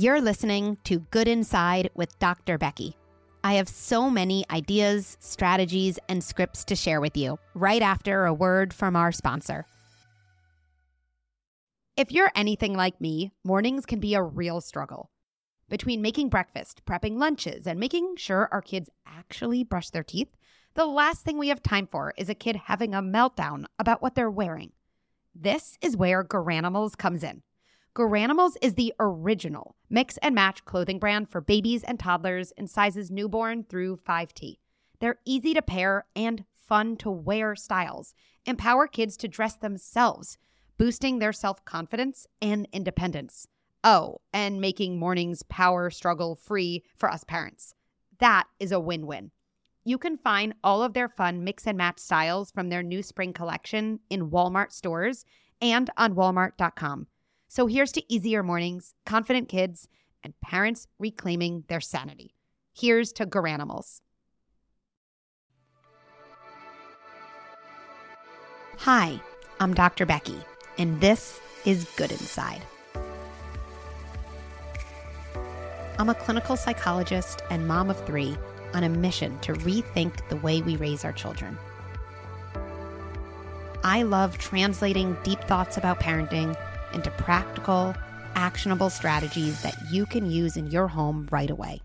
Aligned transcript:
You're 0.00 0.20
listening 0.20 0.78
to 0.84 1.00
Good 1.10 1.26
Inside 1.26 1.90
with 1.92 2.16
Dr. 2.20 2.56
Becky. 2.56 2.96
I 3.42 3.54
have 3.54 3.68
so 3.68 4.08
many 4.08 4.44
ideas, 4.48 5.16
strategies, 5.18 5.98
and 6.08 6.22
scripts 6.22 6.64
to 6.66 6.76
share 6.76 7.00
with 7.00 7.16
you 7.16 7.40
right 7.52 7.82
after 7.82 8.24
a 8.24 8.32
word 8.32 8.72
from 8.72 8.94
our 8.94 9.10
sponsor. 9.10 9.66
If 11.96 12.12
you're 12.12 12.30
anything 12.36 12.74
like 12.74 13.00
me, 13.00 13.32
mornings 13.42 13.86
can 13.86 13.98
be 13.98 14.14
a 14.14 14.22
real 14.22 14.60
struggle. 14.60 15.10
Between 15.68 16.00
making 16.00 16.28
breakfast, 16.28 16.84
prepping 16.84 17.18
lunches, 17.18 17.66
and 17.66 17.80
making 17.80 18.18
sure 18.18 18.48
our 18.52 18.62
kids 18.62 18.88
actually 19.04 19.64
brush 19.64 19.90
their 19.90 20.04
teeth, 20.04 20.30
the 20.74 20.86
last 20.86 21.24
thing 21.24 21.38
we 21.38 21.48
have 21.48 21.60
time 21.60 21.88
for 21.90 22.14
is 22.16 22.28
a 22.28 22.36
kid 22.36 22.54
having 22.54 22.94
a 22.94 23.02
meltdown 23.02 23.64
about 23.80 24.00
what 24.00 24.14
they're 24.14 24.30
wearing. 24.30 24.70
This 25.34 25.76
is 25.82 25.96
where 25.96 26.22
Garanimals 26.22 26.96
comes 26.96 27.24
in. 27.24 27.42
Garanimals 27.98 28.52
is 28.62 28.74
the 28.74 28.94
original 29.00 29.74
mix 29.90 30.18
and 30.18 30.32
match 30.32 30.64
clothing 30.64 31.00
brand 31.00 31.28
for 31.28 31.40
babies 31.40 31.82
and 31.82 31.98
toddlers 31.98 32.52
in 32.52 32.68
sizes 32.68 33.10
newborn 33.10 33.64
through 33.64 33.96
5T. 33.96 34.58
They're 35.00 35.18
easy 35.24 35.52
to 35.54 35.62
pair 35.62 36.06
and 36.14 36.44
fun 36.54 36.96
to 36.98 37.10
wear 37.10 37.56
styles, 37.56 38.14
empower 38.46 38.86
kids 38.86 39.16
to 39.16 39.26
dress 39.26 39.56
themselves, 39.56 40.38
boosting 40.76 41.18
their 41.18 41.32
self 41.32 41.64
confidence 41.64 42.28
and 42.40 42.68
independence. 42.72 43.48
Oh, 43.82 44.18
and 44.32 44.60
making 44.60 45.00
mornings 45.00 45.42
power 45.42 45.90
struggle 45.90 46.36
free 46.36 46.84
for 46.96 47.10
us 47.10 47.24
parents. 47.24 47.74
That 48.20 48.44
is 48.60 48.70
a 48.70 48.78
win 48.78 49.08
win. 49.08 49.32
You 49.82 49.98
can 49.98 50.18
find 50.18 50.54
all 50.62 50.84
of 50.84 50.94
their 50.94 51.08
fun 51.08 51.42
mix 51.42 51.66
and 51.66 51.76
match 51.76 51.98
styles 51.98 52.52
from 52.52 52.68
their 52.68 52.84
new 52.84 53.02
spring 53.02 53.32
collection 53.32 53.98
in 54.08 54.30
Walmart 54.30 54.70
stores 54.70 55.24
and 55.60 55.90
on 55.96 56.14
walmart.com. 56.14 57.08
So 57.50 57.66
here's 57.66 57.92
to 57.92 58.12
easier 58.12 58.42
mornings, 58.42 58.94
confident 59.06 59.48
kids, 59.48 59.88
and 60.22 60.38
parents 60.40 60.86
reclaiming 60.98 61.64
their 61.68 61.80
sanity. 61.80 62.34
Here's 62.74 63.10
to 63.14 63.24
Garanimals. 63.24 64.02
Hi, 68.76 69.18
I'm 69.58 69.72
Dr. 69.72 70.04
Becky, 70.04 70.38
and 70.76 71.00
this 71.00 71.40
is 71.64 71.86
Good 71.96 72.12
Inside. 72.12 72.62
I'm 75.98 76.10
a 76.10 76.14
clinical 76.14 76.56
psychologist 76.56 77.42
and 77.50 77.66
mom 77.66 77.88
of 77.88 78.06
three 78.06 78.36
on 78.74 78.84
a 78.84 78.88
mission 78.90 79.38
to 79.40 79.54
rethink 79.54 80.28
the 80.28 80.36
way 80.36 80.60
we 80.60 80.76
raise 80.76 81.02
our 81.02 81.12
children. 81.12 81.56
I 83.82 84.02
love 84.02 84.36
translating 84.36 85.16
deep 85.24 85.40
thoughts 85.44 85.78
about 85.78 85.98
parenting 85.98 86.54
into 86.92 87.10
practical, 87.12 87.94
actionable 88.34 88.90
strategies 88.90 89.60
that 89.62 89.76
you 89.90 90.06
can 90.06 90.30
use 90.30 90.56
in 90.56 90.70
your 90.70 90.88
home 90.88 91.28
right 91.30 91.50
away. 91.50 91.80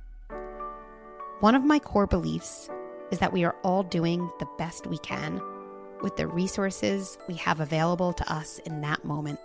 One 1.40 1.56
of 1.56 1.64
my 1.64 1.80
core 1.80 2.08
beliefs 2.08 2.70
is 3.12 3.20
that 3.20 3.34
we 3.34 3.44
are 3.44 3.56
all 3.64 3.84
doing 3.84 4.30
the 4.40 4.48
best 4.58 4.88
we 4.88 4.98
can 5.00 5.42
with 6.02 6.16
the 6.16 6.28
resources 6.28 7.18
we 7.28 7.36
have 7.36 7.60
available 7.60 8.14
to 8.14 8.34
us 8.34 8.60
in 8.66 8.82
that 8.82 9.04
moment. 9.06 9.40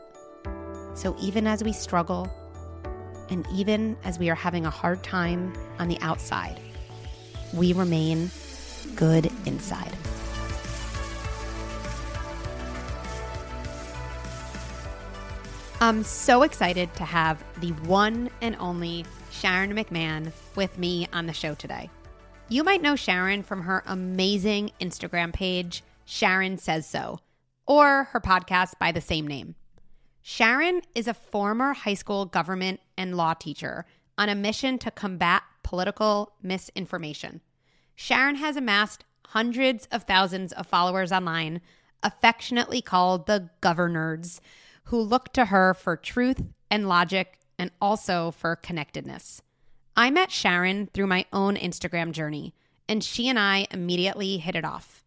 So 0.95 1.17
even 1.21 1.47
as 1.47 1.63
we 1.63 1.73
struggle, 1.73 2.31
and 3.31 3.47
even 3.53 3.97
as 4.05 4.19
we 4.19 4.31
are 4.31 4.35
having 4.35 4.67
a 4.67 4.71
hard 4.71 5.03
time 5.03 5.53
on 5.79 5.89
the 5.89 5.99
outside, 6.01 6.59
we 7.53 7.73
remain 7.73 8.31
good 8.97 9.31
inside. 9.47 9.93
I'm 15.81 16.03
so 16.03 16.43
excited 16.43 16.93
to 16.95 17.05
have 17.05 17.45
the 17.61 17.71
one 17.87 18.31
and 18.41 18.57
only 18.59 19.05
Sharon 19.31 19.73
McMahon 19.75 20.33
with 20.57 20.77
me 20.77 21.07
on 21.13 21.27
the 21.27 21.33
show 21.33 21.55
today. 21.55 21.89
You 22.49 22.65
might 22.65 22.83
know 22.83 22.97
Sharon 22.97 23.45
from 23.45 23.63
her 23.63 23.85
amazing 23.87 24.73
Instagram 24.81 25.33
page, 25.33 25.85
Sharon 26.05 26.59
Says 26.59 26.85
So, 26.85 27.21
or 27.65 28.05
her 28.11 28.21
podcast 28.21 28.73
by 28.81 28.91
the 28.91 29.01
same 29.01 29.29
name. 29.29 29.55
Sharon 30.21 30.83
is 30.97 31.07
a 31.07 31.15
former 31.15 31.75
high 31.75 31.95
school 31.95 32.25
government 32.25 32.81
and 32.97 33.17
law 33.17 33.35
teacher 33.35 33.87
on 34.19 34.29
a 34.29 34.35
mission 34.35 34.79
to 34.79 34.91
combat 34.91 35.45
political 35.63 36.33
misinformation. 36.43 37.41
Sharon 37.95 38.35
has 38.35 38.57
amassed 38.57 39.05
hundreds 39.27 39.87
of 39.93 40.03
thousands 40.03 40.53
of 40.55 40.67
followers 40.67 41.13
online, 41.13 41.61
affectionately 42.03 42.83
called 42.83 43.27
the 43.27 43.51
Governerds 43.61 44.41
who 44.89 45.01
look 45.03 45.33
to 45.35 45.47
her 45.47 45.75
for 45.75 45.97
truth 45.97 46.43
and 46.71 46.89
logic 46.89 47.39
and 47.59 47.71
also 47.81 48.31
for 48.31 48.57
connectedness. 48.57 49.43
I 49.95 50.11
met 50.11 50.33
Sharon 50.33 50.89
through 50.95 51.09
my 51.09 51.27
own 51.31 51.57
Instagram 51.57 52.13
journey, 52.13 52.55
and 52.89 53.05
she 53.05 53.29
and 53.29 53.39
I 53.39 53.67
immediately 53.71 54.39
hit 54.39 54.57
it 54.57 54.65
off. 54.65 55.05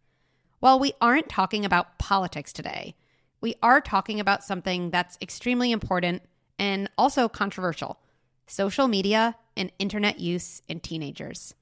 While 0.60 0.78
we 0.78 0.92
aren't 1.00 1.28
talking 1.28 1.64
about 1.64 1.98
politics 1.98 2.52
today, 2.52 2.94
we 3.40 3.56
are 3.60 3.80
talking 3.80 4.20
about 4.20 4.44
something 4.44 4.90
that's 4.90 5.18
extremely 5.20 5.72
important 5.72 6.22
and 6.60 6.88
also 6.96 7.28
controversial 7.28 7.98
social 8.46 8.86
media 8.86 9.34
and 9.56 9.72
internet 9.80 10.20
use 10.20 10.62
in 10.68 10.78
teenagers. 10.78 11.54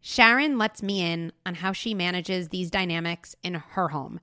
Sharon 0.00 0.58
lets 0.58 0.82
me 0.82 1.02
in 1.02 1.32
on 1.46 1.56
how 1.56 1.72
she 1.72 1.94
manages 1.94 2.48
these 2.48 2.70
dynamics 2.70 3.36
in 3.44 3.54
her 3.54 3.88
home, 3.88 4.18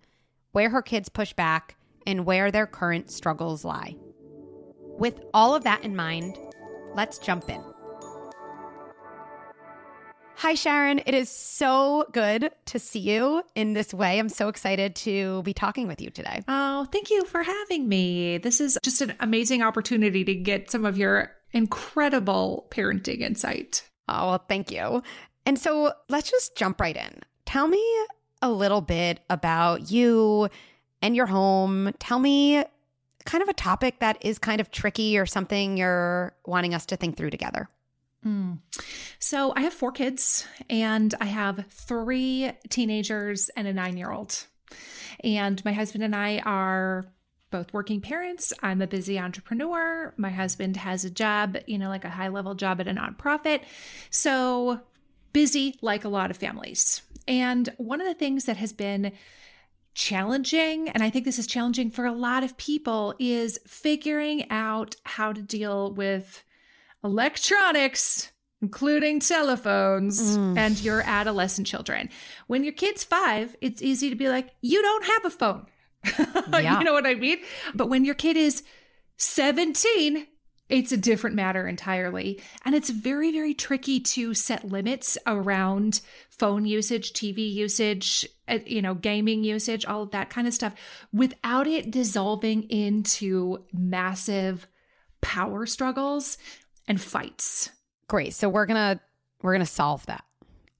where 0.52 0.72
her 0.72 0.82
kids 0.82 1.08
push 1.08 1.32
back, 1.32 1.77
and 2.08 2.26
where 2.26 2.50
their 2.50 2.66
current 2.66 3.12
struggles 3.12 3.64
lie. 3.64 3.96
With 4.98 5.20
all 5.34 5.54
of 5.54 5.64
that 5.66 5.84
in 5.84 5.96
mind, 5.96 6.40
let's 6.96 7.20
jump 7.20 7.50
in. 7.50 7.62
Hi, 10.38 10.54
Sharon. 10.54 11.02
It 11.06 11.14
is 11.14 11.30
so 11.30 12.06
good 12.14 12.52
to 12.68 12.80
see 12.80 13.00
you 13.00 13.44
in 13.56 13.74
this 13.74 13.94
way. 13.94 14.20
I'm 14.20 14.30
so 14.30 14.48
excited 14.48 14.96
to 14.98 15.42
be 15.44 15.54
talking 15.54 15.88
with 15.88 16.00
you 16.00 16.10
today. 16.10 16.44
Oh, 16.48 16.86
thank 16.92 17.10
you 17.10 17.26
for 17.26 17.44
having 17.44 17.90
me. 17.90 18.38
This 18.38 18.62
is 18.62 18.78
just 18.84 19.02
an 19.02 19.16
amazing 19.20 19.62
opportunity 19.62 20.24
to 20.24 20.36
get 20.36 20.72
some 20.72 20.86
of 20.86 20.98
your 20.98 21.32
incredible 21.52 22.68
parenting 22.70 23.20
insight. 23.20 23.84
Oh, 24.08 24.30
well, 24.30 24.46
thank 24.48 24.72
you. 24.72 25.04
And 25.46 25.60
so 25.60 25.92
let's 26.08 26.32
just 26.32 26.56
jump 26.56 26.80
right 26.80 26.96
in. 26.96 27.20
Tell 27.46 27.68
me 27.68 27.84
a 28.42 28.52
little 28.52 28.82
bit 28.82 29.20
about 29.30 29.92
you 29.92 30.50
and 31.02 31.16
your 31.16 31.26
home. 31.26 31.94
Tell 32.00 32.20
me 32.20 32.64
kind 33.26 33.42
of 33.42 33.50
a 33.50 33.54
topic 33.54 34.00
that 34.00 34.18
is 34.22 34.40
kind 34.40 34.62
of 34.62 34.72
tricky 34.72 35.18
or 35.18 35.26
something 35.26 35.78
you're 35.78 36.34
wanting 36.46 36.74
us 36.74 36.86
to 36.88 36.96
think 36.96 37.18
through 37.18 37.30
together. 37.30 37.70
Mm. 38.26 38.60
So, 39.20 39.54
I 39.56 39.62
have 39.62 39.74
four 39.74 39.92
kids 39.92 40.46
and 40.70 41.14
I 41.22 41.26
have 41.26 41.66
three 41.70 42.52
teenagers 42.70 43.50
and 43.50 43.68
a 43.68 43.74
nine 43.74 43.98
year 43.98 44.12
old. 44.12 44.46
And 45.24 45.64
my 45.64 45.72
husband 45.72 46.04
and 46.04 46.16
I 46.16 46.40
are 46.40 47.06
both 47.50 47.74
working 47.74 48.02
parents. 48.02 48.52
I'm 48.62 48.82
a 48.82 48.88
busy 48.88 49.18
entrepreneur. 49.18 50.14
My 50.18 50.30
husband 50.30 50.78
has 50.78 51.06
a 51.06 51.10
job, 51.10 51.58
you 51.66 51.78
know, 51.78 51.90
like 51.90 52.06
a 52.06 52.10
high 52.10 52.28
level 52.28 52.56
job 52.56 52.82
at 52.82 52.88
a 52.88 52.92
nonprofit. 52.92 53.62
So, 54.10 54.82
busy 55.32 55.78
like 55.82 56.04
a 56.04 56.10
lot 56.10 56.32
of 56.32 56.38
families. 56.38 57.02
And 57.28 57.70
one 57.78 58.02
of 58.02 58.08
the 58.08 58.14
things 58.14 58.46
that 58.46 58.58
has 58.58 58.74
been 58.74 59.12
challenging, 59.98 60.90
and 60.90 61.02
I 61.02 61.10
think 61.10 61.26
this 61.26 61.40
is 61.40 61.48
challenging 61.48 61.90
for 61.90 62.06
a 62.06 62.12
lot 62.12 62.44
of 62.44 62.56
people, 62.56 63.16
is 63.18 63.60
figuring 63.66 64.50
out 64.52 64.96
how 65.04 65.34
to 65.34 65.42
deal 65.42 65.92
with 65.92 66.44
electronics, 67.04 68.32
including 68.62 69.20
telephones, 69.20 70.38
mm. 70.38 70.56
and 70.56 70.80
your 70.80 71.02
adolescent 71.02 71.66
children. 71.66 72.10
When 72.46 72.64
your 72.64 72.74
kid's 72.74 73.04
five, 73.04 73.56
it's 73.60 73.82
easy 73.82 74.12
to 74.12 74.16
be 74.16 74.30
like, 74.30 74.52
you 74.62 74.84
don't 74.84 75.06
have 75.06 75.26
a 75.26 75.30
phone. 75.32 75.66
Yeah. 76.54 76.78
you 76.80 76.86
know 76.86 76.94
what 76.94 77.08
I 77.08 77.16
mean? 77.16 77.40
But 77.74 77.90
when 77.90 78.06
your 78.06 78.16
kid 78.16 78.38
is 78.38 78.64
17, 79.18 80.28
it's 80.70 80.92
a 80.92 80.98
different 80.98 81.36
matter 81.36 81.68
entirely. 81.68 82.42
And 82.66 82.76
it's 82.76 82.90
very, 82.90 83.32
very 83.32 83.54
tricky 83.54 84.00
to 84.02 84.34
set 84.34 84.66
limits 84.66 85.18
around 85.26 86.02
phone 86.30 86.66
usage, 86.66 87.14
TV 87.14 87.52
usage, 87.52 88.28
uh, 88.48 88.60
you 88.66 88.82
know, 88.82 88.94
gaming 88.94 89.44
usage, 89.44 89.86
all 89.86 90.04
of 90.04 90.12
that 90.12 90.30
kind 90.30 90.48
of 90.48 90.54
stuff 90.54 90.74
without 91.14 91.68
it 91.68 91.92
dissolving 91.92 92.64
into 92.64 93.64
massive 93.74 94.68
power 95.22 95.66
struggles 95.66 96.38
and 96.88 97.00
fights. 97.00 97.70
Great. 98.08 98.34
So 98.34 98.50
we're 98.50 98.66
going 98.66 98.98
to 98.98 99.02
we're 99.42 99.54
going 99.54 99.66
to 99.66 99.72
solve 99.72 100.06
that 100.08 100.24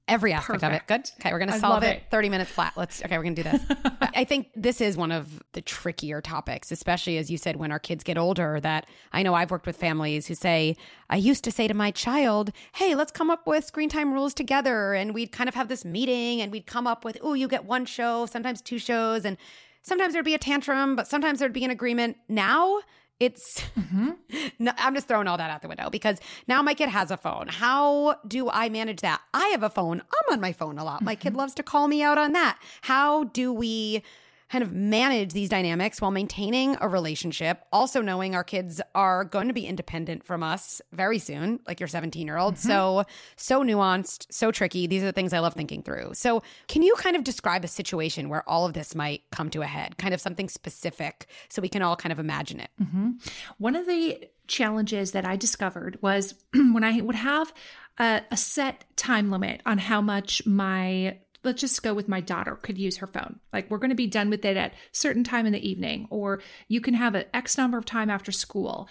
every 0.08 0.32
aspect 0.32 0.60
Perfect. 0.60 0.90
of 0.90 0.98
it. 0.98 1.04
Good. 1.04 1.20
Okay, 1.20 1.32
we're 1.32 1.38
going 1.38 1.52
to 1.52 1.58
solve 1.58 1.82
it, 1.82 1.98
it, 1.98 2.02
30 2.10 2.28
minutes 2.28 2.50
flat. 2.50 2.72
Let's 2.76 3.02
Okay, 3.04 3.16
we're 3.16 3.22
going 3.22 3.34
to 3.36 3.42
do 3.42 3.50
this. 3.50 3.62
I 4.00 4.24
think 4.24 4.48
this 4.56 4.80
is 4.80 4.96
one 4.96 5.12
of 5.12 5.42
the 5.52 5.60
trickier 5.60 6.20
topics, 6.20 6.72
especially 6.72 7.18
as 7.18 7.30
you 7.30 7.38
said 7.38 7.56
when 7.56 7.70
our 7.70 7.78
kids 7.78 8.02
get 8.02 8.18
older 8.18 8.58
that 8.60 8.86
I 9.12 9.22
know 9.22 9.34
I've 9.34 9.50
worked 9.50 9.66
with 9.66 9.76
families 9.76 10.26
who 10.26 10.34
say 10.34 10.76
I 11.10 11.16
used 11.16 11.44
to 11.44 11.52
say 11.52 11.68
to 11.68 11.74
my 11.74 11.90
child, 11.90 12.52
"Hey, 12.74 12.94
let's 12.94 13.12
come 13.12 13.30
up 13.30 13.46
with 13.46 13.64
screen 13.64 13.88
time 13.88 14.12
rules 14.12 14.34
together." 14.34 14.94
And 14.94 15.14
we'd 15.14 15.32
kind 15.32 15.48
of 15.48 15.54
have 15.54 15.68
this 15.68 15.84
meeting 15.84 16.40
and 16.40 16.50
we'd 16.50 16.66
come 16.66 16.86
up 16.86 17.04
with, 17.04 17.18
"Oh, 17.22 17.34
you 17.34 17.48
get 17.48 17.64
one 17.64 17.84
show, 17.86 18.26
sometimes 18.26 18.60
two 18.60 18.78
shows." 18.78 19.24
And 19.24 19.36
sometimes 19.82 20.12
there'd 20.12 20.24
be 20.24 20.34
a 20.34 20.38
tantrum, 20.38 20.96
but 20.96 21.06
sometimes 21.08 21.38
there'd 21.38 21.52
be 21.52 21.64
an 21.64 21.70
agreement. 21.70 22.16
Now, 22.28 22.80
it's 23.20 23.60
mm-hmm. 23.78 24.10
no, 24.58 24.72
I'm 24.76 24.94
just 24.94 25.08
throwing 25.08 25.26
all 25.26 25.36
that 25.36 25.50
out 25.50 25.62
the 25.62 25.68
window 25.68 25.90
because 25.90 26.20
now 26.46 26.62
my 26.62 26.74
kid 26.74 26.88
has 26.88 27.10
a 27.10 27.16
phone. 27.16 27.48
How 27.48 28.16
do 28.26 28.48
I 28.50 28.68
manage 28.68 29.00
that? 29.00 29.20
I 29.34 29.48
have 29.48 29.62
a 29.62 29.70
phone. 29.70 30.00
I'm 30.00 30.32
on 30.32 30.40
my 30.40 30.52
phone 30.52 30.78
a 30.78 30.84
lot. 30.84 31.02
My 31.02 31.14
kid 31.14 31.34
loves 31.34 31.54
to 31.54 31.62
call 31.62 31.88
me 31.88 32.02
out 32.02 32.18
on 32.18 32.32
that. 32.32 32.58
How 32.82 33.24
do 33.24 33.52
we 33.52 34.02
kind 34.50 34.62
of 34.62 34.72
manage 34.72 35.32
these 35.32 35.48
dynamics 35.48 36.00
while 36.00 36.10
maintaining 36.10 36.76
a 36.80 36.88
relationship, 36.88 37.64
also 37.72 38.00
knowing 38.00 38.34
our 38.34 38.44
kids 38.44 38.80
are 38.94 39.24
going 39.24 39.48
to 39.48 39.54
be 39.54 39.66
independent 39.66 40.24
from 40.24 40.42
us 40.42 40.80
very 40.92 41.18
soon, 41.18 41.60
like 41.66 41.80
your 41.80 41.88
17 41.88 42.26
year 42.26 42.38
old. 42.38 42.54
Mm-hmm. 42.54 42.68
So, 42.68 43.04
so 43.36 43.62
nuanced, 43.62 44.26
so 44.30 44.50
tricky. 44.50 44.86
These 44.86 45.02
are 45.02 45.06
the 45.06 45.12
things 45.12 45.32
I 45.32 45.40
love 45.40 45.54
thinking 45.54 45.82
through. 45.82 46.14
So, 46.14 46.42
can 46.66 46.82
you 46.82 46.94
kind 46.96 47.16
of 47.16 47.24
describe 47.24 47.64
a 47.64 47.68
situation 47.68 48.28
where 48.28 48.48
all 48.48 48.64
of 48.64 48.72
this 48.72 48.94
might 48.94 49.22
come 49.30 49.50
to 49.50 49.62
a 49.62 49.66
head, 49.66 49.98
kind 49.98 50.14
of 50.14 50.20
something 50.20 50.48
specific 50.48 51.26
so 51.48 51.60
we 51.60 51.68
can 51.68 51.82
all 51.82 51.96
kind 51.96 52.12
of 52.12 52.18
imagine 52.18 52.60
it? 52.60 52.70
Mm-hmm. 52.80 53.10
One 53.58 53.76
of 53.76 53.86
the 53.86 54.28
challenges 54.46 55.12
that 55.12 55.26
I 55.26 55.36
discovered 55.36 55.98
was 56.00 56.34
when 56.54 56.84
I 56.84 57.00
would 57.00 57.16
have 57.16 57.52
a, 57.98 58.22
a 58.30 58.36
set 58.36 58.84
time 58.96 59.30
limit 59.30 59.60
on 59.66 59.78
how 59.78 60.00
much 60.00 60.44
my 60.46 61.18
let's 61.48 61.62
just 61.62 61.82
go 61.82 61.94
with 61.94 62.08
my 62.08 62.20
daughter 62.20 62.56
could 62.56 62.78
use 62.78 62.98
her 62.98 63.06
phone. 63.06 63.40
Like 63.52 63.70
we're 63.70 63.78
going 63.78 63.90
to 63.90 63.96
be 63.96 64.06
done 64.06 64.30
with 64.30 64.44
it 64.44 64.56
at 64.56 64.74
certain 64.92 65.24
time 65.24 65.46
in 65.46 65.52
the 65.52 65.68
evening 65.68 66.06
or 66.10 66.40
you 66.68 66.80
can 66.80 66.94
have 66.94 67.14
an 67.14 67.24
x 67.32 67.56
number 67.56 67.78
of 67.78 67.86
time 67.86 68.10
after 68.10 68.30
school. 68.30 68.88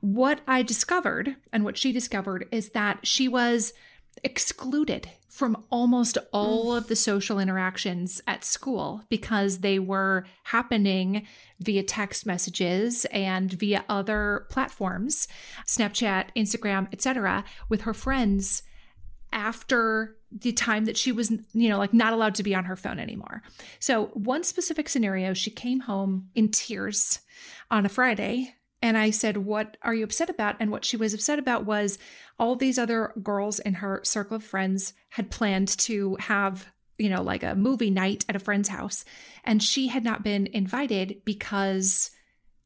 What 0.00 0.40
i 0.46 0.62
discovered 0.62 1.36
and 1.52 1.64
what 1.64 1.76
she 1.76 1.92
discovered 1.92 2.46
is 2.50 2.70
that 2.70 3.06
she 3.06 3.28
was 3.28 3.74
excluded 4.22 5.10
from 5.28 5.64
almost 5.68 6.16
all 6.32 6.74
of 6.74 6.86
the 6.86 6.96
social 6.96 7.38
interactions 7.38 8.22
at 8.26 8.42
school 8.42 9.02
because 9.10 9.58
they 9.58 9.78
were 9.78 10.24
happening 10.44 11.26
via 11.60 11.82
text 11.82 12.24
messages 12.24 13.04
and 13.06 13.52
via 13.52 13.84
other 13.88 14.46
platforms 14.48 15.28
snapchat 15.66 16.28
instagram 16.34 16.88
etc 16.90 17.44
with 17.68 17.82
her 17.82 17.92
friends 17.92 18.62
after 19.30 20.15
the 20.32 20.52
time 20.52 20.84
that 20.86 20.96
she 20.96 21.12
was, 21.12 21.30
you 21.52 21.68
know, 21.68 21.78
like 21.78 21.94
not 21.94 22.12
allowed 22.12 22.34
to 22.36 22.42
be 22.42 22.54
on 22.54 22.64
her 22.64 22.76
phone 22.76 22.98
anymore. 22.98 23.42
So, 23.78 24.06
one 24.14 24.44
specific 24.44 24.88
scenario, 24.88 25.34
she 25.34 25.50
came 25.50 25.80
home 25.80 26.28
in 26.34 26.50
tears 26.50 27.20
on 27.70 27.86
a 27.86 27.90
Friday. 27.90 28.54
And 28.82 28.98
I 28.98 29.10
said, 29.10 29.38
What 29.38 29.76
are 29.82 29.94
you 29.94 30.04
upset 30.04 30.28
about? 30.30 30.56
And 30.60 30.70
what 30.70 30.84
she 30.84 30.96
was 30.96 31.14
upset 31.14 31.38
about 31.38 31.64
was 31.64 31.98
all 32.38 32.56
these 32.56 32.78
other 32.78 33.12
girls 33.22 33.58
in 33.58 33.74
her 33.74 34.00
circle 34.04 34.36
of 34.36 34.44
friends 34.44 34.92
had 35.10 35.30
planned 35.30 35.68
to 35.78 36.16
have, 36.20 36.66
you 36.98 37.08
know, 37.08 37.22
like 37.22 37.42
a 37.42 37.54
movie 37.54 37.90
night 37.90 38.24
at 38.28 38.36
a 38.36 38.40
friend's 38.40 38.68
house. 38.68 39.04
And 39.44 39.62
she 39.62 39.88
had 39.88 40.04
not 40.04 40.22
been 40.22 40.46
invited 40.48 41.22
because 41.24 42.10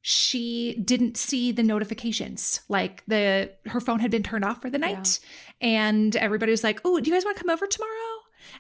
she 0.03 0.81
didn't 0.85 1.17
see 1.17 1.53
the 1.53 1.63
notifications. 1.63 2.61
Like 2.69 3.03
the 3.07 3.53
her 3.67 3.81
phone 3.81 4.01
had 4.01 4.11
been 4.11 4.23
turned 4.23 4.45
off 4.45 4.63
for 4.63 4.71
the 4.71 4.79
night 4.79 5.21
yeah. 5.61 5.69
and 5.69 6.17
everybody 6.17 6.51
was 6.51 6.65
like 6.65 6.81
oh 6.85 6.99
do 7.01 7.11
you 7.11 7.17
guys 7.17 7.25
want 7.25 7.37
to 7.37 7.43
come 7.43 7.51
over 7.51 7.67
tomorrow? 7.67 7.91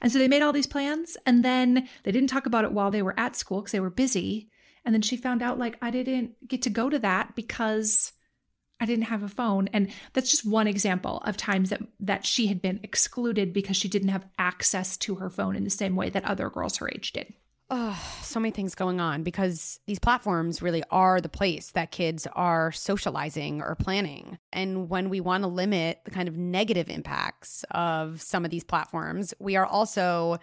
And 0.00 0.12
so 0.12 0.18
they 0.18 0.28
made 0.28 0.42
all 0.42 0.52
these 0.52 0.66
plans 0.66 1.16
and 1.24 1.44
then 1.44 1.88
they 2.04 2.12
didn't 2.12 2.28
talk 2.28 2.46
about 2.46 2.64
it 2.64 2.72
while 2.72 2.90
they 2.90 3.02
were 3.02 3.18
at 3.18 3.36
school 3.36 3.60
because 3.60 3.72
they 3.72 3.80
were 3.80 3.90
busy. 3.90 4.50
And 4.84 4.94
then 4.94 5.02
she 5.02 5.16
found 5.16 5.42
out 5.42 5.58
like 5.58 5.78
i 5.80 5.90
didn't 5.90 6.46
get 6.46 6.62
to 6.62 6.70
go 6.70 6.90
to 6.90 6.98
that 6.98 7.34
because 7.34 8.12
i 8.78 8.84
didn't 8.84 9.04
have 9.04 9.22
a 9.22 9.28
phone. 9.28 9.68
And 9.72 9.90
that's 10.12 10.30
just 10.30 10.44
one 10.44 10.66
example 10.66 11.22
of 11.24 11.38
times 11.38 11.70
that 11.70 11.80
that 12.00 12.26
she 12.26 12.48
had 12.48 12.60
been 12.60 12.80
excluded 12.82 13.54
because 13.54 13.78
she 13.78 13.88
didn't 13.88 14.08
have 14.10 14.26
access 14.38 14.98
to 14.98 15.14
her 15.16 15.30
phone 15.30 15.56
in 15.56 15.64
the 15.64 15.70
same 15.70 15.96
way 15.96 16.10
that 16.10 16.24
other 16.26 16.50
girls 16.50 16.76
her 16.76 16.90
age 16.90 17.12
did 17.12 17.32
oh, 17.70 17.98
so 18.22 18.40
many 18.40 18.50
things 18.50 18.74
going 18.74 19.00
on 19.00 19.22
because 19.22 19.80
these 19.86 19.98
platforms 19.98 20.60
really 20.60 20.82
are 20.90 21.20
the 21.20 21.28
place 21.28 21.70
that 21.72 21.90
kids 21.90 22.26
are 22.34 22.72
socializing 22.72 23.62
or 23.62 23.74
planning. 23.76 24.38
And 24.52 24.88
when 24.88 25.08
we 25.08 25.20
want 25.20 25.44
to 25.44 25.48
limit 25.48 26.00
the 26.04 26.10
kind 26.10 26.28
of 26.28 26.36
negative 26.36 26.88
impacts 26.88 27.64
of 27.70 28.20
some 28.20 28.44
of 28.44 28.50
these 28.50 28.64
platforms, 28.64 29.32
we 29.38 29.56
are 29.56 29.66
also 29.66 30.38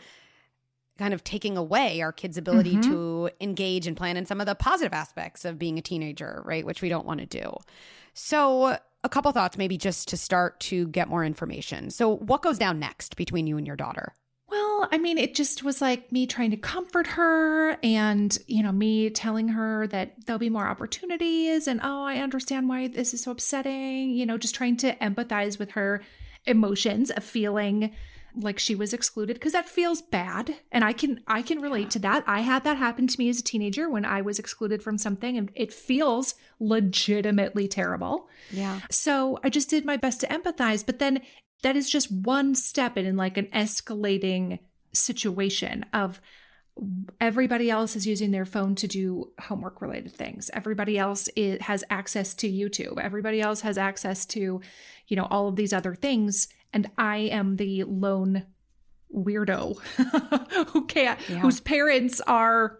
kind 0.97 1.13
of 1.13 1.23
taking 1.23 1.57
away 1.57 2.01
our 2.01 2.11
kids' 2.11 2.37
ability 2.37 2.75
mm-hmm. 2.75 2.91
to 2.91 3.29
engage 3.39 3.87
and 3.87 3.95
plan 3.95 4.17
in 4.17 4.25
some 4.25 4.39
of 4.39 4.47
the 4.47 4.55
positive 4.55 4.93
aspects 4.93 5.45
of 5.45 5.59
being 5.59 5.77
a 5.77 5.81
teenager, 5.81 6.41
right? 6.45 6.65
Which 6.65 6.81
we 6.81 6.89
don't 6.89 7.05
want 7.05 7.19
to 7.19 7.25
do. 7.25 7.55
So, 8.13 8.77
a 9.03 9.09
couple 9.09 9.31
thoughts 9.31 9.57
maybe 9.57 9.77
just 9.77 10.07
to 10.09 10.17
start 10.17 10.59
to 10.59 10.87
get 10.87 11.07
more 11.07 11.23
information. 11.23 11.91
So, 11.91 12.15
what 12.15 12.41
goes 12.41 12.57
down 12.57 12.79
next 12.79 13.15
between 13.15 13.45
you 13.45 13.57
and 13.57 13.67
your 13.67 13.75
daughter? 13.75 14.13
Well, 14.77 14.87
I 14.91 14.99
mean, 14.99 15.17
it 15.17 15.33
just 15.33 15.63
was 15.63 15.81
like 15.81 16.11
me 16.11 16.27
trying 16.27 16.51
to 16.51 16.57
comfort 16.57 17.07
her 17.07 17.79
and, 17.81 18.37
you 18.45 18.61
know, 18.61 18.71
me 18.71 19.09
telling 19.09 19.47
her 19.47 19.87
that 19.87 20.13
there'll 20.25 20.37
be 20.37 20.51
more 20.51 20.67
opportunities 20.67 21.67
and, 21.67 21.79
oh, 21.83 22.03
I 22.03 22.17
understand 22.17 22.69
why 22.69 22.87
this 22.87 23.11
is 23.11 23.23
so 23.23 23.31
upsetting, 23.31 24.11
you 24.11 24.23
know, 24.23 24.37
just 24.37 24.53
trying 24.53 24.77
to 24.77 24.93
empathize 24.97 25.57
with 25.57 25.71
her 25.71 26.03
emotions 26.45 27.09
of 27.09 27.23
feeling 27.23 27.91
like 28.35 28.59
she 28.59 28.75
was 28.75 28.93
excluded 28.93 29.33
because 29.33 29.53
that 29.53 29.67
feels 29.67 29.99
bad 29.99 30.55
and 30.71 30.83
i 30.83 30.93
can 30.93 31.19
i 31.25 31.41
can 31.41 31.59
relate 31.59 31.83
yeah. 31.83 31.89
to 31.89 31.99
that. 31.99 32.23
I 32.27 32.41
had 32.41 32.63
that 32.65 32.77
happen 32.77 33.07
to 33.07 33.19
me 33.19 33.29
as 33.29 33.39
a 33.39 33.43
teenager 33.43 33.89
when 33.89 34.05
i 34.05 34.21
was 34.21 34.37
excluded 34.37 34.83
from 34.83 34.99
something 34.99 35.35
and 35.35 35.49
it 35.55 35.73
feels 35.73 36.35
legitimately 36.59 37.67
terrible. 37.67 38.29
Yeah. 38.51 38.81
So 38.91 39.39
i 39.43 39.49
just 39.49 39.71
did 39.71 39.85
my 39.85 39.97
best 39.97 40.21
to 40.21 40.27
empathize 40.27 40.85
but 40.85 40.99
then 40.99 41.21
that 41.63 41.75
is 41.75 41.89
just 41.89 42.11
one 42.11 42.55
step 42.55 42.97
in 42.97 43.17
like 43.17 43.37
an 43.37 43.47
escalating 43.47 44.59
situation 44.93 45.85
of 45.93 46.21
everybody 47.19 47.69
else 47.71 47.95
is 47.95 48.05
using 48.05 48.31
their 48.31 48.45
phone 48.45 48.75
to 48.75 48.87
do 48.87 49.31
homework 49.39 49.81
related 49.81 50.11
things. 50.11 50.49
Everybody 50.53 50.97
else 50.97 51.27
is, 51.35 51.59
has 51.61 51.83
access 51.89 52.33
to 52.35 52.47
youtube. 52.47 52.99
Everybody 53.01 53.41
else 53.41 53.61
has 53.61 53.77
access 53.77 54.25
to 54.27 54.61
you 55.07 55.15
know 55.15 55.27
all 55.29 55.47
of 55.47 55.55
these 55.55 55.73
other 55.73 55.95
things. 55.95 56.47
And 56.73 56.89
i 56.97 57.17
am 57.17 57.55
the 57.55 57.83
lone 57.85 58.43
weirdo 59.13 59.79
who 60.67 60.85
can't 60.85 61.19
yeah. 61.29 61.39
whose 61.39 61.61
parents 61.61 62.21
are 62.21 62.79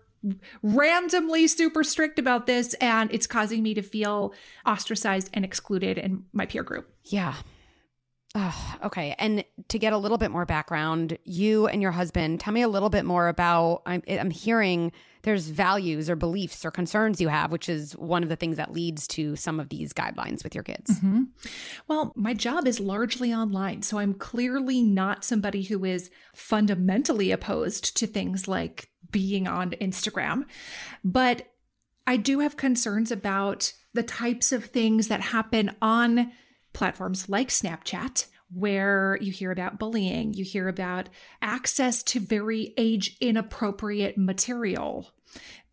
randomly 0.62 1.48
super 1.48 1.84
strict 1.84 2.20
about 2.20 2.46
this. 2.46 2.74
And 2.76 3.12
it's 3.14 3.28
causing 3.28 3.64
me 3.64 3.74
to 3.74 3.82
feel 3.82 4.34
ostracized 4.66 5.30
and 5.34 5.46
excluded 5.46 5.98
in 5.98 6.26
my 6.34 6.46
peer 6.46 6.64
group. 6.64 6.92
Yeah 7.06 7.36
Oh, 8.40 8.76
okay. 8.84 9.16
And 9.18 9.44
to 9.70 9.80
get 9.80 9.94
a 9.94 9.98
little 9.98 10.20
bit 10.20 10.30
more 10.30 10.46
background, 10.46 11.18
you 11.24 11.66
and 11.66 11.82
your 11.82 11.90
husband, 11.90 12.40
tell 12.40 12.54
me 12.54 12.62
a 12.62 12.68
little 12.68 12.92
bit 12.92 13.04
more 13.04 13.30
about. 13.30 13.82
I'm, 13.88 14.04
I'm 14.08 14.30
hearing 14.30 14.92
there's 15.24 15.48
values 15.48 16.08
or 16.08 16.16
beliefs 16.16 16.64
or 16.64 16.70
concerns 16.70 17.20
you 17.20 17.30
have, 17.30 17.52
which 17.52 17.68
is 17.68 17.94
one 17.94 18.22
of 18.22 18.30
the 18.30 18.36
things 18.36 18.58
that 18.58 18.72
leads 18.72 19.08
to 19.08 19.36
some 19.36 19.60
of 19.60 19.70
these 19.70 19.92
guidelines 19.92 20.44
with 20.44 20.54
your 20.54 20.64
kids. 20.64 20.92
Mm-hmm. 20.92 21.24
Well, 21.88 22.14
my 22.16 22.36
job 22.36 22.68
is 22.68 22.80
largely 22.80 23.34
online. 23.34 23.82
So 23.82 23.98
I'm 23.98 24.14
clearly 24.14 24.84
not 24.84 25.26
somebody 25.26 25.64
who 25.64 25.84
is 25.84 26.12
fundamentally 26.36 27.32
opposed 27.32 27.98
to 27.98 28.06
things 28.06 28.48
like 28.48 28.92
being 29.10 29.48
on 29.48 29.72
Instagram. 29.72 30.44
But 31.04 31.48
I 32.06 32.18
do 32.18 32.42
have 32.42 32.56
concerns 32.56 33.12
about 33.12 33.74
the 33.96 34.04
types 34.04 34.52
of 34.52 34.66
things 34.66 35.08
that 35.08 35.22
happen 35.22 35.76
on 35.82 36.32
platforms 36.78 37.28
like 37.28 37.50
Snapchat, 37.50 38.28
where 38.54 39.18
you 39.20 39.32
hear 39.32 39.52
about 39.52 39.80
bullying, 39.80 40.34
you 40.34 40.46
hear 40.46 40.68
about 40.68 41.10
access 41.42 42.04
to 42.04 42.20
very 42.20 42.74
age 42.78 43.18
inappropriate 43.20 44.18
material. 44.18 45.12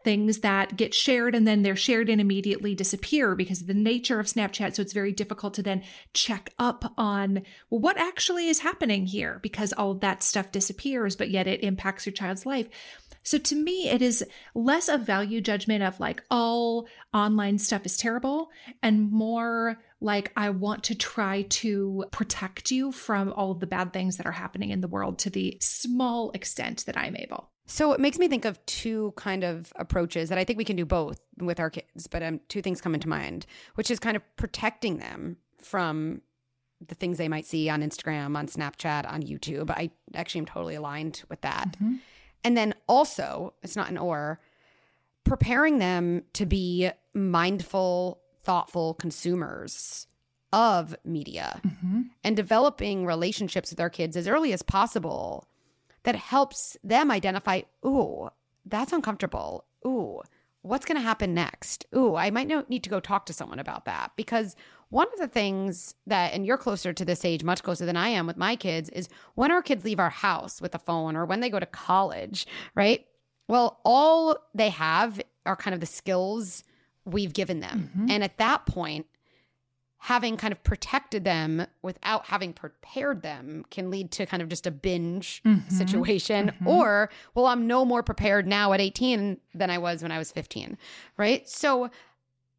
Things 0.03 0.41
that 0.41 0.77
get 0.77 0.93
shared 0.93 1.35
and 1.35 1.47
then 1.47 1.63
they're 1.63 1.77
shared 1.77 2.09
and 2.11 2.21
immediately 2.21 2.75
disappear 2.75 3.35
because 3.35 3.61
of 3.61 3.67
the 3.67 3.75
nature 3.75 4.19
of 4.19 4.27
Snapchat. 4.27 4.75
So 4.75 4.83
it's 4.83 4.93
very 4.93 5.13
difficult 5.13 5.55
to 5.55 5.63
then 5.63 5.83
check 6.13 6.51
up 6.59 6.93
on, 6.99 7.43
what 7.69 7.99
actually 7.99 8.49
is 8.49 8.59
happening 8.61 9.07
here 9.07 9.41
because 9.43 9.73
all 9.73 9.93
of 9.93 10.01
that 10.01 10.23
stuff 10.23 10.53
disappears, 10.53 11.17
but 11.17 11.31
yet 11.31 11.47
it 11.47 11.63
impacts 11.63 12.07
your 12.07 12.13
child's 12.13 12.45
life. 12.45 12.69
So 13.23 13.39
to 13.39 13.55
me, 13.55 13.89
it 13.89 14.03
is 14.03 14.23
less 14.55 14.89
a 14.89 14.99
value 14.99 15.41
judgment 15.41 15.83
of 15.83 15.99
like 15.99 16.23
all 16.31 16.87
online 17.15 17.59
stuff 17.59 17.87
is 17.87 17.97
terrible 17.97 18.51
and 18.83 19.11
more 19.11 19.79
like 20.05 20.33
I 20.37 20.51
want 20.51 20.85
to 20.85 20.95
try 20.95 21.43
to 21.43 22.05
protect 22.13 22.71
you 22.71 22.93
from 22.93 23.33
all 23.33 23.51
of 23.51 23.61
the 23.61 23.67
bad 23.67 23.95
things 23.95 24.19
that 24.19 24.27
are 24.27 24.33
happening 24.33 24.69
in 24.69 24.83
the 24.83 24.87
world 24.89 25.19
to 25.21 25.31
the 25.31 25.57
small 25.61 26.31
extent 26.33 26.85
that 26.85 26.97
I'm 26.97 27.17
able. 27.17 27.51
So 27.67 27.93
it 27.93 28.01
makes 28.01 28.19
me 28.19 28.29
think 28.29 28.45
of 28.45 28.65
two 28.67 29.15
kind 29.17 29.43
of 29.43 29.73
approaches 29.77 30.29
that 30.29 30.37
I 30.37 30.45
think 30.45 30.59
we 30.59 30.65
can 30.65 30.77
do 30.77 30.85
both 30.85 31.19
with 31.39 31.59
our 31.59 31.71
kids, 31.71 32.07
but 32.07 32.23
um, 32.23 32.41
two 32.49 32.61
things 32.61 32.83
come 32.83 32.95
into 32.95 33.09
mind, 33.09 33.47
which 33.77 33.91
is 33.91 33.99
kind 33.99 34.15
of 34.15 34.23
protecting 34.37 34.99
them 34.99 35.39
from 35.63 36.21
the 36.87 36.95
things 36.95 37.17
they 37.17 37.29
might 37.29 37.47
see 37.47 37.71
on 37.71 37.81
Instagram, 37.81 38.37
on 38.37 38.47
Snapchat, 38.47 39.11
on 39.11 39.23
YouTube. 39.23 39.71
I 39.71 39.91
actually 40.15 40.41
am 40.41 40.47
totally 40.47 40.75
aligned 40.75 41.23
with 41.31 41.41
that. 41.41 41.77
Mm-hmm. 41.77 41.95
And 42.45 42.57
then 42.59 42.75
also, 42.87 43.55
it's 43.63 43.77
not 43.77 43.89
an 43.89 43.97
or, 43.97 44.39
preparing 45.25 45.79
them 45.79 46.25
to 46.35 46.45
be 46.45 46.91
mindful, 47.15 48.21
thoughtful 48.45 48.95
consumers 48.95 50.07
of 50.53 50.95
media 51.05 51.61
mm-hmm. 51.67 52.03
and 52.23 52.37
developing 52.37 53.05
relationships 53.05 53.71
with 53.71 53.81
our 53.81 53.91
kids 53.91 54.17
as 54.17 54.29
early 54.29 54.53
as 54.53 54.63
possible 54.63 55.49
that 56.05 56.15
helps 56.15 56.77
them 56.85 57.11
identify, 57.11 57.63
ooh, 57.85 58.29
that's 58.65 58.93
uncomfortable. 58.93 59.65
Ooh, 59.87 60.21
what's 60.63 60.85
going 60.85 60.97
to 60.97 61.03
happen 61.07 61.35
next? 61.35 61.87
Ooh, 61.97 62.15
I 62.15 62.31
might 62.31 62.49
need 62.69 62.85
to 62.85 62.91
go 62.91 63.01
talk 63.01 63.27
to 63.27 63.33
someone 63.33 63.59
about 63.59 63.85
that 63.87 64.13
because 64.17 64.55
one 64.91 65.09
of 65.13 65.19
the 65.19 65.27
things 65.27 65.95
that, 66.07 66.33
and 66.33 66.47
you're 66.47 66.57
closer 66.57 66.93
to 66.93 67.05
this 67.05 67.25
age, 67.25 67.43
much 67.43 67.63
closer 67.65 67.85
than 67.85 67.97
I 67.97 68.09
am 68.11 68.27
with 68.27 68.37
my 68.37 68.55
kids, 68.55 68.89
is 68.91 69.09
when 69.35 69.51
our 69.51 69.63
kids 69.63 69.85
leave 69.85 69.99
our 69.99 70.11
house 70.11 70.63
with 70.63 70.75
a 70.75 70.79
phone 70.79 71.17
or 71.17 71.25
when 71.25 71.41
they 71.41 71.51
go 71.51 71.59
to 71.59 71.67
college, 71.67 72.47
right? 72.77 73.05
Well, 73.49 73.81
all 73.85 74.39
they 74.55 74.69
have 74.69 75.21
are 75.45 75.57
kind 75.57 75.75
of 75.75 75.81
the 75.81 75.87
skills 75.87 76.63
we've 77.05 77.33
given 77.33 77.61
them. 77.61 77.91
Mm-hmm. 77.97 78.11
And 78.11 78.25
at 78.25 78.39
that 78.39 78.67
point, 78.67 79.07
having 80.05 80.37
kind 80.37 80.53
of 80.53 80.63
protected 80.63 81.25
them 81.25 81.67
without 81.81 82.27
having 82.27 82.53
prepared 82.53 83.23
them 83.23 83.65
can 83.71 83.91
lead 83.91 84.11
to 84.11 84.27
kind 84.27 84.43
of 84.43 84.51
just 84.51 84.67
a 84.67 84.71
binge 84.71 85.43
mm-hmm. 85.47 85.67
situation 85.71 86.49
mm-hmm. 86.49 86.69
or 86.69 87.09
well 87.35 87.47
i'm 87.47 87.67
no 87.67 87.87
more 87.87 88.03
prepared 88.03 88.47
now 88.47 88.75
at 88.75 88.83
18 88.83 89.39
than 89.55 89.71
i 89.71 89.79
was 89.79 90.03
when 90.03 90.13
i 90.13 90.19
was 90.19 90.31
15 90.31 90.77
right 91.17 91.49
so 91.49 91.89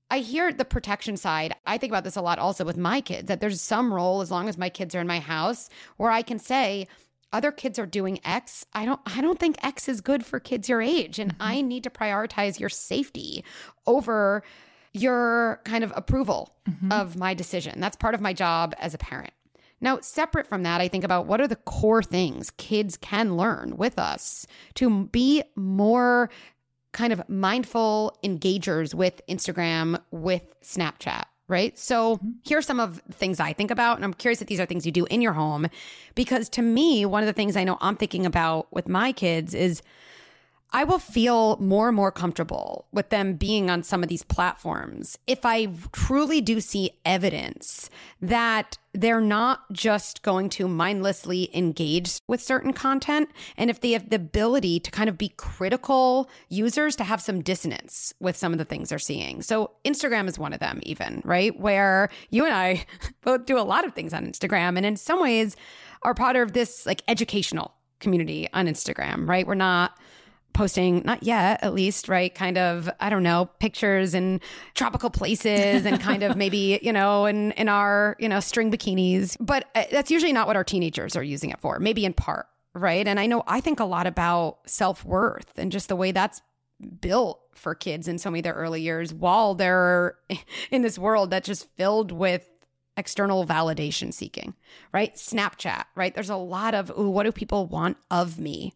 i 0.09 0.17
hear 0.17 0.51
the 0.51 0.65
protection 0.65 1.15
side 1.15 1.53
i 1.67 1.77
think 1.77 1.91
about 1.91 2.03
this 2.03 2.15
a 2.15 2.21
lot 2.21 2.39
also 2.39 2.65
with 2.65 2.77
my 2.77 2.99
kids 2.99 3.27
that 3.27 3.41
there's 3.41 3.61
some 3.61 3.93
role 3.93 4.21
as 4.21 4.31
long 4.31 4.49
as 4.49 4.57
my 4.57 4.69
kids 4.69 4.95
are 4.95 5.01
in 5.01 5.05
my 5.05 5.19
house 5.19 5.69
where 5.97 6.09
i 6.09 6.23
can 6.23 6.39
say 6.39 6.87
other 7.35 7.51
kids 7.51 7.77
are 7.77 7.85
doing 7.85 8.19
x 8.23 8.65
i 8.73 8.85
don't 8.85 9.01
i 9.05 9.21
don't 9.21 9.39
think 9.39 9.55
x 9.61 9.87
is 9.87 10.01
good 10.01 10.25
for 10.25 10.39
kids 10.39 10.69
your 10.69 10.81
age 10.81 11.19
and 11.19 11.33
mm-hmm. 11.33 11.43
i 11.43 11.61
need 11.61 11.83
to 11.83 11.89
prioritize 11.89 12.59
your 12.59 12.69
safety 12.69 13.43
over 13.85 14.41
your 14.95 15.59
kind 15.65 15.83
of 15.83 15.91
approval 15.95 16.55
mm-hmm. 16.67 16.91
of 16.91 17.17
my 17.17 17.33
decision. 17.33 17.81
That's 17.81 17.97
part 17.97 18.15
of 18.15 18.21
my 18.21 18.31
job 18.31 18.73
as 18.79 18.93
a 18.93 18.97
parent. 18.97 19.33
Now, 19.81 19.99
separate 19.99 20.47
from 20.47 20.63
that, 20.63 20.79
I 20.79 20.87
think 20.87 21.03
about 21.03 21.27
what 21.27 21.41
are 21.41 21.49
the 21.49 21.57
core 21.57 22.01
things 22.01 22.49
kids 22.51 22.95
can 22.97 23.35
learn 23.35 23.75
with 23.75 23.99
us 23.99 24.47
to 24.75 25.05
be 25.07 25.43
more 25.57 26.29
kind 26.93 27.11
of 27.11 27.27
mindful 27.27 28.17
engagers 28.23 28.93
with 28.93 29.21
Instagram, 29.27 30.01
with 30.11 30.43
Snapchat, 30.61 31.25
right? 31.47 31.77
So 31.77 32.17
mm-hmm. 32.17 32.31
here's 32.43 32.65
some 32.65 32.79
of 32.79 33.01
the 33.07 33.13
things 33.13 33.39
I 33.39 33.53
think 33.53 33.71
about. 33.71 33.97
And 33.97 34.05
I'm 34.05 34.13
curious 34.13 34.41
if 34.41 34.47
these 34.47 34.59
are 34.59 34.65
things 34.65 34.85
you 34.85 34.91
do 34.91 35.05
in 35.05 35.21
your 35.21 35.33
home. 35.33 35.67
Because 36.15 36.49
to 36.49 36.61
me, 36.61 37.05
one 37.05 37.23
of 37.23 37.27
the 37.27 37.33
things 37.33 37.55
I 37.55 37.63
know 37.63 37.77
I'm 37.81 37.95
thinking 37.95 38.25
about 38.25 38.71
with 38.73 38.87
my 38.87 39.11
kids 39.11 39.53
is 39.53 39.81
I 40.71 40.83
will 40.83 40.99
feel 40.99 41.57
more 41.57 41.87
and 41.87 41.95
more 41.95 42.11
comfortable 42.11 42.87
with 42.91 43.09
them 43.09 43.35
being 43.35 43.69
on 43.69 43.83
some 43.83 44.03
of 44.03 44.09
these 44.09 44.23
platforms 44.23 45.17
if 45.25 45.45
I 45.45 45.67
truly 45.93 46.41
do 46.41 46.59
see 46.59 46.91
evidence 47.05 47.89
that 48.21 48.77
they're 48.93 49.21
not 49.21 49.71
just 49.71 50.21
going 50.21 50.49
to 50.49 50.67
mindlessly 50.67 51.49
engage 51.55 52.19
with 52.27 52.41
certain 52.41 52.73
content. 52.73 53.29
And 53.57 53.69
if 53.69 53.81
they 53.81 53.91
have 53.91 54.09
the 54.09 54.15
ability 54.15 54.79
to 54.81 54.91
kind 54.91 55.09
of 55.09 55.17
be 55.17 55.29
critical 55.29 56.29
users, 56.49 56.95
to 56.97 57.03
have 57.03 57.21
some 57.21 57.41
dissonance 57.41 58.13
with 58.19 58.37
some 58.37 58.51
of 58.51 58.57
the 58.57 58.65
things 58.65 58.89
they're 58.89 58.99
seeing. 58.99 59.41
So, 59.41 59.71
Instagram 59.83 60.27
is 60.27 60.39
one 60.39 60.53
of 60.53 60.59
them, 60.59 60.79
even, 60.83 61.21
right? 61.25 61.57
Where 61.59 62.09
you 62.29 62.45
and 62.45 62.53
I 62.53 62.85
both 63.21 63.45
do 63.45 63.57
a 63.57 63.61
lot 63.61 63.85
of 63.85 63.93
things 63.93 64.13
on 64.13 64.25
Instagram. 64.25 64.77
And 64.77 64.85
in 64.85 64.95
some 64.95 65.21
ways, 65.21 65.55
are 66.03 66.13
part 66.13 66.35
of 66.35 66.53
this 66.53 66.85
like 66.85 67.01
educational 67.07 67.73
community 67.99 68.47
on 68.53 68.67
Instagram, 68.67 69.27
right? 69.27 69.47
We're 69.47 69.55
not 69.55 69.97
posting, 70.55 71.03
not 71.05 71.21
yet 71.21 71.63
at 71.63 71.73
least, 71.73 72.09
right? 72.09 72.33
Kind 72.33 72.57
of, 72.57 72.89
I 72.99 73.09
don't 73.11 73.21
know, 73.21 73.49
pictures 73.59 74.15
in 74.15 74.41
tropical 74.73 75.11
places 75.11 75.85
and 75.85 75.99
kind 75.99 76.23
of 76.23 76.35
maybe, 76.35 76.79
you 76.83 76.91
know, 76.91 77.25
in, 77.25 77.51
in 77.51 77.69
our, 77.69 78.15
you 78.19 78.27
know, 78.27 78.39
string 78.39 78.71
bikinis. 78.71 79.37
But 79.39 79.65
uh, 79.75 79.83
that's 79.91 80.09
usually 80.09 80.33
not 80.33 80.47
what 80.47 80.55
our 80.55 80.63
teenagers 80.63 81.15
are 81.15 81.23
using 81.23 81.51
it 81.51 81.59
for, 81.59 81.79
maybe 81.79 82.05
in 82.05 82.13
part, 82.13 82.47
right? 82.73 83.07
And 83.07 83.19
I 83.19 83.27
know 83.27 83.43
I 83.45 83.61
think 83.61 83.79
a 83.79 83.85
lot 83.85 84.07
about 84.07 84.59
self 84.65 85.05
worth 85.05 85.51
and 85.57 85.71
just 85.71 85.89
the 85.89 85.95
way 85.95 86.11
that's 86.11 86.41
built 86.99 87.41
for 87.53 87.75
kids 87.75 88.07
in 88.07 88.17
so 88.17 88.29
many 88.29 88.39
of 88.39 88.43
their 88.43 88.53
early 88.53 88.81
years 88.81 89.13
while 89.13 89.55
they're 89.55 90.15
in 90.71 90.81
this 90.81 90.97
world 90.97 91.29
that's 91.29 91.47
just 91.47 91.69
filled 91.75 92.11
with 92.11 92.49
external 92.97 93.45
validation 93.45 94.13
seeking, 94.13 94.53
right? 94.93 95.15
Snapchat, 95.15 95.83
right? 95.95 96.13
There's 96.13 96.29
a 96.29 96.35
lot 96.37 96.73
of, 96.73 96.89
ooh, 96.97 97.09
what 97.09 97.23
do 97.23 97.31
people 97.31 97.65
want 97.67 97.97
of 98.09 98.39
me? 98.39 98.73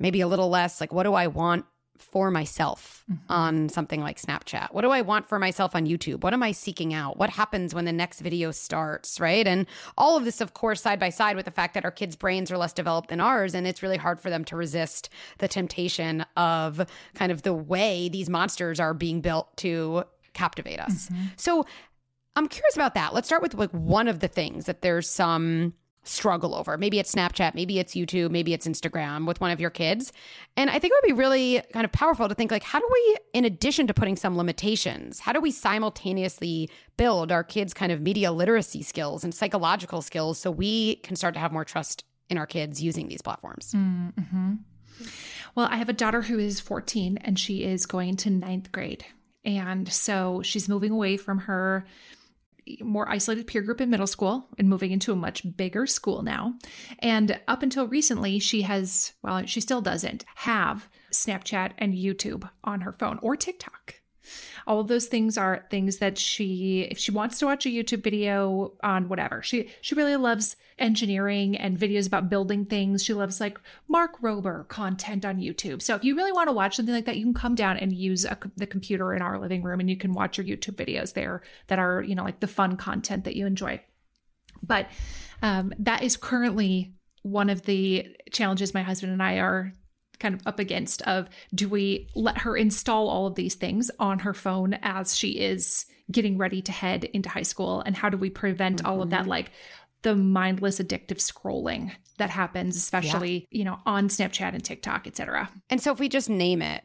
Maybe 0.00 0.20
a 0.20 0.26
little 0.26 0.48
less 0.48 0.80
like 0.80 0.92
what 0.92 1.04
do 1.04 1.14
I 1.14 1.28
want 1.28 1.64
for 2.00 2.30
myself 2.30 3.04
mm-hmm. 3.10 3.32
on 3.32 3.68
something 3.68 4.00
like 4.00 4.20
Snapchat? 4.20 4.72
What 4.72 4.82
do 4.82 4.90
I 4.90 5.02
want 5.02 5.26
for 5.26 5.38
myself 5.38 5.74
on 5.74 5.86
YouTube? 5.86 6.22
What 6.22 6.32
am 6.32 6.42
I 6.42 6.52
seeking 6.52 6.92
out? 6.94 7.18
What 7.18 7.30
happens 7.30 7.74
when 7.74 7.84
the 7.84 7.92
next 7.92 8.20
video 8.20 8.50
starts, 8.50 9.20
right? 9.20 9.46
And 9.46 9.66
all 9.96 10.16
of 10.16 10.24
this, 10.24 10.40
of 10.40 10.54
course, 10.54 10.80
side 10.80 10.98
by 10.98 11.10
side 11.10 11.36
with 11.36 11.44
the 11.44 11.50
fact 11.50 11.74
that 11.74 11.84
our 11.84 11.90
kids' 11.90 12.16
brains 12.16 12.50
are 12.50 12.58
less 12.58 12.72
developed 12.72 13.10
than 13.10 13.20
ours. 13.20 13.54
And 13.54 13.66
it's 13.66 13.82
really 13.82 13.96
hard 13.96 14.20
for 14.20 14.30
them 14.30 14.44
to 14.46 14.56
resist 14.56 15.10
the 15.38 15.48
temptation 15.48 16.24
of 16.36 16.86
kind 17.14 17.30
of 17.30 17.42
the 17.42 17.54
way 17.54 18.08
these 18.08 18.28
monsters 18.28 18.80
are 18.80 18.94
being 18.94 19.20
built 19.20 19.56
to 19.58 20.04
captivate 20.32 20.80
us. 20.80 21.08
Mm-hmm. 21.08 21.24
So 21.36 21.66
I'm 22.36 22.48
curious 22.48 22.76
about 22.76 22.94
that. 22.94 23.12
Let's 23.14 23.28
start 23.28 23.42
with 23.42 23.54
like 23.54 23.70
one 23.70 24.08
of 24.08 24.20
the 24.20 24.28
things 24.28 24.66
that 24.66 24.82
there's 24.82 25.08
some 25.08 25.74
struggle 26.02 26.54
over. 26.54 26.78
Maybe 26.78 26.98
it's 26.98 27.14
Snapchat, 27.14 27.54
maybe 27.54 27.78
it's 27.78 27.94
YouTube, 27.94 28.30
maybe 28.30 28.54
it's 28.54 28.66
Instagram 28.66 29.26
with 29.26 29.40
one 29.40 29.50
of 29.50 29.60
your 29.60 29.70
kids. 29.70 30.12
And 30.56 30.70
I 30.70 30.78
think 30.78 30.92
it 30.92 30.98
would 31.02 31.14
be 31.14 31.20
really 31.20 31.62
kind 31.72 31.84
of 31.84 31.92
powerful 31.92 32.28
to 32.28 32.34
think 32.34 32.50
like 32.50 32.62
how 32.62 32.80
do 32.80 32.88
we 32.90 33.16
in 33.34 33.44
addition 33.44 33.86
to 33.86 33.94
putting 33.94 34.16
some 34.16 34.36
limitations, 34.36 35.20
how 35.20 35.32
do 35.32 35.40
we 35.40 35.50
simultaneously 35.50 36.70
build 36.96 37.30
our 37.30 37.44
kids 37.44 37.74
kind 37.74 37.92
of 37.92 38.00
media 38.00 38.32
literacy 38.32 38.82
skills 38.82 39.24
and 39.24 39.34
psychological 39.34 40.02
skills 40.02 40.38
so 40.38 40.50
we 40.50 40.96
can 40.96 41.16
start 41.16 41.34
to 41.34 41.40
have 41.40 41.52
more 41.52 41.64
trust 41.64 42.04
in 42.28 42.38
our 42.38 42.46
kids 42.46 42.82
using 42.82 43.08
these 43.08 43.22
platforms? 43.22 43.72
Mm-hmm. 43.74 44.54
Well, 45.54 45.68
I 45.70 45.76
have 45.76 45.88
a 45.88 45.94
daughter 45.94 46.22
who 46.22 46.38
is 46.38 46.60
14 46.60 47.18
and 47.18 47.38
she 47.38 47.64
is 47.64 47.86
going 47.86 48.16
to 48.18 48.30
ninth 48.30 48.72
grade. 48.72 49.04
And 49.44 49.90
so 49.90 50.42
she's 50.42 50.68
moving 50.68 50.92
away 50.92 51.16
from 51.16 51.38
her 51.38 51.86
more 52.80 53.08
isolated 53.08 53.46
peer 53.46 53.62
group 53.62 53.80
in 53.80 53.90
middle 53.90 54.06
school 54.06 54.48
and 54.58 54.68
moving 54.68 54.90
into 54.90 55.12
a 55.12 55.16
much 55.16 55.44
bigger 55.56 55.86
school 55.86 56.22
now. 56.22 56.54
And 56.98 57.40
up 57.48 57.62
until 57.62 57.86
recently, 57.86 58.38
she 58.38 58.62
has, 58.62 59.12
well, 59.22 59.44
she 59.46 59.60
still 59.60 59.80
doesn't 59.80 60.24
have 60.36 60.88
Snapchat 61.12 61.72
and 61.78 61.94
YouTube 61.94 62.48
on 62.64 62.82
her 62.82 62.92
phone 62.92 63.18
or 63.22 63.36
TikTok. 63.36 63.96
All 64.66 64.80
of 64.80 64.88
those 64.88 65.06
things 65.06 65.36
are 65.36 65.66
things 65.70 65.98
that 65.98 66.18
she, 66.18 66.82
if 66.90 66.98
she 66.98 67.10
wants 67.10 67.38
to 67.38 67.46
watch 67.46 67.66
a 67.66 67.70
YouTube 67.70 68.04
video 68.04 68.74
on 68.82 69.08
whatever, 69.08 69.42
she 69.42 69.70
she 69.80 69.94
really 69.94 70.16
loves 70.16 70.56
engineering 70.80 71.56
and 71.56 71.78
videos 71.78 72.06
about 72.06 72.30
building 72.30 72.64
things. 72.64 73.04
She 73.04 73.14
loves 73.14 73.40
like 73.40 73.60
Mark 73.88 74.20
Rober 74.20 74.66
content 74.68 75.24
on 75.24 75.38
YouTube. 75.38 75.82
So 75.82 75.94
if 75.94 76.04
you 76.04 76.16
really 76.16 76.32
want 76.32 76.48
to 76.48 76.52
watch 76.52 76.76
something 76.76 76.94
like 76.94 77.04
that, 77.04 77.16
you 77.16 77.24
can 77.24 77.34
come 77.34 77.54
down 77.54 77.76
and 77.76 77.92
use 77.92 78.24
a, 78.24 78.36
the 78.56 78.66
computer 78.66 79.14
in 79.14 79.22
our 79.22 79.38
living 79.38 79.62
room, 79.62 79.80
and 79.80 79.90
you 79.90 79.96
can 79.96 80.12
watch 80.12 80.38
your 80.38 80.46
YouTube 80.46 80.74
videos 80.74 81.12
there 81.14 81.42
that 81.68 81.78
are 81.78 82.02
you 82.02 82.14
know 82.14 82.24
like 82.24 82.40
the 82.40 82.46
fun 82.46 82.76
content 82.76 83.24
that 83.24 83.36
you 83.36 83.46
enjoy. 83.46 83.80
But 84.62 84.88
um, 85.42 85.72
that 85.78 86.02
is 86.02 86.16
currently 86.16 86.92
one 87.22 87.50
of 87.50 87.62
the 87.62 88.16
challenges 88.32 88.74
my 88.74 88.82
husband 88.82 89.12
and 89.12 89.22
I 89.22 89.38
are 89.38 89.72
kind 90.18 90.34
of 90.34 90.46
up 90.46 90.58
against 90.58 91.02
of 91.02 91.28
do 91.54 91.68
we 91.68 92.08
let 92.14 92.38
her 92.38 92.56
install 92.56 93.08
all 93.08 93.26
of 93.26 93.34
these 93.34 93.54
things 93.54 93.90
on 93.98 94.20
her 94.20 94.34
phone 94.34 94.74
as 94.82 95.16
she 95.16 95.30
is 95.30 95.86
getting 96.10 96.36
ready 96.36 96.60
to 96.60 96.72
head 96.72 97.04
into 97.04 97.28
high 97.28 97.42
school 97.42 97.80
and 97.80 97.96
how 97.96 98.08
do 98.08 98.16
we 98.16 98.30
prevent 98.30 98.78
mm-hmm. 98.78 98.86
all 98.86 99.02
of 99.02 99.10
that 99.10 99.22
mm-hmm. 99.22 99.30
like 99.30 99.52
the 100.02 100.16
mindless 100.16 100.78
addictive 100.78 101.18
scrolling 101.18 101.92
that 102.18 102.30
happens 102.30 102.76
especially 102.76 103.46
yeah. 103.50 103.58
you 103.58 103.64
know 103.64 103.78
on 103.86 104.08
snapchat 104.08 104.54
and 104.54 104.64
tiktok 104.64 105.06
etc 105.06 105.50
and 105.68 105.80
so 105.80 105.92
if 105.92 105.98
we 105.98 106.08
just 106.08 106.28
name 106.30 106.62
it 106.62 106.84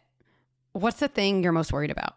what's 0.74 1.00
the 1.00 1.08
thing 1.08 1.44
you're 1.44 1.52
most 1.52 1.72
worried 1.74 1.92
about 1.92 2.16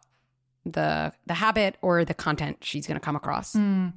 the 0.65 1.13
the 1.27 1.35
habit 1.35 1.77
or 1.83 2.05
the 2.05 2.15
content 2.15 2.59
she's 2.61 2.87
going 2.87 2.99
to 2.99 3.05
come 3.05 3.17
across 3.17 3.55
mm. 3.55 3.93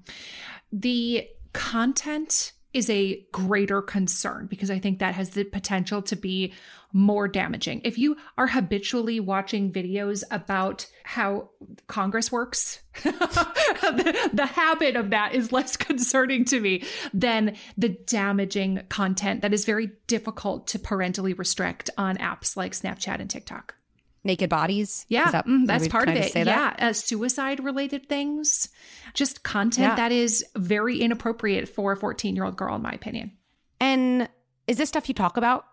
the 0.71 1.27
content 1.53 2.53
is 2.73 2.89
a 2.89 3.25
greater 3.31 3.81
concern 3.81 4.47
because 4.47 4.71
I 4.71 4.79
think 4.79 4.99
that 4.99 5.15
has 5.15 5.31
the 5.31 5.43
potential 5.43 6.01
to 6.03 6.15
be 6.15 6.53
more 6.93 7.27
damaging. 7.27 7.81
If 7.83 7.97
you 7.97 8.17
are 8.37 8.47
habitually 8.47 9.19
watching 9.19 9.71
videos 9.71 10.23
about 10.31 10.87
how 11.03 11.49
Congress 11.87 12.31
works, 12.31 12.81
the, 13.03 14.29
the, 14.33 14.45
habit 14.45 14.95
of 14.95 15.11
that 15.11 15.33
is 15.33 15.51
less 15.51 15.77
concerning 15.77 16.43
to 16.45 16.59
me 16.59 16.83
than 17.13 17.55
the 17.77 17.89
damaging 17.89 18.81
content 18.89 19.41
that 19.41 19.53
is 19.53 19.63
very 19.63 19.91
difficult 20.07 20.67
to 20.67 20.79
parentally 20.79 21.33
restrict 21.33 21.89
on 21.97 22.17
apps 22.17 22.57
like 22.57 22.73
Snapchat 22.73 23.19
and 23.19 23.29
TikTok 23.29 23.75
naked 24.23 24.49
bodies. 24.49 25.05
Yeah, 25.09 25.31
that, 25.31 25.47
mm, 25.47 25.65
that's 25.65 25.87
part 25.87 26.09
of 26.09 26.15
it. 26.15 26.35
Yeah, 26.35 26.75
uh, 26.79 26.93
suicide 26.93 27.63
related 27.63 28.07
things, 28.07 28.69
just 29.13 29.43
content 29.43 29.89
yeah. 29.89 29.95
that 29.95 30.11
is 30.11 30.45
very 30.55 30.99
inappropriate 30.99 31.67
for 31.67 31.93
a 31.93 31.97
14 31.97 32.35
year 32.35 32.45
old 32.45 32.57
girl, 32.57 32.75
in 32.75 32.81
my 32.81 32.91
opinion. 32.91 33.31
And 33.79 34.29
is 34.67 34.77
this 34.77 34.89
stuff 34.89 35.07
you 35.07 35.15
talk 35.15 35.37
about 35.37 35.65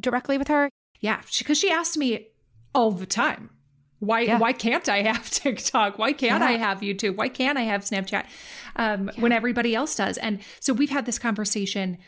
directly 0.00 0.38
with 0.38 0.48
her? 0.48 0.68
Yeah, 1.00 1.20
because 1.38 1.58
she, 1.58 1.68
she 1.68 1.70
asked 1.70 1.96
me 1.96 2.28
all 2.74 2.90
the 2.90 3.06
time. 3.06 3.50
Why 3.98 4.22
yeah. 4.22 4.38
why 4.38 4.52
can't 4.52 4.88
I 4.88 5.02
have 5.02 5.30
TikTok? 5.30 5.96
Why 5.96 6.12
can't 6.12 6.42
yeah. 6.42 6.48
I 6.48 6.52
have 6.52 6.80
YouTube? 6.80 7.16
Why 7.16 7.28
can't 7.28 7.56
I 7.56 7.62
have 7.62 7.82
Snapchat 7.82 8.26
um, 8.74 9.10
when 9.16 9.30
everybody 9.30 9.76
else 9.76 9.94
does? 9.94 10.18
And 10.18 10.40
so 10.58 10.72
we've 10.72 10.90
had 10.90 11.06
this 11.06 11.20
conversation 11.20 11.98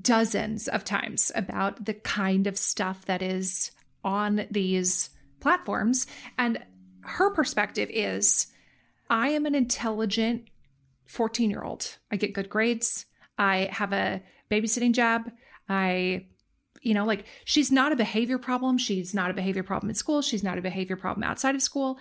dozens 0.00 0.68
of 0.68 0.84
times 0.84 1.32
about 1.34 1.84
the 1.84 1.94
kind 1.94 2.46
of 2.46 2.56
stuff 2.56 3.04
that 3.06 3.22
is 3.22 3.72
on 4.04 4.46
these 4.50 5.10
platforms. 5.40 6.06
And 6.38 6.58
her 7.02 7.30
perspective 7.30 7.88
is 7.90 8.46
I 9.08 9.30
am 9.30 9.46
an 9.46 9.54
intelligent 9.54 10.48
14 11.06 11.50
year 11.50 11.62
old. 11.62 11.98
I 12.10 12.16
get 12.16 12.34
good 12.34 12.48
grades. 12.48 13.06
I 13.36 13.68
have 13.72 13.92
a 13.92 14.22
babysitting 14.50 14.92
job. 14.92 15.30
I, 15.68 16.26
you 16.82 16.94
know, 16.94 17.04
like 17.04 17.24
she's 17.44 17.72
not 17.72 17.92
a 17.92 17.96
behavior 17.96 18.38
problem. 18.38 18.78
She's 18.78 19.14
not 19.14 19.30
a 19.30 19.34
behavior 19.34 19.62
problem 19.62 19.90
in 19.90 19.94
school. 19.94 20.22
She's 20.22 20.44
not 20.44 20.58
a 20.58 20.62
behavior 20.62 20.96
problem 20.96 21.24
outside 21.24 21.54
of 21.54 21.62
school. 21.62 21.98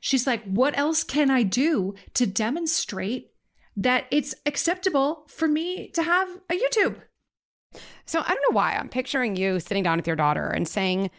She's 0.00 0.26
like, 0.26 0.42
what 0.44 0.76
else 0.78 1.04
can 1.04 1.30
I 1.30 1.42
do 1.42 1.94
to 2.14 2.26
demonstrate 2.26 3.32
that 3.76 4.06
it's 4.10 4.34
acceptable 4.46 5.24
for 5.28 5.46
me 5.46 5.88
to 5.90 6.02
have 6.02 6.28
a 6.50 6.54
YouTube? 6.54 6.96
So 8.06 8.20
I 8.20 8.28
don't 8.28 8.42
know 8.50 8.56
why 8.56 8.74
I'm 8.74 8.88
picturing 8.88 9.36
you 9.36 9.60
sitting 9.60 9.84
down 9.84 9.98
with 9.98 10.06
your 10.06 10.16
daughter 10.16 10.48
and 10.48 10.66
saying, 10.66 11.10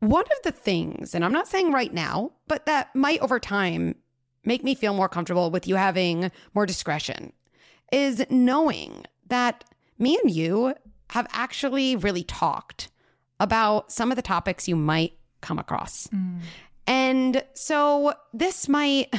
one 0.00 0.24
of 0.24 0.42
the 0.44 0.52
things, 0.52 1.14
and 1.14 1.24
I'm 1.24 1.32
not 1.32 1.48
saying 1.48 1.72
right 1.72 1.92
now, 1.92 2.32
but 2.48 2.66
that 2.66 2.94
might 2.94 3.20
over 3.20 3.40
time 3.40 3.96
make 4.44 4.62
me 4.62 4.74
feel 4.74 4.94
more 4.94 5.08
comfortable 5.08 5.50
with 5.50 5.66
you 5.66 5.74
having 5.76 6.30
more 6.54 6.66
discretion 6.66 7.32
is 7.92 8.24
knowing 8.30 9.04
that 9.28 9.64
me 9.98 10.18
and 10.22 10.30
you 10.30 10.74
have 11.10 11.26
actually 11.32 11.96
really 11.96 12.24
talked 12.24 12.88
about 13.38 13.92
some 13.92 14.10
of 14.10 14.16
the 14.16 14.22
topics 14.22 14.68
you 14.68 14.76
might 14.76 15.14
come 15.40 15.58
across. 15.58 16.06
Mm. 16.08 16.40
And 16.86 17.44
so 17.54 18.14
this 18.32 18.68
might 18.68 19.14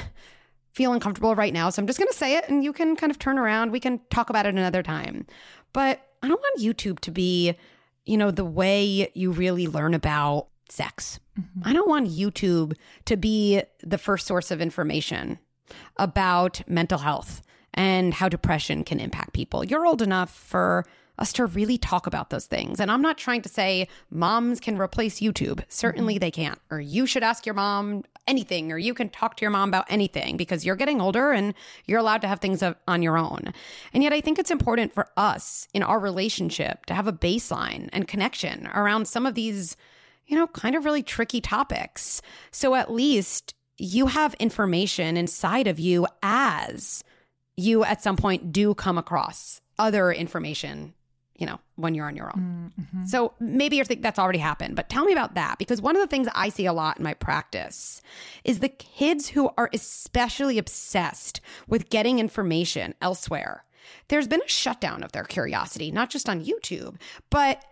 feel 0.72 0.93
uncomfortable 0.93 1.36
right 1.36 1.53
now. 1.53 1.69
So 1.69 1.81
I'm 1.81 1.88
just 1.88 2.00
going 2.00 2.10
to 2.10 2.17
say 2.17 2.38
it 2.38 2.48
and 2.50 2.63
you 2.63 2.72
can 2.72 2.96
kind 2.96 3.12
of 3.12 3.19
turn 3.19 3.38
around. 3.38 3.72
We 3.72 3.79
can 3.79 4.00
talk 4.10 4.29
about 4.29 4.46
it 4.46 4.50
another 4.53 4.84
time. 4.84 5.25
But 5.74 6.01
I 6.22 6.27
don't 6.27 6.39
want 6.39 6.62
YouTube 6.62 7.00
to 7.00 7.12
be, 7.12 7.55
you 8.05 8.17
know, 8.17 8.31
the 8.31 8.46
way 8.46 9.10
you 9.13 9.31
really 9.31 9.67
learn 9.67 9.93
about 9.93 10.48
sex. 10.69 11.19
Mm-hmm. 11.39 11.62
I 11.67 11.74
don't 11.74 11.89
want 11.89 12.09
YouTube 12.09 12.74
to 13.05 13.17
be 13.17 13.62
the 13.81 13.97
first 13.97 14.27
source 14.27 14.51
of 14.51 14.62
information 14.62 15.39
about 15.97 16.62
mental 16.67 17.00
health 17.00 17.41
and 17.74 18.13
how 18.13 18.29
depression 18.29 18.83
can 18.83 19.00
impact 19.00 19.33
people. 19.33 19.63
You're 19.63 19.86
old 19.86 20.01
enough 20.01 20.33
for 20.33 20.86
us 21.19 21.33
to 21.33 21.45
really 21.45 21.77
talk 21.77 22.05
about 22.05 22.29
those 22.29 22.45
things. 22.45 22.79
And 22.79 22.91
I'm 22.91 23.01
not 23.01 23.17
trying 23.17 23.41
to 23.41 23.50
say 23.50 23.88
moms 24.12 24.59
can 24.59 24.77
replace 24.77 25.19
YouTube. 25.19 25.63
Certainly 25.67 26.15
mm-hmm. 26.15 26.19
they 26.19 26.31
can't. 26.31 26.59
Or 26.69 26.79
you 26.79 27.05
should 27.07 27.24
ask 27.24 27.45
your 27.45 27.55
mom 27.55 28.03
anything, 28.27 28.71
or 28.71 28.77
you 28.77 28.93
can 28.93 29.09
talk 29.09 29.38
to 29.38 29.41
your 29.41 29.51
mom 29.51 29.69
about 29.69 29.86
anything 29.89 30.38
because 30.38 30.65
you're 30.65 30.75
getting 30.75 31.01
older 31.01 31.31
and 31.31 31.53
you're 31.86 32.00
allowed 32.00 32.21
to 32.21 32.27
have 32.27 32.39
things 32.39 32.62
on 32.88 33.01
your 33.01 33.17
own. 33.17 33.53
And 33.93 34.03
yet 34.03 34.13
I 34.13 34.21
think 34.21 34.38
it's 34.38 34.51
important 34.51 34.93
for 34.93 35.07
us 35.15 35.67
in 35.74 35.81
our 35.81 36.00
relationship 36.00 36.86
to 36.88 36.93
have 36.93 37.07
a 37.07 37.13
baseline 37.13 37.89
and 37.93 38.07
connection 38.07 38.67
around 38.67 39.07
some 39.07 39.25
of 39.25 39.33
these, 39.33 39.77
you 40.27 40.36
know, 40.36 40.48
kind 40.48 40.75
of 40.75 40.86
really 40.86 41.03
tricky 41.03 41.41
topics. 41.41 42.22
So 42.51 42.75
at 42.75 42.91
least 42.91 43.53
you 43.77 44.07
have 44.07 44.34
information 44.36 45.17
inside 45.17 45.67
of 45.67 45.79
you 45.79 46.07
as 46.22 47.03
you 47.55 47.84
at 47.84 48.01
some 48.01 48.17
point 48.17 48.51
do 48.51 48.74
come 48.74 48.98
across 48.98 49.62
other 49.79 50.12
information 50.12 50.93
you 51.38 51.46
know, 51.46 51.60
when 51.75 51.93
you're 51.93 52.07
on 52.07 52.15
your 52.15 52.31
own. 52.36 52.72
Mm-hmm. 52.79 53.05
So 53.05 53.34
maybe 53.39 53.77
you 53.77 53.84
think 53.84 54.01
that's 54.01 54.19
already 54.19 54.39
happened, 54.39 54.75
but 54.75 54.89
tell 54.89 55.05
me 55.05 55.13
about 55.13 55.36
that 55.36 55.60
because 55.60 55.81
one 55.81 55.96
of 55.96 56.01
the 56.01 56.07
things 56.07 56.27
I 56.34 56.50
see 56.50 56.65
a 56.65 56.74
lot 56.74 56.98
in 56.98 57.03
my 57.03 57.13
practice 57.13 58.01
is 58.43 58.60
the 58.60 58.69
kids 58.69 59.29
who 59.29 59.51
are 59.57 59.69
especially 59.72 60.57
obsessed 60.57 61.39
with 61.67 61.89
getting 61.89 62.19
information 62.19 62.96
elsewhere. 63.01 63.63
There's 64.07 64.27
been 64.27 64.41
a 64.43 64.50
shutdown 64.50 65.03
of 65.03 65.12
their 65.12 65.24
curiosity, 65.24 65.91
not 65.91 66.10
just 66.10 66.27
on 66.27 66.43
YouTube, 66.43 66.96
but 67.29 67.63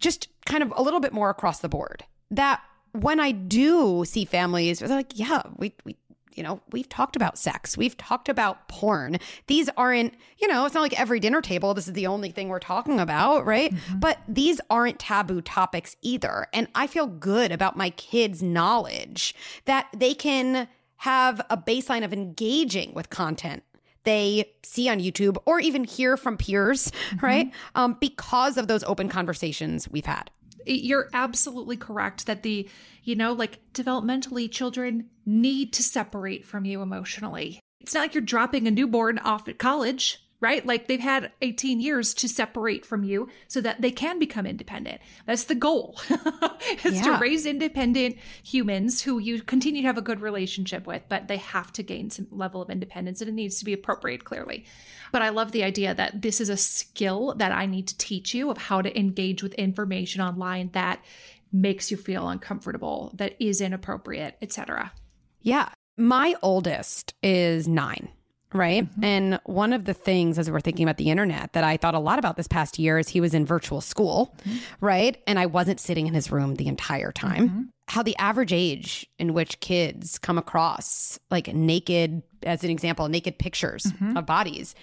just 0.00 0.28
kind 0.46 0.62
of 0.62 0.72
a 0.76 0.82
little 0.82 1.00
bit 1.00 1.12
more 1.12 1.30
across 1.30 1.60
the 1.60 1.68
board. 1.68 2.04
That 2.30 2.60
when 2.92 3.20
I 3.20 3.30
do 3.30 4.04
see 4.04 4.24
families, 4.24 4.80
they're 4.80 4.88
like, 4.88 5.18
yeah, 5.18 5.42
we, 5.56 5.74
we 5.84 5.96
you 6.34 6.42
know, 6.42 6.60
we've 6.70 6.88
talked 6.88 7.16
about 7.16 7.38
sex, 7.38 7.76
we've 7.76 7.96
talked 7.96 8.28
about 8.28 8.68
porn. 8.68 9.18
These 9.46 9.68
aren't, 9.76 10.14
you 10.38 10.48
know, 10.48 10.64
it's 10.64 10.74
not 10.74 10.80
like 10.80 10.98
every 10.98 11.20
dinner 11.20 11.40
table, 11.40 11.74
this 11.74 11.86
is 11.86 11.94
the 11.94 12.06
only 12.06 12.30
thing 12.30 12.48
we're 12.48 12.58
talking 12.58 13.00
about, 13.00 13.44
right? 13.44 13.74
Mm-hmm. 13.74 13.98
But 13.98 14.18
these 14.28 14.60
aren't 14.70 14.98
taboo 14.98 15.42
topics 15.42 15.96
either. 16.02 16.46
And 16.52 16.68
I 16.74 16.86
feel 16.86 17.06
good 17.06 17.52
about 17.52 17.76
my 17.76 17.90
kids' 17.90 18.42
knowledge 18.42 19.34
that 19.64 19.88
they 19.94 20.14
can 20.14 20.68
have 20.96 21.40
a 21.50 21.56
baseline 21.56 22.04
of 22.04 22.12
engaging 22.12 22.94
with 22.94 23.10
content 23.10 23.62
they 24.04 24.52
see 24.62 24.88
on 24.88 24.98
YouTube 24.98 25.36
or 25.46 25.60
even 25.60 25.84
hear 25.84 26.16
from 26.16 26.36
peers, 26.36 26.90
mm-hmm. 26.90 27.24
right? 27.24 27.52
Um, 27.74 27.96
because 28.00 28.56
of 28.56 28.68
those 28.68 28.82
open 28.84 29.08
conversations 29.08 29.88
we've 29.88 30.06
had 30.06 30.30
you're 30.66 31.08
absolutely 31.12 31.76
correct 31.76 32.26
that 32.26 32.42
the 32.42 32.68
you 33.02 33.16
know 33.16 33.32
like 33.32 33.58
developmentally 33.72 34.50
children 34.50 35.08
need 35.26 35.72
to 35.72 35.82
separate 35.82 36.44
from 36.44 36.64
you 36.64 36.82
emotionally 36.82 37.60
it's 37.80 37.94
not 37.94 38.00
like 38.00 38.14
you're 38.14 38.20
dropping 38.20 38.66
a 38.66 38.70
newborn 38.70 39.18
off 39.20 39.48
at 39.48 39.58
college 39.58 40.22
right 40.40 40.66
like 40.66 40.86
they've 40.86 41.00
had 41.00 41.32
18 41.42 41.80
years 41.80 42.14
to 42.14 42.28
separate 42.28 42.84
from 42.84 43.04
you 43.04 43.28
so 43.48 43.60
that 43.60 43.80
they 43.80 43.90
can 43.90 44.18
become 44.18 44.46
independent 44.46 45.00
that's 45.26 45.44
the 45.44 45.54
goal 45.54 45.98
is 46.84 46.96
yeah. 46.96 47.02
to 47.02 47.18
raise 47.18 47.46
independent 47.46 48.16
humans 48.42 49.02
who 49.02 49.18
you 49.18 49.42
continue 49.42 49.82
to 49.82 49.86
have 49.86 49.98
a 49.98 50.02
good 50.02 50.20
relationship 50.20 50.86
with 50.86 51.02
but 51.08 51.28
they 51.28 51.36
have 51.36 51.72
to 51.72 51.82
gain 51.82 52.10
some 52.10 52.26
level 52.30 52.62
of 52.62 52.70
independence 52.70 53.20
and 53.20 53.28
it 53.28 53.34
needs 53.34 53.58
to 53.58 53.64
be 53.64 53.72
appropriate 53.72 54.24
clearly 54.24 54.64
but 55.12 55.22
I 55.22 55.30
love 55.30 55.52
the 55.52 55.64
idea 55.64 55.94
that 55.94 56.22
this 56.22 56.40
is 56.40 56.48
a 56.48 56.56
skill 56.56 57.34
that 57.36 57.52
I 57.52 57.66
need 57.66 57.88
to 57.88 57.98
teach 57.98 58.34
you 58.34 58.50
of 58.50 58.58
how 58.58 58.82
to 58.82 58.98
engage 58.98 59.42
with 59.42 59.54
information 59.54 60.20
online 60.20 60.70
that 60.72 61.04
makes 61.52 61.90
you 61.90 61.96
feel 61.96 62.28
uncomfortable, 62.28 63.10
that 63.14 63.34
is 63.40 63.60
inappropriate, 63.60 64.36
etc. 64.40 64.92
Yeah. 65.40 65.70
My 65.96 66.36
oldest 66.42 67.14
is 67.22 67.66
9 67.66 68.08
right? 68.52 68.84
Mm-hmm. 68.84 69.04
And 69.04 69.40
one 69.44 69.72
of 69.72 69.84
the 69.84 69.94
things 69.94 70.38
as 70.38 70.50
we're 70.50 70.60
thinking 70.60 70.84
about 70.84 70.96
the 70.96 71.10
internet 71.10 71.52
that 71.52 71.64
I 71.64 71.76
thought 71.76 71.94
a 71.94 71.98
lot 71.98 72.18
about 72.18 72.36
this 72.36 72.48
past 72.48 72.78
year 72.78 72.98
is 72.98 73.08
he 73.08 73.20
was 73.20 73.34
in 73.34 73.46
virtual 73.46 73.80
school, 73.80 74.34
mm-hmm. 74.44 74.58
right? 74.80 75.22
And 75.26 75.38
I 75.38 75.46
wasn't 75.46 75.80
sitting 75.80 76.06
in 76.06 76.14
his 76.14 76.30
room 76.30 76.56
the 76.56 76.66
entire 76.66 77.12
time. 77.12 77.48
Mm-hmm. 77.48 77.62
How 77.88 78.02
the 78.02 78.16
average 78.16 78.52
age 78.52 79.06
in 79.18 79.34
which 79.34 79.60
kids 79.60 80.18
come 80.18 80.38
across 80.38 81.18
like 81.30 81.52
naked, 81.52 82.22
as 82.44 82.62
an 82.62 82.70
example, 82.70 83.08
naked 83.08 83.38
pictures 83.38 83.84
mm-hmm. 83.84 84.16
of 84.16 84.26
bodies 84.26 84.74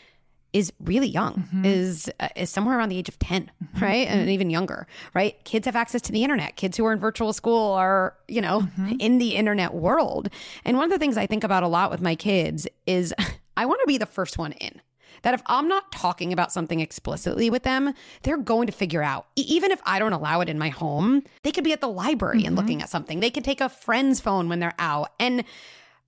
is 0.54 0.72
really 0.80 1.08
young 1.08 1.34
mm-hmm. 1.34 1.66
is 1.66 2.10
uh, 2.20 2.30
is 2.36 2.50
somewhere 2.50 2.78
around 2.78 2.90
the 2.90 2.98
age 2.98 3.10
of 3.10 3.20
10 3.20 3.52
mm-hmm. 3.64 3.84
right 3.84 4.08
and 4.08 4.30
even 4.30 4.50
younger 4.50 4.88
right 5.14 5.44
kids 5.44 5.66
have 5.66 5.76
access 5.76 6.02
to 6.02 6.12
the 6.12 6.24
internet 6.24 6.56
kids 6.56 6.78
who 6.78 6.86
are 6.86 6.94
in 6.94 7.00
virtual 7.00 7.34
school 7.34 7.74
are 7.74 8.16
you 8.28 8.42
know 8.42 8.66
in 9.00 9.18
the 9.18 9.36
internet 9.36 9.74
world 9.74 10.30
and 10.64 10.78
one 10.78 10.86
of 10.86 10.90
the 10.90 10.98
things 10.98 11.18
i 11.18 11.28
think 11.28 11.44
about 11.44 11.64
a 11.64 11.68
lot 11.68 11.92
with 11.92 12.02
my 12.02 12.16
kids 12.16 12.66
is 12.86 13.14
i 13.58 13.66
want 13.66 13.82
to 13.82 13.88
be 13.88 13.98
the 13.98 14.06
first 14.06 14.38
one 14.38 14.54
in 14.54 14.82
that 15.24 15.34
if 15.34 15.42
I'm 15.48 15.68
not 15.68 15.92
talking 15.92 16.32
about 16.32 16.52
something 16.52 16.80
explicitly 16.80 17.50
with 17.50 17.64
them, 17.64 17.94
they're 18.24 18.38
going 18.38 18.68
to 18.68 18.74
figure 18.74 19.02
out. 19.02 19.28
even 19.36 19.72
if 19.72 19.82
I 19.86 20.00
don't 20.00 20.14
allow 20.14 20.42
it 20.42 20.50
in 20.50 20.58
my 20.60 20.70
home, 20.70 21.24
they 21.44 21.52
could 21.52 21.64
be 21.64 21.74
at 21.74 21.82
the 21.82 21.88
library 21.88 22.40
and 22.40 22.50
mm-hmm. 22.50 22.58
looking 22.58 22.82
at 22.82 22.90
something. 22.90 23.20
They 23.20 23.32
could 23.32 23.44
take 23.44 23.62
a 23.62 23.70
friend's 23.70 24.20
phone 24.20 24.50
when 24.50 24.60
they're 24.60 24.76
out. 24.80 25.14
And 25.20 25.44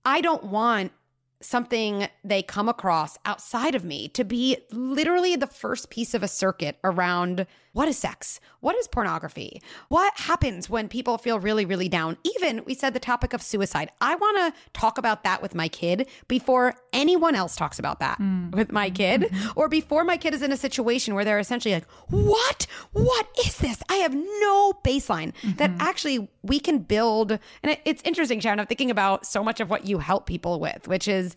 I 0.04 0.20
don't 0.20 0.44
want 0.44 0.92
something 1.40 2.08
they 2.22 2.42
come 2.42 2.68
across 2.68 3.16
outside 3.24 3.74
of 3.74 3.84
me 3.84 4.08
to 4.08 4.24
be 4.24 4.56
literally 4.70 5.36
the 5.36 5.46
first 5.46 5.90
piece 5.90 6.14
of 6.14 6.22
a 6.22 6.28
circuit 6.28 6.78
around 6.84 7.46
what 7.72 7.86
is 7.86 7.96
sex? 7.96 8.40
What 8.60 8.74
is 8.76 8.88
pornography? 8.88 9.62
What 9.88 10.12
happens 10.18 10.68
when 10.68 10.88
people 10.88 11.18
feel 11.18 11.38
really, 11.38 11.64
really 11.64 11.88
down? 11.88 12.18
Even 12.36 12.64
we 12.64 12.74
said 12.74 12.94
the 12.94 13.00
topic 13.00 13.32
of 13.32 13.42
suicide. 13.42 13.90
I 14.00 14.16
want 14.16 14.54
to 14.54 14.60
talk 14.72 14.98
about 14.98 15.22
that 15.22 15.40
with 15.40 15.54
my 15.54 15.68
kid 15.68 16.08
before 16.26 16.74
anyone 16.92 17.36
else 17.36 17.54
talks 17.54 17.78
about 17.78 18.00
that 18.00 18.18
mm. 18.18 18.50
with 18.52 18.72
my 18.72 18.90
kid, 18.90 19.22
mm-hmm. 19.22 19.50
or 19.54 19.68
before 19.68 20.02
my 20.02 20.16
kid 20.16 20.34
is 20.34 20.42
in 20.42 20.50
a 20.50 20.56
situation 20.56 21.14
where 21.14 21.24
they're 21.24 21.38
essentially 21.38 21.74
like, 21.74 21.88
What? 22.08 22.66
What 22.92 23.28
is 23.46 23.56
this? 23.58 23.80
I 23.88 23.96
have 23.96 24.14
no 24.14 24.72
baseline 24.84 25.32
mm-hmm. 25.34 25.56
that 25.56 25.70
actually 25.78 26.28
we 26.42 26.60
can 26.60 26.78
build. 26.78 27.32
And 27.32 27.72
it, 27.72 27.80
it's 27.84 28.02
interesting, 28.02 28.40
Sharon. 28.40 28.60
I'm 28.60 28.66
thinking 28.66 28.90
about 28.90 29.26
so 29.26 29.44
much 29.44 29.60
of 29.60 29.70
what 29.70 29.86
you 29.86 29.98
help 29.98 30.26
people 30.26 30.60
with, 30.60 30.88
which 30.88 31.08
is 31.08 31.34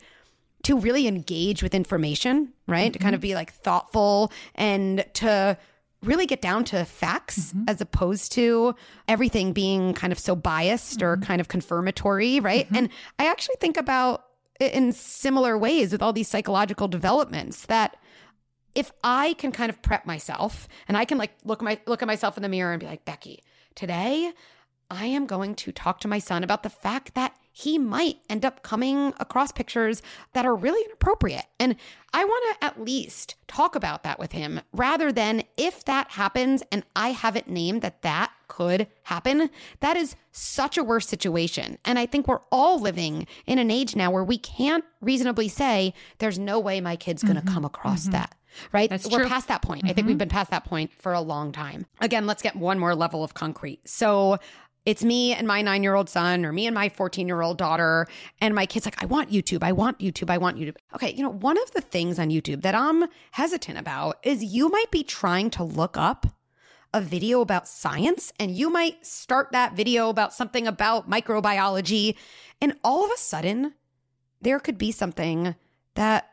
to 0.64 0.78
really 0.78 1.08
engage 1.08 1.62
with 1.62 1.76
information, 1.76 2.54
right? 2.68 2.86
Mm-hmm. 2.86 2.92
To 2.94 3.00
kind 3.00 3.16
of 3.16 3.22
be 3.22 3.36
like 3.36 3.54
thoughtful 3.54 4.32
and 4.56 5.06
to 5.16 5.58
really 6.02 6.26
get 6.26 6.42
down 6.42 6.64
to 6.66 6.86
facts 6.86 7.52
mm-hmm. 7.52 7.64
as 7.68 7.82
opposed 7.82 8.32
to 8.34 8.76
everything 9.08 9.54
being 9.54 9.94
kind 9.94 10.12
of 10.12 10.20
so 10.20 10.36
biased 10.36 11.00
mm-hmm. 11.00 11.22
or 11.22 11.26
kind 11.26 11.42
of 11.42 11.48
confirmatory, 11.48 12.40
right? 12.40 12.66
Mm-hmm. 12.66 12.76
And 12.76 12.90
I 13.20 13.28
actually 13.28 13.56
think 13.60 13.78
about 13.78 14.26
it 14.60 14.74
in 14.74 14.92
similar 14.92 15.58
ways 15.58 15.92
with 15.92 16.02
all 16.02 16.14
these 16.14 16.28
psychological 16.28 16.88
developments 16.88 17.66
that 17.66 17.98
if 18.76 18.92
I 19.04 19.34
can 19.34 19.52
kind 19.52 19.70
of 19.70 19.82
prep 19.82 20.06
myself 20.06 20.68
and 20.88 20.98
I 20.98 21.06
can 21.06 21.18
like 21.18 21.32
look 21.44 21.62
my 21.62 21.80
look 21.86 22.02
at 22.02 22.08
myself 22.08 22.38
in 22.38 22.44
the 22.44 22.50
mirror 22.50 22.72
and 22.72 22.80
be 22.80 22.86
like, 22.86 23.06
Becky, 23.06 23.44
today 23.76 24.32
I 24.94 25.06
am 25.06 25.26
going 25.26 25.56
to 25.56 25.72
talk 25.72 26.00
to 26.02 26.08
my 26.08 26.20
son 26.20 26.44
about 26.44 26.62
the 26.62 26.70
fact 26.70 27.16
that 27.16 27.36
he 27.52 27.80
might 27.80 28.18
end 28.30 28.46
up 28.46 28.62
coming 28.62 29.14
across 29.20 29.52
pictures 29.52 30.04
that 30.34 30.46
are 30.46 30.56
really 30.56 30.84
inappropriate. 30.86 31.46
And 31.60 31.76
I 32.14 32.24
want 32.24 32.60
to 32.60 32.66
at 32.66 32.82
least 32.82 33.36
talk 33.48 33.76
about 33.76 34.04
that 34.04 34.20
with 34.20 34.32
him 34.32 34.62
rather 34.72 35.12
than 35.12 35.44
if 35.58 35.84
that 35.86 36.12
happens 36.12 36.64
and 36.72 36.84
I 36.96 37.10
haven't 37.10 37.48
named 37.48 37.82
that 37.82 38.04
that 38.04 38.32
could 38.48 38.88
happen, 39.04 39.50
that 39.80 39.98
is 39.98 40.16
such 40.32 40.78
a 40.78 40.84
worse 40.84 41.08
situation. 41.08 41.80
And 41.86 41.98
I 41.98 42.06
think 42.06 42.28
we're 42.28 42.42
all 42.52 42.80
living 42.80 43.26
in 43.48 43.58
an 43.58 43.72
age 43.72 43.96
now 43.96 44.12
where 44.12 44.24
we 44.24 44.38
can't 44.38 44.86
reasonably 45.02 45.48
say, 45.48 45.96
there's 46.20 46.38
no 46.38 46.60
way 46.60 46.82
my 46.82 46.96
kid's 46.96 47.24
going 47.24 47.36
to 47.36 47.42
mm-hmm. 47.42 47.54
come 47.54 47.66
across 47.66 48.04
mm-hmm. 48.04 48.14
that. 48.14 48.36
Right? 48.72 48.88
That's 48.88 49.10
We're 49.10 49.22
true. 49.22 49.30
past 49.30 49.48
that 49.48 49.64
point. 49.64 49.86
I 49.86 49.88
think 49.88 50.00
mm-hmm. 50.00 50.10
we've 50.10 50.18
been 50.20 50.30
past 50.30 50.52
that 50.52 50.64
point 50.64 50.94
for 50.94 51.12
a 51.14 51.22
long 51.22 51.52
time. 51.52 51.88
Again, 52.02 52.28
let's 52.28 52.44
get 52.44 52.56
one 52.56 52.78
more 52.78 52.94
level 52.94 53.24
of 53.24 53.34
concrete. 53.34 53.80
So 53.90 54.38
it's 54.86 55.04
me 55.04 55.34
and 55.34 55.48
my 55.48 55.62
nine 55.62 55.84
year 55.84 55.96
old 55.96 56.10
son, 56.10 56.46
or 56.46 56.52
me 56.52 56.68
and 56.68 56.74
my 56.74 56.90
14 56.90 57.28
year 57.28 57.42
old 57.42 57.58
daughter, 57.58 58.08
and 58.42 58.54
my 58.54 58.66
kid's 58.66 58.86
like, 58.86 59.02
I 59.02 59.06
want 59.06 59.32
YouTube. 59.32 59.64
I 59.64 59.72
want 59.72 60.00
YouTube. 60.00 60.30
I 60.30 60.38
want 60.38 60.58
YouTube. 60.58 60.76
Okay. 60.96 61.14
You 61.14 61.24
know, 61.24 61.30
one 61.30 61.62
of 61.62 61.72
the 61.72 61.82
things 61.82 62.20
on 62.20 62.30
YouTube 62.30 62.62
that 62.64 62.76
I'm 62.76 63.06
hesitant 63.32 63.78
about 63.78 64.18
is 64.24 64.44
you 64.44 64.70
might 64.70 64.92
be 64.92 65.04
trying 65.04 65.50
to 65.52 65.64
look 65.64 65.98
up 65.98 66.28
a 66.94 67.02
video 67.02 67.42
about 67.42 67.68
science 67.68 68.32
and 68.40 68.52
you 68.52 68.70
might 68.70 69.04
start 69.04 69.52
that 69.52 69.74
video 69.74 70.10
about 70.10 70.34
something 70.34 70.68
about 70.68 71.10
microbiology, 71.10 72.16
and 72.62 72.78
all 72.84 73.06
of 73.06 73.12
a 73.12 73.18
sudden, 73.18 73.74
there 74.42 74.60
could 74.60 74.78
be 74.78 74.92
something 74.92 75.56
that 75.96 76.33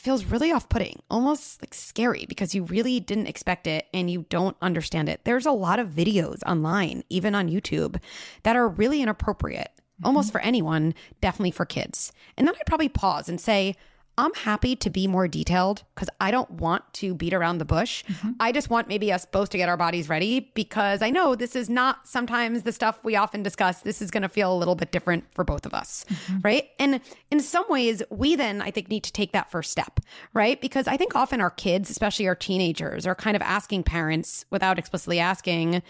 feels 0.00 0.24
really 0.24 0.50
off 0.50 0.68
putting, 0.70 1.02
almost 1.10 1.62
like 1.62 1.74
scary 1.74 2.24
because 2.26 2.54
you 2.54 2.64
really 2.64 3.00
didn't 3.00 3.26
expect 3.26 3.66
it 3.66 3.86
and 3.92 4.10
you 4.10 4.24
don't 4.30 4.56
understand 4.62 5.10
it. 5.10 5.20
There's 5.24 5.44
a 5.44 5.52
lot 5.52 5.78
of 5.78 5.88
videos 5.90 6.42
online, 6.46 7.04
even 7.10 7.34
on 7.34 7.50
YouTube, 7.50 8.00
that 8.42 8.56
are 8.56 8.66
really 8.66 9.02
inappropriate, 9.02 9.70
almost 10.02 10.28
mm-hmm. 10.28 10.38
for 10.38 10.40
anyone, 10.40 10.94
definitely 11.20 11.50
for 11.50 11.66
kids. 11.66 12.12
And 12.38 12.48
then 12.48 12.54
I'd 12.58 12.66
probably 12.66 12.88
pause 12.88 13.28
and 13.28 13.38
say, 13.38 13.76
I'm 14.20 14.34
happy 14.34 14.76
to 14.76 14.90
be 14.90 15.06
more 15.06 15.26
detailed 15.26 15.82
because 15.94 16.10
I 16.20 16.30
don't 16.30 16.50
want 16.50 16.84
to 16.94 17.14
beat 17.14 17.32
around 17.32 17.56
the 17.56 17.64
bush. 17.64 18.04
Mm-hmm. 18.04 18.32
I 18.38 18.52
just 18.52 18.68
want 18.68 18.86
maybe 18.86 19.10
us 19.10 19.24
both 19.24 19.48
to 19.50 19.56
get 19.56 19.68
our 19.68 19.78
bodies 19.78 20.10
ready 20.10 20.50
because 20.54 21.00
I 21.00 21.08
know 21.08 21.34
this 21.34 21.56
is 21.56 21.70
not 21.70 22.06
sometimes 22.06 22.62
the 22.62 22.72
stuff 22.72 22.98
we 23.02 23.16
often 23.16 23.42
discuss. 23.42 23.80
This 23.80 24.02
is 24.02 24.10
going 24.10 24.22
to 24.22 24.28
feel 24.28 24.52
a 24.54 24.58
little 24.58 24.74
bit 24.74 24.92
different 24.92 25.24
for 25.34 25.42
both 25.42 25.64
of 25.64 25.72
us, 25.72 26.04
mm-hmm. 26.08 26.40
right? 26.42 26.68
And 26.78 27.00
in 27.30 27.40
some 27.40 27.64
ways, 27.70 28.02
we 28.10 28.36
then 28.36 28.60
I 28.60 28.70
think 28.70 28.90
need 28.90 29.04
to 29.04 29.12
take 29.12 29.32
that 29.32 29.50
first 29.50 29.72
step, 29.72 30.00
right? 30.34 30.60
Because 30.60 30.86
I 30.86 30.98
think 30.98 31.16
often 31.16 31.40
our 31.40 31.50
kids, 31.50 31.88
especially 31.88 32.28
our 32.28 32.34
teenagers, 32.34 33.06
are 33.06 33.14
kind 33.14 33.36
of 33.36 33.42
asking 33.42 33.84
parents 33.84 34.44
without 34.50 34.78
explicitly 34.78 35.18
asking, 35.18 35.82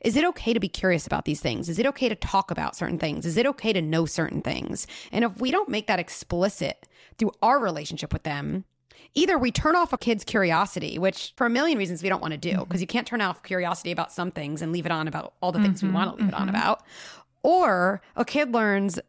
is 0.00 0.16
it 0.16 0.24
okay 0.24 0.52
to 0.52 0.60
be 0.60 0.68
curious 0.68 1.06
about 1.06 1.24
these 1.24 1.40
things? 1.40 1.68
Is 1.68 1.78
it 1.78 1.86
okay 1.86 2.08
to 2.08 2.14
talk 2.14 2.50
about 2.50 2.76
certain 2.76 2.98
things? 2.98 3.26
Is 3.26 3.36
it 3.36 3.46
okay 3.46 3.72
to 3.72 3.82
know 3.82 4.06
certain 4.06 4.42
things? 4.42 4.86
And 5.12 5.24
if 5.24 5.40
we 5.40 5.50
don't 5.50 5.68
make 5.68 5.86
that 5.88 5.98
explicit 5.98 6.86
through 7.18 7.32
our 7.42 7.58
relationship 7.58 8.12
with 8.12 8.22
them, 8.22 8.64
either 9.14 9.38
we 9.38 9.50
turn 9.50 9.74
off 9.76 9.92
a 9.92 9.98
kid's 9.98 10.24
curiosity, 10.24 10.98
which 10.98 11.32
for 11.36 11.46
a 11.46 11.50
million 11.50 11.78
reasons 11.78 12.02
we 12.02 12.08
don't 12.08 12.22
want 12.22 12.32
to 12.32 12.38
do, 12.38 12.52
mm-hmm. 12.52 12.64
because 12.64 12.80
you 12.80 12.86
can't 12.86 13.06
turn 13.06 13.20
off 13.20 13.42
curiosity 13.42 13.90
about 13.90 14.12
some 14.12 14.30
things 14.30 14.62
and 14.62 14.72
leave 14.72 14.86
it 14.86 14.92
on 14.92 15.08
about 15.08 15.34
all 15.40 15.52
the 15.52 15.60
things 15.60 15.82
we 15.82 15.88
mm-hmm, 15.88 15.96
want 15.96 16.16
to 16.16 16.22
leave 16.22 16.28
it 16.28 16.34
on 16.34 16.42
mm-hmm. 16.46 16.50
about, 16.50 16.82
or 17.42 18.00
a 18.16 18.24
kid 18.24 18.52
learns 18.52 19.00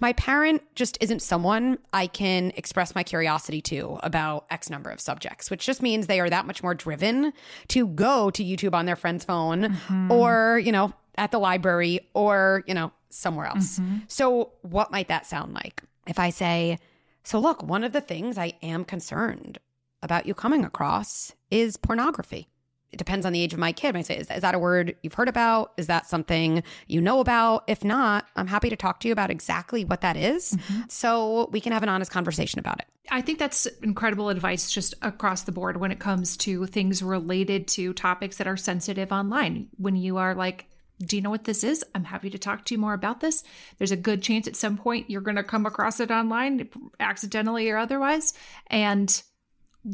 my 0.00 0.12
parent 0.14 0.62
just 0.74 0.98
isn't 1.00 1.20
someone 1.22 1.78
I 1.92 2.06
can 2.06 2.52
express 2.56 2.94
my 2.94 3.02
curiosity 3.02 3.60
to 3.62 3.98
about 4.02 4.46
X 4.50 4.70
number 4.70 4.90
of 4.90 5.00
subjects, 5.00 5.50
which 5.50 5.64
just 5.64 5.82
means 5.82 6.06
they 6.06 6.20
are 6.20 6.30
that 6.30 6.46
much 6.46 6.62
more 6.62 6.74
driven 6.74 7.32
to 7.68 7.86
go 7.88 8.30
to 8.30 8.44
YouTube 8.44 8.74
on 8.74 8.86
their 8.86 8.96
friend's 8.96 9.24
phone 9.24 9.62
mm-hmm. 9.62 10.12
or, 10.12 10.60
you 10.62 10.72
know, 10.72 10.92
at 11.16 11.32
the 11.32 11.38
library 11.38 12.00
or, 12.14 12.62
you 12.66 12.74
know, 12.74 12.92
somewhere 13.10 13.46
else. 13.46 13.78
Mm-hmm. 13.78 13.98
So, 14.06 14.52
what 14.62 14.92
might 14.92 15.08
that 15.08 15.26
sound 15.26 15.54
like? 15.54 15.82
If 16.06 16.18
I 16.18 16.30
say, 16.30 16.78
so 17.24 17.38
look, 17.38 17.62
one 17.62 17.84
of 17.84 17.92
the 17.92 18.00
things 18.00 18.38
I 18.38 18.54
am 18.62 18.84
concerned 18.84 19.58
about 20.02 20.26
you 20.26 20.34
coming 20.34 20.64
across 20.64 21.34
is 21.50 21.76
pornography 21.76 22.48
it 22.92 22.96
depends 22.96 23.26
on 23.26 23.32
the 23.32 23.40
age 23.40 23.52
of 23.52 23.58
my 23.58 23.72
kid. 23.72 23.96
I 23.96 24.02
say, 24.02 24.16
is, 24.16 24.30
is 24.30 24.42
that 24.42 24.54
a 24.54 24.58
word 24.58 24.96
you've 25.02 25.14
heard 25.14 25.28
about? 25.28 25.72
Is 25.76 25.88
that 25.88 26.06
something 26.06 26.62
you 26.86 27.00
know 27.00 27.20
about? 27.20 27.64
If 27.66 27.84
not, 27.84 28.26
I'm 28.36 28.46
happy 28.46 28.70
to 28.70 28.76
talk 28.76 29.00
to 29.00 29.08
you 29.08 29.12
about 29.12 29.30
exactly 29.30 29.84
what 29.84 30.00
that 30.00 30.16
is 30.16 30.52
mm-hmm. 30.52 30.82
so 30.88 31.48
we 31.52 31.60
can 31.60 31.72
have 31.72 31.82
an 31.82 31.88
honest 31.88 32.10
conversation 32.10 32.58
about 32.58 32.78
it. 32.78 32.86
I 33.10 33.20
think 33.20 33.38
that's 33.38 33.66
incredible 33.82 34.28
advice 34.28 34.70
just 34.70 34.94
across 35.02 35.42
the 35.42 35.52
board 35.52 35.78
when 35.78 35.92
it 35.92 35.98
comes 35.98 36.36
to 36.38 36.66
things 36.66 37.02
related 37.02 37.68
to 37.68 37.92
topics 37.92 38.36
that 38.38 38.46
are 38.46 38.56
sensitive 38.56 39.12
online. 39.12 39.68
When 39.76 39.96
you 39.96 40.18
are 40.18 40.34
like, 40.34 40.66
do 41.00 41.16
you 41.16 41.22
know 41.22 41.30
what 41.30 41.44
this 41.44 41.62
is? 41.62 41.84
I'm 41.94 42.04
happy 42.04 42.28
to 42.30 42.38
talk 42.38 42.64
to 42.66 42.74
you 42.74 42.78
more 42.78 42.92
about 42.92 43.20
this. 43.20 43.44
There's 43.78 43.92
a 43.92 43.96
good 43.96 44.22
chance 44.22 44.48
at 44.48 44.56
some 44.56 44.76
point 44.76 45.10
you're 45.10 45.20
going 45.20 45.36
to 45.36 45.44
come 45.44 45.64
across 45.64 46.00
it 46.00 46.10
online, 46.10 46.68
accidentally 46.98 47.70
or 47.70 47.78
otherwise. 47.78 48.34
And 48.66 49.22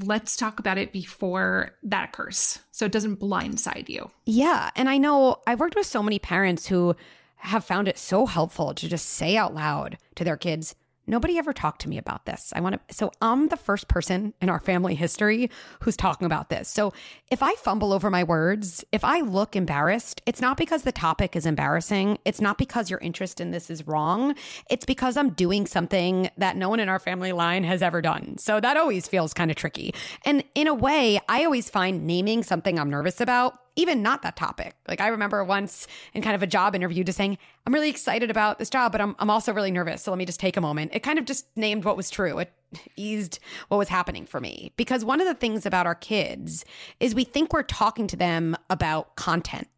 let's 0.02 0.36
talk 0.36 0.58
about 0.58 0.78
it 0.78 0.92
before 0.92 1.74
that 1.82 2.10
occurs 2.10 2.58
so 2.70 2.86
it 2.86 2.92
doesn't 2.92 3.20
blindside 3.20 3.88
you. 3.88 4.10
Yeah. 4.26 4.70
And 4.76 4.88
I 4.88 4.98
know 4.98 5.38
I've 5.46 5.60
worked 5.60 5.76
with 5.76 5.86
so 5.86 6.02
many 6.02 6.18
parents 6.18 6.66
who 6.66 6.96
have 7.36 7.64
found 7.64 7.88
it 7.88 7.98
so 7.98 8.26
helpful 8.26 8.74
to 8.74 8.88
just 8.88 9.06
say 9.06 9.36
out 9.36 9.54
loud 9.54 9.98
to 10.14 10.24
their 10.24 10.36
kids, 10.36 10.74
Nobody 11.06 11.38
ever 11.38 11.52
talked 11.52 11.82
to 11.82 11.88
me 11.88 11.98
about 11.98 12.24
this. 12.24 12.52
I 12.56 12.60
want 12.60 12.76
to, 12.88 12.94
so 12.94 13.10
I'm 13.20 13.48
the 13.48 13.56
first 13.56 13.88
person 13.88 14.32
in 14.40 14.48
our 14.48 14.60
family 14.60 14.94
history 14.94 15.50
who's 15.80 15.96
talking 15.96 16.24
about 16.26 16.48
this. 16.48 16.68
So 16.68 16.92
if 17.30 17.42
I 17.42 17.54
fumble 17.56 17.92
over 17.92 18.10
my 18.10 18.24
words, 18.24 18.84
if 18.92 19.04
I 19.04 19.20
look 19.20 19.54
embarrassed, 19.54 20.22
it's 20.24 20.40
not 20.40 20.56
because 20.56 20.82
the 20.82 20.92
topic 20.92 21.36
is 21.36 21.46
embarrassing. 21.46 22.18
It's 22.24 22.40
not 22.40 22.56
because 22.56 22.88
your 22.88 23.00
interest 23.00 23.40
in 23.40 23.50
this 23.50 23.70
is 23.70 23.86
wrong. 23.86 24.34
It's 24.70 24.86
because 24.86 25.16
I'm 25.16 25.30
doing 25.30 25.66
something 25.66 26.30
that 26.38 26.56
no 26.56 26.68
one 26.68 26.80
in 26.80 26.88
our 26.88 26.98
family 26.98 27.32
line 27.32 27.64
has 27.64 27.82
ever 27.82 28.00
done. 28.00 28.38
So 28.38 28.60
that 28.60 28.76
always 28.76 29.06
feels 29.06 29.34
kind 29.34 29.50
of 29.50 29.56
tricky. 29.56 29.94
And 30.24 30.42
in 30.54 30.66
a 30.66 30.74
way, 30.74 31.20
I 31.28 31.44
always 31.44 31.68
find 31.68 32.06
naming 32.06 32.42
something 32.42 32.78
I'm 32.78 32.90
nervous 32.90 33.20
about 33.20 33.58
even 33.76 34.02
not 34.02 34.22
that 34.22 34.36
topic. 34.36 34.76
Like 34.88 35.00
I 35.00 35.08
remember 35.08 35.42
once 35.44 35.86
in 36.12 36.22
kind 36.22 36.34
of 36.34 36.42
a 36.42 36.46
job 36.46 36.74
interview 36.74 37.04
just 37.04 37.18
saying, 37.18 37.38
I'm 37.66 37.74
really 37.74 37.90
excited 37.90 38.30
about 38.30 38.58
this 38.58 38.70
job, 38.70 38.92
but 38.92 39.00
I'm, 39.00 39.16
I'm 39.18 39.30
also 39.30 39.52
really 39.52 39.70
nervous. 39.70 40.02
So 40.02 40.10
let 40.10 40.18
me 40.18 40.24
just 40.24 40.40
take 40.40 40.56
a 40.56 40.60
moment. 40.60 40.92
It 40.94 41.00
kind 41.00 41.18
of 41.18 41.24
just 41.24 41.46
named 41.56 41.84
what 41.84 41.96
was 41.96 42.10
true. 42.10 42.38
It 42.38 42.52
eased 42.96 43.38
what 43.68 43.78
was 43.78 43.88
happening 43.88 44.26
for 44.26 44.40
me. 44.40 44.72
Because 44.76 45.04
one 45.04 45.20
of 45.20 45.26
the 45.26 45.34
things 45.34 45.66
about 45.66 45.86
our 45.86 45.94
kids 45.94 46.64
is 47.00 47.14
we 47.14 47.24
think 47.24 47.52
we're 47.52 47.62
talking 47.62 48.06
to 48.08 48.16
them 48.16 48.56
about 48.70 49.16
content. 49.16 49.68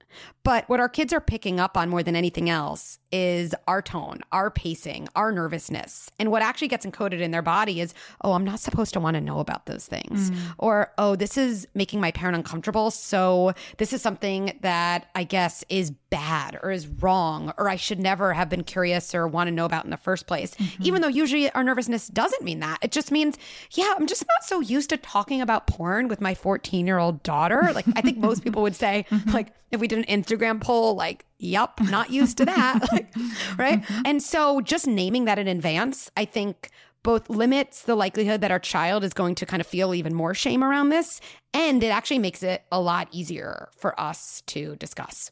But 0.47 0.69
what 0.69 0.79
our 0.79 0.89
kids 0.89 1.13
are 1.13 1.21
picking 1.21 1.59
up 1.59 1.77
on 1.77 1.89
more 1.89 2.05
than 2.05 2.15
anything 2.15 2.49
else 2.49 3.01
is 3.11 3.53
our 3.67 3.83
tone, 3.83 4.21
our 4.31 4.49
pacing, 4.49 5.09
our 5.17 5.33
nervousness. 5.33 6.09
And 6.21 6.31
what 6.31 6.41
actually 6.41 6.69
gets 6.69 6.87
encoded 6.87 7.21
in 7.21 7.33
their 7.33 7.43
body 7.43 7.81
is, 7.81 7.95
oh, 8.21 8.33
I'm 8.33 8.45
not 8.45 8.61
supposed 8.61 8.93
to 8.93 9.01
want 9.01 9.17
to 9.17 9.21
know 9.21 9.41
about 9.41 9.67
those 9.67 9.87
things. 9.87 10.31
Mm. 10.31 10.37
Or, 10.59 10.93
oh, 10.99 11.17
this 11.17 11.37
is 11.37 11.67
making 11.75 12.01
my 12.01 12.13
parent 12.13 12.37
uncomfortable. 12.37 12.93
So 12.93 13.55
this 13.79 13.93
is 13.93 14.03
something 14.03 14.57
that 14.61 15.11
I 15.17 15.25
guess 15.25 15.65
is 15.69 15.91
bad 16.11 16.61
or 16.63 16.71
is 16.71 16.87
wrong, 16.87 17.53
or 17.59 17.69
I 17.69 17.75
should 17.75 17.99
never 17.99 18.33
have 18.33 18.49
been 18.49 18.63
curious 18.63 19.17
or 19.17 19.27
want 19.27 19.49
to 19.49 19.53
know 19.53 19.65
about 19.65 19.85
in 19.85 19.91
the 19.91 19.97
first 19.97 20.29
place. 20.29 20.55
Mm-hmm. 20.55 20.83
Even 20.85 21.03
though 21.03 21.09
usually 21.09 21.51
our 21.53 21.65
nervousness 21.65 22.07
doesn't 22.07 22.45
mean 22.45 22.61
that. 22.61 22.79
It 22.83 22.93
just 22.93 23.11
means, 23.11 23.37
yeah, 23.73 23.95
I'm 23.97 24.07
just 24.07 24.25
not 24.29 24.45
so 24.45 24.61
used 24.61 24.91
to 24.91 24.97
talking 24.97 25.41
about 25.41 25.67
porn 25.67 26.07
with 26.07 26.21
my 26.21 26.35
14 26.35 26.87
year 26.87 26.99
old 26.99 27.25
daughter. 27.25 27.73
Like, 27.75 27.87
I 27.97 28.01
think 28.01 28.19
most 28.19 28.45
people 28.45 28.63
would 28.63 28.77
say, 28.77 29.07
like, 29.33 29.49
if 29.71 29.81
we 29.81 29.89
did 29.89 29.99
an 29.99 30.05
Instagram 30.37 30.61
poll, 30.61 30.95
like, 30.95 31.25
yep, 31.39 31.81
not 31.91 32.11
used 32.11 32.39
to 32.39 32.45
that. 32.45 32.81
like, 32.93 33.15
right. 33.57 33.83
Mm-hmm. 33.83 34.03
And 34.05 34.23
so 34.23 34.61
just 34.61 34.87
naming 34.87 35.25
that 35.27 35.39
in 35.39 35.49
advance, 35.49 36.11
I 36.17 36.25
think 36.25 36.71
both 37.03 37.31
limits 37.31 37.83
the 37.83 37.95
likelihood 37.95 38.41
that 38.41 38.51
our 38.51 38.59
child 38.59 39.05
is 39.05 39.13
going 39.13 39.37
to 39.37 39.47
kind 39.47 39.61
of 39.61 39.67
feel 39.67 39.95
even 39.95 40.13
more 40.13 40.35
shame 40.35 40.65
around 40.65 40.89
this. 40.89 41.21
And 41.55 41.83
it 41.83 41.89
actually 41.89 42.19
makes 42.19 42.43
it 42.43 42.65
a 42.73 42.81
lot 42.81 43.09
easier 43.13 43.69
for 43.77 43.99
us 44.01 44.43
to 44.49 44.75
discuss. 44.77 45.31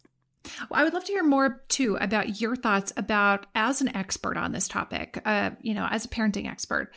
Well, 0.70 0.80
I 0.80 0.84
would 0.84 0.92
love 0.92 1.04
to 1.04 1.12
hear 1.12 1.24
more 1.24 1.64
too 1.68 1.96
about 2.00 2.40
your 2.40 2.54
thoughts 2.54 2.92
about 2.96 3.46
as 3.54 3.80
an 3.80 3.96
expert 3.96 4.36
on 4.36 4.52
this 4.52 4.68
topic, 4.68 5.20
uh, 5.24 5.50
you 5.62 5.74
know, 5.74 5.88
as 5.90 6.04
a 6.04 6.08
parenting 6.08 6.48
expert, 6.48 6.92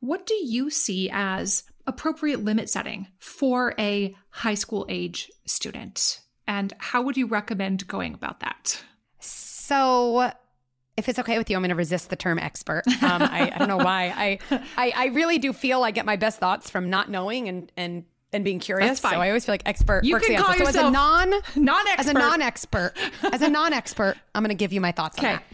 what 0.00 0.24
do 0.24 0.34
you 0.34 0.70
see 0.70 1.10
as 1.12 1.64
appropriate 1.86 2.42
limit 2.42 2.70
setting 2.70 3.08
for 3.18 3.74
a 3.78 4.16
high 4.30 4.54
school 4.54 4.86
age 4.88 5.30
student? 5.44 6.21
And 6.46 6.72
how 6.78 7.02
would 7.02 7.16
you 7.16 7.26
recommend 7.26 7.86
going 7.86 8.14
about 8.14 8.40
that? 8.40 8.82
So, 9.20 10.30
if 10.96 11.08
it's 11.08 11.18
okay 11.18 11.38
with 11.38 11.48
you, 11.48 11.56
I'm 11.56 11.62
going 11.62 11.70
to 11.70 11.74
resist 11.74 12.10
the 12.10 12.16
term 12.16 12.38
expert. 12.38 12.82
Um, 13.02 13.22
I, 13.22 13.50
I 13.54 13.58
don't 13.58 13.68
know 13.68 13.76
why. 13.78 14.12
I, 14.14 14.60
I 14.76 14.92
I 14.94 15.06
really 15.06 15.38
do 15.38 15.52
feel 15.52 15.82
I 15.84 15.90
get 15.90 16.04
my 16.04 16.16
best 16.16 16.38
thoughts 16.38 16.68
from 16.70 16.90
not 16.90 17.08
knowing 17.10 17.48
and 17.48 17.72
and 17.76 18.04
and 18.32 18.44
being 18.44 18.58
curious. 18.60 18.88
That's 18.88 19.00
fine. 19.00 19.12
So 19.14 19.20
I 19.20 19.28
always 19.28 19.44
feel 19.44 19.52
like 19.54 19.62
expert. 19.66 20.04
You 20.04 20.14
works 20.14 20.26
can 20.26 20.36
the 20.36 20.42
call. 20.42 20.54
So 20.54 20.62
as 20.64 20.74
a 20.74 20.78
yourself 20.78 20.92
non 20.92 21.30
Non-expert. 21.56 22.00
as 22.00 22.08
a 22.08 22.12
non-expert, 22.12 22.92
as 23.32 23.42
a 23.42 23.48
non-expert, 23.48 24.16
I'm 24.34 24.42
going 24.42 24.48
to 24.48 24.54
give 24.54 24.72
you 24.72 24.80
my 24.80 24.92
thoughts 24.92 25.18
on 25.18 25.24
Okay. 25.24 25.34
that. 25.34 25.44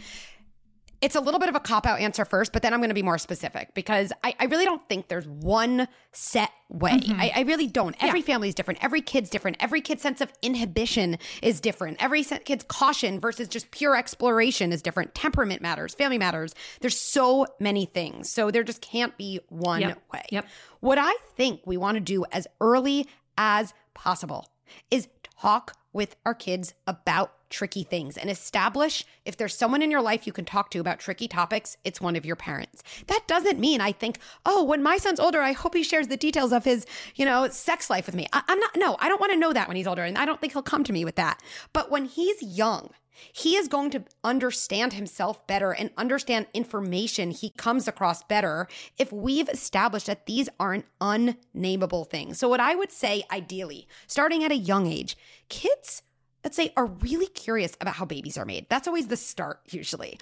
It's 1.01 1.15
a 1.15 1.21
little 1.21 1.39
bit 1.39 1.49
of 1.49 1.55
a 1.55 1.61
cop 1.61 1.87
out 1.87 2.01
answer 2.01 2.25
first, 2.25 2.53
but 2.53 2.63
then 2.63 2.75
I'm 2.75 2.81
going 2.81 2.89
to 2.91 2.95
be 2.95 3.03
more 3.03 3.19
specific 3.19 3.73
because 3.73 4.13
I, 4.25 4.35
I 4.41 4.47
really 4.47 4.65
don't 4.65 4.87
think 4.89 5.07
there's 5.07 5.29
one 5.29 5.87
set 6.13 6.51
way. 6.69 6.91
Mm-hmm. 6.91 7.21
I, 7.21 7.33
I 7.37 7.41
really 7.43 7.69
don't. 7.69 7.95
Every 8.03 8.21
family 8.21 8.49
is 8.49 8.55
different. 8.55 8.83
Every 8.83 9.01
kid's 9.01 9.31
different. 9.31 9.59
Every 9.61 9.81
kid's 9.81 10.03
sense 10.03 10.21
of 10.21 10.33
inhibition 10.43 11.19
is 11.41 11.61
different. 11.61 12.03
Every 12.03 12.25
kid's 12.25 12.65
caution 12.65 13.21
versus 13.21 13.47
just 13.47 13.71
pure 13.71 13.97
exploration 13.97 14.73
is 14.73 14.83
different. 14.83 15.15
Temperament 15.15 15.63
matters. 15.63 15.95
Family 15.95 16.19
matters. 16.19 16.53
There's 16.81 16.99
so 16.99 17.47
many 17.61 17.87
things. 17.87 18.31
So 18.31 18.51
there 18.51 18.65
just 18.65 18.81
can't 18.83 19.17
be 19.17 19.39
one 19.49 19.83
Yep. 19.83 20.03
way. 20.13 20.25
Yep. 20.33 20.47
What 20.81 20.99
I 20.99 21.15
think 21.37 21.61
we 21.65 21.77
want 21.77 21.95
to 21.95 22.01
do 22.01 22.25
as 22.33 22.49
early 22.61 23.07
as 23.37 23.73
possible 23.95 24.49
is 24.91 25.07
talk 25.41 25.78
with 25.93 26.17
our 26.25 26.35
kids 26.35 26.75
about 26.87 27.33
tricky 27.51 27.83
things 27.83 28.17
and 28.17 28.31
establish 28.31 29.05
if 29.25 29.37
there's 29.37 29.55
someone 29.55 29.83
in 29.83 29.91
your 29.91 30.03
life 30.03 30.27
you 30.27 30.33
can 30.33 30.45
talk 30.45 30.71
to 30.71 30.79
about 30.79 30.99
tricky 30.99 31.29
topics, 31.29 31.77
it's 31.85 32.01
one 32.01 32.17
of 32.17 32.27
your 32.27 32.37
parents. 32.37 32.83
That 33.07 33.25
doesn't 33.27 33.59
mean 33.59 33.81
I 33.81 33.93
think, 33.93 34.19
oh, 34.45 34.65
when 34.65 34.83
my 34.83 34.99
son's 34.99 35.21
older, 35.21 35.41
I 35.41 35.53
hope 35.53 35.75
he 35.75 35.83
shares 35.83 36.09
the 36.09 36.17
details 36.17 36.53
of 36.53 36.65
his, 36.65 36.87
you 37.15 37.25
know, 37.25 37.49
sex 37.49 37.89
life 37.91 38.07
with 38.07 38.15
me. 38.15 38.27
I, 38.33 38.43
am 38.49 38.61
not, 38.61 38.77
no, 38.77 38.97
I 39.01 39.09
don't 39.09 39.21
want 39.21 39.33
to 39.33 39.39
know 39.39 39.53
that 39.53 39.69
when 39.69 39.77
he's 39.77 39.87
older. 39.87 40.05
And 40.05 40.19
I 40.19 40.25
don't 40.25 40.41
think 40.41 40.53
he'll 40.53 40.63
come 40.63 40.85
to 40.85 40.93
me 40.93 41.05
with 41.05 41.17
that. 41.17 41.43
But 41.73 41.91
when 41.91 42.05
he's 42.05 42.43
young, 42.43 42.91
he 43.33 43.57
is 43.57 43.69
going 43.69 43.91
to 43.91 44.05
understand 44.25 44.93
himself 44.93 45.47
better 45.47 45.73
and 45.73 45.91
understand 45.97 46.47
information 46.55 47.31
he 47.31 47.51
comes 47.51 47.89
across 47.89 48.23
better 48.25 48.69
if 48.99 49.13
we've 49.13 49.49
established 49.49 50.07
that 50.07 50.27
these 50.27 50.49
aren't 50.59 50.87
unnameable 51.01 52.05
things. 52.05 52.39
So, 52.39 52.49
what 52.49 52.61
I 52.61 52.75
would 52.75 52.93
say, 52.93 53.25
ideally, 53.31 53.89
starting 54.07 54.45
at 54.45 54.53
a 54.53 54.57
young 54.57 54.87
age, 54.87 55.17
kids, 55.49 56.03
let's 56.45 56.57
say, 56.57 56.73
are 56.77 56.87
really 56.87 57.27
curious 57.27 57.77
about 57.81 57.95
how 57.95 58.05
babies 58.05 58.39
are 58.39 58.45
made. 58.45 58.67
That's 58.69 58.89
always 58.89 59.09
the 59.09 59.17
start, 59.17 59.61
usually. 59.71 60.19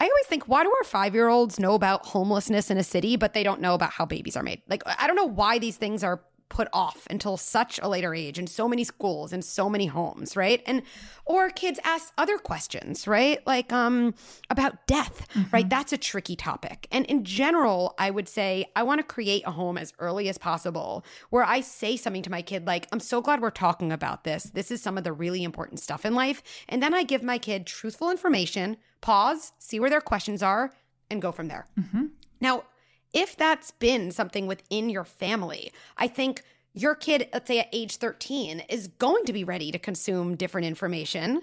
I 0.00 0.04
always 0.04 0.26
think, 0.26 0.46
why 0.46 0.62
do 0.62 0.70
our 0.70 0.84
five 0.84 1.14
year 1.14 1.28
olds 1.28 1.58
know 1.58 1.74
about 1.74 2.06
homelessness 2.06 2.70
in 2.70 2.78
a 2.78 2.84
city, 2.84 3.16
but 3.16 3.34
they 3.34 3.42
don't 3.42 3.60
know 3.60 3.74
about 3.74 3.90
how 3.90 4.06
babies 4.06 4.36
are 4.36 4.42
made? 4.42 4.62
Like, 4.68 4.82
I 4.86 5.06
don't 5.06 5.16
know 5.16 5.24
why 5.24 5.58
these 5.58 5.76
things 5.76 6.04
are 6.04 6.22
put 6.48 6.68
off 6.72 7.06
until 7.10 7.36
such 7.36 7.78
a 7.82 7.88
later 7.88 8.14
age 8.14 8.38
in 8.38 8.46
so 8.46 8.68
many 8.68 8.84
schools 8.84 9.32
and 9.32 9.44
so 9.44 9.68
many 9.68 9.86
homes, 9.86 10.36
right? 10.36 10.62
And 10.66 10.82
or 11.24 11.50
kids 11.50 11.78
ask 11.84 12.12
other 12.16 12.38
questions, 12.38 13.06
right? 13.06 13.46
Like 13.46 13.72
um 13.72 14.14
about 14.50 14.86
death, 14.86 15.26
mm-hmm. 15.34 15.50
right? 15.52 15.68
That's 15.68 15.92
a 15.92 15.98
tricky 15.98 16.36
topic. 16.36 16.86
And 16.90 17.04
in 17.06 17.24
general, 17.24 17.94
I 17.98 18.10
would 18.10 18.28
say 18.28 18.66
I 18.76 18.82
want 18.82 18.98
to 19.00 19.04
create 19.04 19.42
a 19.46 19.50
home 19.50 19.78
as 19.78 19.92
early 19.98 20.28
as 20.28 20.38
possible 20.38 21.04
where 21.30 21.44
I 21.44 21.60
say 21.60 21.96
something 21.96 22.22
to 22.22 22.30
my 22.30 22.42
kid 22.42 22.66
like, 22.66 22.86
"I'm 22.92 23.00
so 23.00 23.20
glad 23.20 23.40
we're 23.40 23.50
talking 23.50 23.92
about 23.92 24.24
this. 24.24 24.44
This 24.44 24.70
is 24.70 24.82
some 24.82 24.98
of 24.98 25.04
the 25.04 25.12
really 25.12 25.44
important 25.44 25.80
stuff 25.80 26.04
in 26.04 26.14
life." 26.14 26.42
And 26.68 26.82
then 26.82 26.94
I 26.94 27.02
give 27.02 27.22
my 27.22 27.38
kid 27.38 27.66
truthful 27.66 28.10
information, 28.10 28.76
pause, 29.00 29.52
see 29.58 29.80
where 29.80 29.90
their 29.90 30.00
questions 30.00 30.42
are, 30.42 30.72
and 31.10 31.22
go 31.22 31.32
from 31.32 31.48
there. 31.48 31.66
Mm-hmm. 31.78 32.06
Now, 32.40 32.64
if 33.12 33.36
that's 33.36 33.70
been 33.72 34.10
something 34.10 34.46
within 34.46 34.88
your 34.88 35.04
family, 35.04 35.72
I 35.96 36.08
think 36.08 36.42
your 36.74 36.94
kid, 36.94 37.28
let's 37.32 37.48
say 37.48 37.60
at 37.60 37.68
age 37.72 37.96
13, 37.96 38.60
is 38.68 38.88
going 38.88 39.24
to 39.24 39.32
be 39.32 39.44
ready 39.44 39.72
to 39.72 39.78
consume 39.78 40.36
different 40.36 40.66
information 40.66 41.42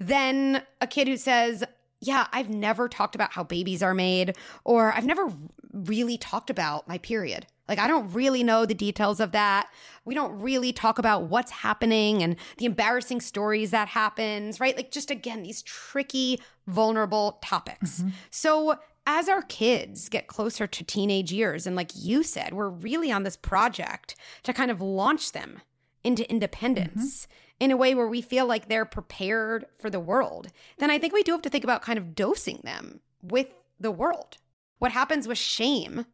than 0.00 0.62
a 0.80 0.86
kid 0.86 1.08
who 1.08 1.16
says, 1.16 1.62
yeah, 2.00 2.26
I've 2.32 2.50
never 2.50 2.88
talked 2.88 3.14
about 3.14 3.32
how 3.32 3.44
babies 3.44 3.82
are 3.82 3.94
made, 3.94 4.36
or 4.64 4.92
I've 4.92 5.06
never 5.06 5.32
really 5.72 6.18
talked 6.18 6.50
about 6.50 6.88
my 6.88 6.98
period. 6.98 7.46
Like, 7.68 7.78
I 7.78 7.86
don't 7.86 8.12
really 8.12 8.42
know 8.42 8.66
the 8.66 8.74
details 8.74 9.20
of 9.20 9.30
that. 9.32 9.68
We 10.04 10.16
don't 10.16 10.40
really 10.40 10.72
talk 10.72 10.98
about 10.98 11.24
what's 11.24 11.52
happening 11.52 12.22
and 12.22 12.34
the 12.58 12.66
embarrassing 12.66 13.20
stories 13.20 13.70
that 13.70 13.86
happens, 13.86 14.58
right? 14.58 14.76
Like, 14.76 14.90
just 14.90 15.12
again, 15.12 15.44
these 15.44 15.62
tricky, 15.62 16.40
vulnerable 16.66 17.38
topics. 17.40 18.00
Mm-hmm. 18.00 18.08
So, 18.30 18.78
as 19.06 19.28
our 19.28 19.42
kids 19.42 20.08
get 20.08 20.26
closer 20.26 20.66
to 20.66 20.84
teenage 20.84 21.32
years, 21.32 21.66
and 21.66 21.74
like 21.74 21.90
you 21.94 22.22
said, 22.22 22.54
we're 22.54 22.68
really 22.68 23.10
on 23.10 23.24
this 23.24 23.36
project 23.36 24.14
to 24.44 24.52
kind 24.52 24.70
of 24.70 24.80
launch 24.80 25.32
them 25.32 25.60
into 26.04 26.28
independence 26.30 27.26
mm-hmm. 27.26 27.64
in 27.64 27.70
a 27.70 27.76
way 27.76 27.94
where 27.94 28.06
we 28.06 28.22
feel 28.22 28.46
like 28.46 28.68
they're 28.68 28.84
prepared 28.84 29.66
for 29.78 29.90
the 29.90 30.00
world, 30.00 30.48
then 30.78 30.90
I 30.90 30.98
think 30.98 31.12
we 31.12 31.22
do 31.22 31.32
have 31.32 31.42
to 31.42 31.50
think 31.50 31.64
about 31.64 31.82
kind 31.82 31.98
of 31.98 32.14
dosing 32.14 32.60
them 32.64 33.00
with 33.22 33.48
the 33.78 33.90
world. 33.90 34.38
What 34.78 34.92
happens 34.92 35.28
with 35.28 35.38
shame 35.38 36.06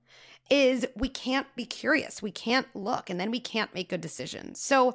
is 0.50 0.86
we 0.96 1.08
can't 1.08 1.46
be 1.56 1.66
curious, 1.66 2.22
we 2.22 2.30
can't 2.30 2.66
look, 2.74 3.10
and 3.10 3.20
then 3.20 3.30
we 3.30 3.40
can't 3.40 3.74
make 3.74 3.90
good 3.90 4.00
decisions. 4.00 4.60
So 4.60 4.94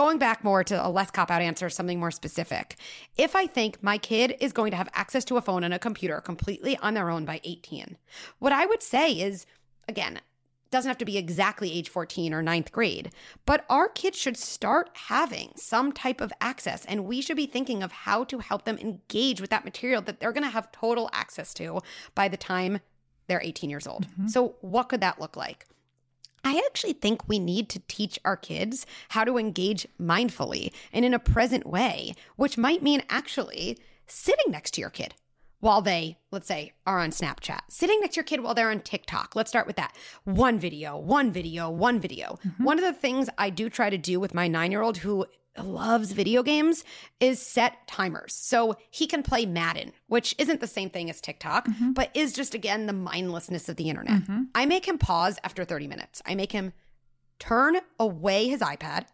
going 0.00 0.16
back 0.16 0.42
more 0.42 0.64
to 0.64 0.86
a 0.86 0.88
less 0.88 1.10
cop 1.10 1.30
out 1.30 1.42
answer, 1.42 1.68
something 1.68 2.00
more 2.00 2.10
specific. 2.10 2.76
If 3.18 3.36
I 3.36 3.46
think 3.46 3.82
my 3.82 3.98
kid 3.98 4.34
is 4.40 4.50
going 4.50 4.70
to 4.70 4.76
have 4.78 4.88
access 4.94 5.26
to 5.26 5.36
a 5.36 5.42
phone 5.42 5.62
and 5.62 5.74
a 5.74 5.78
computer 5.78 6.22
completely 6.22 6.78
on 6.78 6.94
their 6.94 7.10
own 7.10 7.26
by 7.26 7.38
18, 7.44 7.98
what 8.38 8.50
I 8.50 8.64
would 8.64 8.82
say 8.82 9.12
is, 9.12 9.44
again, 9.88 10.18
doesn't 10.70 10.88
have 10.88 10.96
to 10.96 11.04
be 11.04 11.18
exactly 11.18 11.70
age 11.70 11.90
14 11.90 12.32
or 12.32 12.40
ninth 12.40 12.72
grade, 12.72 13.10
but 13.44 13.66
our 13.68 13.90
kids 13.90 14.16
should 14.16 14.38
start 14.38 14.88
having 14.94 15.52
some 15.56 15.92
type 15.92 16.22
of 16.22 16.32
access. 16.40 16.86
And 16.86 17.04
we 17.04 17.20
should 17.20 17.36
be 17.36 17.44
thinking 17.44 17.82
of 17.82 17.92
how 17.92 18.24
to 18.24 18.38
help 18.38 18.64
them 18.64 18.78
engage 18.78 19.38
with 19.38 19.50
that 19.50 19.66
material 19.66 20.00
that 20.00 20.18
they're 20.18 20.32
going 20.32 20.44
to 20.44 20.48
have 20.48 20.72
total 20.72 21.10
access 21.12 21.52
to 21.54 21.82
by 22.14 22.26
the 22.26 22.38
time 22.38 22.80
they're 23.26 23.42
18 23.42 23.68
years 23.68 23.86
old. 23.86 24.06
Mm-hmm. 24.06 24.28
So, 24.28 24.54
what 24.62 24.88
could 24.88 25.02
that 25.02 25.20
look 25.20 25.36
like? 25.36 25.66
I 26.44 26.62
actually 26.66 26.94
think 26.94 27.28
we 27.28 27.38
need 27.38 27.68
to 27.70 27.82
teach 27.88 28.18
our 28.24 28.36
kids 28.36 28.86
how 29.10 29.24
to 29.24 29.38
engage 29.38 29.86
mindfully 30.00 30.72
and 30.92 31.04
in 31.04 31.14
a 31.14 31.18
present 31.18 31.66
way, 31.66 32.14
which 32.36 32.58
might 32.58 32.82
mean 32.82 33.02
actually 33.08 33.78
sitting 34.06 34.50
next 34.50 34.72
to 34.72 34.80
your 34.80 34.90
kid 34.90 35.14
while 35.60 35.82
they, 35.82 36.16
let's 36.30 36.48
say, 36.48 36.72
are 36.86 36.98
on 36.98 37.10
Snapchat, 37.10 37.60
sitting 37.68 38.00
next 38.00 38.14
to 38.14 38.18
your 38.18 38.24
kid 38.24 38.40
while 38.40 38.54
they're 38.54 38.70
on 38.70 38.80
TikTok. 38.80 39.36
Let's 39.36 39.50
start 39.50 39.66
with 39.66 39.76
that. 39.76 39.94
One 40.24 40.58
video, 40.58 40.98
one 40.98 41.30
video, 41.30 41.70
one 41.70 42.00
video. 42.00 42.38
Mm-hmm. 42.44 42.64
One 42.64 42.78
of 42.78 42.84
the 42.84 42.98
things 42.98 43.28
I 43.38 43.50
do 43.50 43.68
try 43.68 43.90
to 43.90 43.98
do 43.98 44.18
with 44.18 44.34
my 44.34 44.48
nine 44.48 44.70
year 44.72 44.82
old 44.82 44.98
who 44.98 45.26
loves 45.58 46.12
video 46.12 46.42
games 46.42 46.84
is 47.18 47.40
set 47.40 47.86
timers. 47.86 48.34
So 48.34 48.76
he 48.90 49.06
can 49.06 49.22
play 49.22 49.46
Madden, 49.46 49.92
which 50.06 50.34
isn't 50.38 50.60
the 50.60 50.66
same 50.66 50.90
thing 50.90 51.10
as 51.10 51.20
TikTok, 51.20 51.66
mm-hmm. 51.66 51.92
but 51.92 52.10
is 52.14 52.32
just 52.32 52.54
again 52.54 52.86
the 52.86 52.92
mindlessness 52.92 53.68
of 53.68 53.76
the 53.76 53.88
internet. 53.88 54.22
Mm-hmm. 54.22 54.42
I 54.54 54.66
make 54.66 54.86
him 54.86 54.98
pause 54.98 55.38
after 55.44 55.64
30 55.64 55.88
minutes. 55.88 56.22
I 56.24 56.34
make 56.34 56.52
him 56.52 56.72
turn 57.38 57.76
away 57.98 58.48
his 58.48 58.60
iPad 58.60 59.06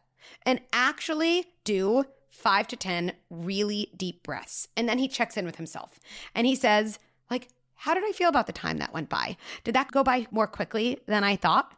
and 0.44 0.61
actually 0.72 1.46
do 1.64 2.05
five 2.29 2.68
to 2.68 2.77
10 2.77 3.12
really 3.31 3.90
deep 3.96 4.22
breaths. 4.22 4.68
And 4.77 4.88
then 4.88 4.99
he 4.99 5.09
checks 5.09 5.37
in 5.37 5.46
with 5.46 5.57
himself 5.57 5.99
and 6.35 6.46
he 6.46 6.55
says, 6.55 6.99
like, 7.31 7.49
how 7.75 7.94
did 7.94 8.05
I 8.05 8.12
feel 8.12 8.29
about 8.29 8.46
the 8.46 8.53
time 8.53 8.79
that 8.79 8.92
went 8.92 9.09
by? 9.09 9.37
Did 9.64 9.75
that 9.75 9.92
go 9.92 10.03
by 10.03 10.27
more 10.31 10.46
quickly 10.46 10.99
than 11.07 11.25
I 11.25 11.37
thought? 11.37 11.72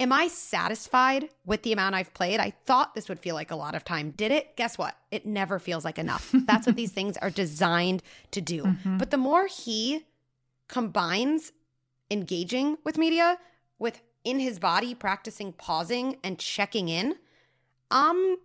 Am 0.00 0.12
I 0.12 0.26
satisfied 0.26 1.28
with 1.46 1.62
the 1.62 1.72
amount 1.72 1.94
I've 1.94 2.12
played? 2.14 2.40
I 2.40 2.50
thought 2.66 2.94
this 2.94 3.08
would 3.08 3.20
feel 3.20 3.36
like 3.36 3.52
a 3.52 3.56
lot 3.56 3.76
of 3.76 3.84
time. 3.84 4.10
Did 4.10 4.32
it? 4.32 4.56
Guess 4.56 4.76
what? 4.76 4.96
It 5.12 5.24
never 5.24 5.58
feels 5.58 5.84
like 5.84 5.98
enough. 5.98 6.34
That's 6.46 6.66
what 6.66 6.76
these 6.76 6.90
things 6.90 7.16
are 7.18 7.30
designed 7.30 8.02
to 8.32 8.40
do. 8.40 8.64
Mm-hmm. 8.64 8.98
But 8.98 9.12
the 9.12 9.16
more 9.16 9.46
he 9.46 10.04
combines 10.68 11.52
engaging 12.10 12.78
with 12.84 12.98
media 12.98 13.38
with 13.78 14.00
in 14.24 14.40
his 14.40 14.58
body 14.58 14.94
practicing 14.94 15.52
pausing 15.52 16.16
and 16.24 16.38
checking 16.38 16.88
in, 16.88 17.14
I'm 17.90 18.36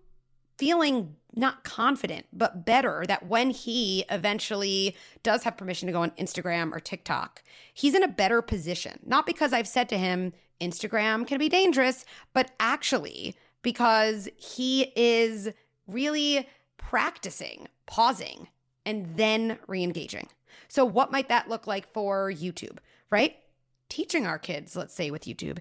feeling 0.58 1.16
not 1.36 1.64
confident, 1.64 2.26
but 2.34 2.66
better 2.66 3.06
that 3.08 3.28
when 3.28 3.50
he 3.50 4.04
eventually 4.10 4.96
does 5.24 5.44
have 5.44 5.58
permission 5.58 5.88
to 5.88 5.94
go 5.94 6.02
on 6.02 6.12
Instagram 6.12 6.74
or 6.74 6.80
TikTok, 6.80 7.42
he's 7.74 7.96
in 7.96 8.04
a 8.04 8.08
better 8.08 8.42
position. 8.42 9.00
Not 9.06 9.26
because 9.26 9.54
I've 9.54 9.68
said 9.68 9.88
to 9.90 9.98
him, 9.98 10.34
Instagram 10.62 11.26
can 11.26 11.40
be 11.40 11.50
dangerous, 11.50 12.06
but 12.34 12.52
actually 12.60 13.36
because 13.62 14.30
he 14.36 14.92
is 14.96 15.50
really 15.88 16.48
practicing 16.78 17.68
pausing 17.86 18.48
and 18.86 19.18
then 19.18 19.58
re 19.68 19.84
engaging. 19.84 20.28
So, 20.68 20.86
what 20.86 21.12
might 21.12 21.30
that 21.30 21.50
look 21.50 21.68
like 21.68 21.92
for 21.92 22.32
YouTube, 22.32 22.78
right? 23.10 23.36
Teaching 23.90 24.26
our 24.26 24.40
kids, 24.40 24.76
let's 24.76 24.94
say 24.94 25.10
with 25.12 25.24
YouTube, 25.24 25.60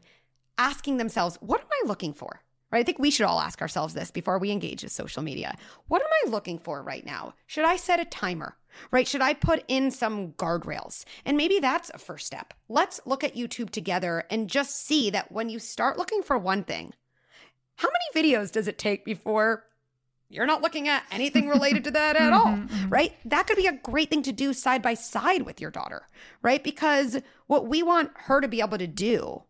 asking 0.59 0.99
themselves, 0.99 1.39
what 1.41 1.61
am 1.61 1.67
I 1.83 1.89
looking 1.89 2.13
for? 2.13 2.43
Right? 2.71 2.81
I 2.81 2.83
think 2.83 2.99
we 2.99 3.11
should 3.11 3.25
all 3.25 3.41
ask 3.41 3.63
ourselves 3.63 3.95
this 3.95 4.11
before 4.11 4.39
we 4.39 4.51
engage 4.51 4.83
with 4.83 4.93
social 4.93 5.23
media. 5.23 5.57
What 5.87 6.03
am 6.03 6.09
I 6.27 6.31
looking 6.31 6.59
for 6.59 6.83
right 6.83 7.05
now? 7.05 7.35
Should 7.47 7.65
I 7.65 7.77
set 7.77 7.99
a 7.99 8.05
timer? 8.05 8.57
Right? 8.91 9.09
Should 9.09 9.23
I 9.23 9.35
put 9.35 9.65
in 9.69 9.91
some 9.91 10.33
guardrails? 10.33 11.05
And 11.25 11.37
maybe 11.37 11.59
that's 11.59 11.91
a 11.93 11.99
first 11.99 12.27
step. 12.27 12.55
Let's 12.69 13.01
look 13.05 13.25
at 13.25 13.37
YouTube 13.37 13.71
together 13.71 14.25
and 14.31 14.49
just 14.49 14.87
see 14.87 15.11
that 15.11 15.33
when 15.33 15.49
you 15.49 15.59
start 15.59 15.99
looking 15.99 16.23
for 16.23 16.39
one 16.39 16.65
thing, 16.65 16.93
how 17.77 17.89
many 17.89 18.29
videos 18.29 18.53
does 18.53 18.69
it 18.69 18.79
take 18.79 19.05
before 19.05 19.65
you're 20.29 20.47
not 20.47 20.63
looking 20.63 20.89
at 20.89 21.05
anything 21.11 21.49
related 21.49 21.85
to 21.85 21.91
that 21.93 22.17
at 22.21 22.33
all, 22.33 22.47
mm-hmm, 22.47 22.75
mm-hmm. 22.75 22.89
right? 22.89 23.15
That 23.25 23.47
could 23.47 23.57
be 23.57 23.67
a 23.67 23.73
great 23.73 24.11
thing 24.11 24.23
to 24.23 24.33
do 24.33 24.53
side 24.53 24.83
by 24.83 24.95
side 24.95 25.43
with 25.43 25.61
your 25.61 25.71
daughter, 25.71 26.07
right? 26.43 26.63
Because 26.63 27.21
what 27.47 27.67
we 27.67 27.83
want 27.83 28.11
her 28.15 28.41
to 28.41 28.49
be 28.49 28.61
able 28.61 28.79
to 28.79 28.87
do 28.87 29.43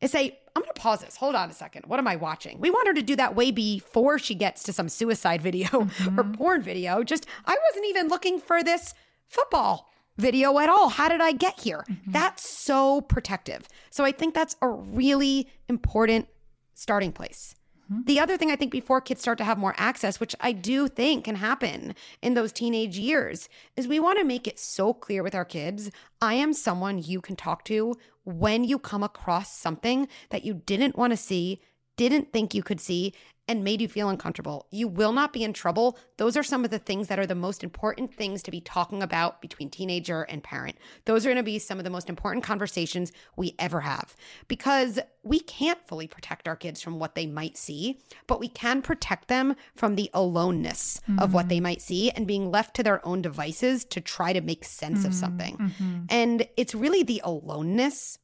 is 0.00 0.12
say, 0.12 0.38
I'm 0.54 0.62
going 0.62 0.74
to 0.74 0.80
pause 0.80 1.00
this. 1.00 1.16
Hold 1.16 1.34
on 1.34 1.50
a 1.50 1.52
second. 1.52 1.86
What 1.86 1.98
am 1.98 2.08
I 2.08 2.16
watching? 2.16 2.58
We 2.58 2.70
want 2.70 2.88
her 2.88 2.94
to 2.94 3.02
do 3.02 3.16
that 3.16 3.34
way 3.34 3.50
before 3.50 4.18
she 4.18 4.34
gets 4.34 4.62
to 4.64 4.72
some 4.72 4.88
suicide 4.88 5.42
video 5.42 5.66
mm-hmm. 5.68 6.18
or 6.18 6.24
porn 6.24 6.62
video. 6.62 7.02
Just, 7.02 7.26
I 7.46 7.56
wasn't 7.68 7.86
even 7.86 8.08
looking 8.08 8.40
for 8.40 8.62
this 8.62 8.94
football 9.28 9.90
video 10.16 10.58
at 10.58 10.68
all. 10.68 10.88
How 10.88 11.08
did 11.08 11.20
I 11.20 11.32
get 11.32 11.60
here? 11.60 11.84
Mm-hmm. 11.88 12.12
That's 12.12 12.48
so 12.48 13.00
protective. 13.00 13.68
So 13.90 14.04
I 14.04 14.12
think 14.12 14.34
that's 14.34 14.56
a 14.60 14.68
really 14.68 15.48
important 15.68 16.28
starting 16.74 17.12
place. 17.12 17.54
Mm-hmm. 17.90 18.02
The 18.04 18.20
other 18.20 18.36
thing 18.36 18.50
I 18.50 18.56
think 18.56 18.70
before 18.70 19.00
kids 19.00 19.20
start 19.20 19.38
to 19.38 19.44
have 19.44 19.58
more 19.58 19.74
access, 19.76 20.20
which 20.20 20.36
I 20.40 20.52
do 20.52 20.88
think 20.88 21.24
can 21.24 21.36
happen 21.36 21.94
in 22.22 22.34
those 22.34 22.52
teenage 22.52 22.98
years, 22.98 23.48
is 23.76 23.88
we 23.88 24.00
want 24.00 24.18
to 24.18 24.24
make 24.24 24.46
it 24.46 24.58
so 24.58 24.94
clear 24.94 25.22
with 25.22 25.34
our 25.34 25.44
kids 25.44 25.90
I 26.20 26.34
am 26.34 26.52
someone 26.52 27.02
you 27.02 27.20
can 27.20 27.36
talk 27.36 27.64
to 27.64 27.96
when 28.38 28.64
you 28.64 28.78
come 28.78 29.02
across 29.02 29.56
something 29.56 30.08
that 30.30 30.44
you 30.44 30.54
didn't 30.54 30.96
want 30.96 31.12
to 31.12 31.16
see, 31.16 31.60
didn't 31.96 32.32
think 32.32 32.54
you 32.54 32.62
could 32.62 32.80
see 32.80 33.12
and 33.50 33.64
made 33.64 33.80
you 33.80 33.88
feel 33.88 34.08
uncomfortable. 34.08 34.68
You 34.70 34.86
will 34.86 35.10
not 35.10 35.32
be 35.32 35.42
in 35.42 35.52
trouble. 35.52 35.98
Those 36.18 36.36
are 36.36 36.42
some 36.44 36.64
of 36.64 36.70
the 36.70 36.78
things 36.78 37.08
that 37.08 37.18
are 37.18 37.26
the 37.26 37.34
most 37.34 37.64
important 37.64 38.14
things 38.14 38.44
to 38.44 38.52
be 38.52 38.60
talking 38.60 39.02
about 39.02 39.42
between 39.42 39.70
teenager 39.70 40.22
and 40.22 40.40
parent. 40.40 40.78
Those 41.04 41.26
are 41.26 41.30
going 41.30 41.36
to 41.36 41.42
be 41.42 41.58
some 41.58 41.78
of 41.78 41.82
the 41.82 41.90
most 41.90 42.08
important 42.08 42.44
conversations 42.44 43.10
we 43.34 43.56
ever 43.58 43.80
have 43.80 44.14
because 44.46 45.00
we 45.24 45.40
can't 45.40 45.84
fully 45.88 46.06
protect 46.06 46.46
our 46.46 46.54
kids 46.54 46.80
from 46.80 47.00
what 47.00 47.16
they 47.16 47.26
might 47.26 47.56
see, 47.56 47.98
but 48.28 48.38
we 48.38 48.46
can 48.46 48.82
protect 48.82 49.26
them 49.26 49.56
from 49.74 49.96
the 49.96 50.08
aloneness 50.14 51.00
mm-hmm. 51.00 51.18
of 51.18 51.34
what 51.34 51.48
they 51.48 51.58
might 51.58 51.82
see 51.82 52.08
and 52.12 52.28
being 52.28 52.52
left 52.52 52.76
to 52.76 52.84
their 52.84 53.04
own 53.04 53.20
devices 53.20 53.84
to 53.86 54.00
try 54.00 54.32
to 54.32 54.40
make 54.40 54.64
sense 54.64 55.00
mm-hmm. 55.00 55.08
of 55.08 55.14
something. 55.14 55.56
Mm-hmm. 55.56 55.98
And 56.08 56.46
it's 56.56 56.76
really 56.76 57.02
the 57.02 57.20
aloneness 57.24 58.16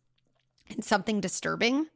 and 0.71 0.85
something 0.85 1.21
disturbing 1.21 1.89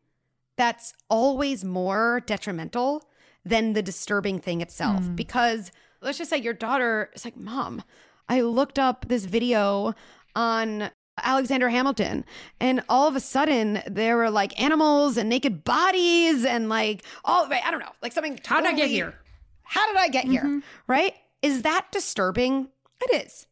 that's 0.56 0.92
always 1.08 1.64
more 1.64 2.20
detrimental 2.26 3.02
than 3.44 3.72
the 3.72 3.82
disturbing 3.82 4.38
thing 4.38 4.60
itself. 4.60 5.02
Mm. 5.02 5.16
Because 5.16 5.72
let's 6.00 6.18
just 6.18 6.30
say 6.30 6.38
your 6.38 6.54
daughter 6.54 7.10
is 7.14 7.24
like, 7.24 7.36
Mom, 7.36 7.82
I 8.28 8.42
looked 8.42 8.78
up 8.78 9.06
this 9.08 9.24
video 9.24 9.94
on 10.36 10.90
Alexander 11.22 11.68
Hamilton. 11.68 12.24
And 12.60 12.82
all 12.88 13.08
of 13.08 13.16
a 13.16 13.20
sudden, 13.20 13.82
there 13.86 14.16
were 14.16 14.30
like 14.30 14.58
animals 14.60 15.16
and 15.16 15.28
naked 15.28 15.64
bodies 15.64 16.44
and 16.44 16.68
like, 16.68 17.04
oh, 17.24 17.48
I 17.50 17.70
don't 17.70 17.80
know, 17.80 17.92
like 18.02 18.12
something. 18.12 18.36
Totally, 18.36 18.66
how 18.66 18.70
did 18.70 18.74
I 18.74 18.76
get 18.76 18.90
here? 18.90 19.14
How 19.62 19.86
did 19.86 19.96
I 19.96 20.08
get 20.08 20.24
mm-hmm. 20.24 20.32
here? 20.32 20.62
Right? 20.86 21.14
Is 21.42 21.62
that 21.62 21.86
disturbing? 21.92 22.68
It 23.02 23.24
is. 23.24 23.46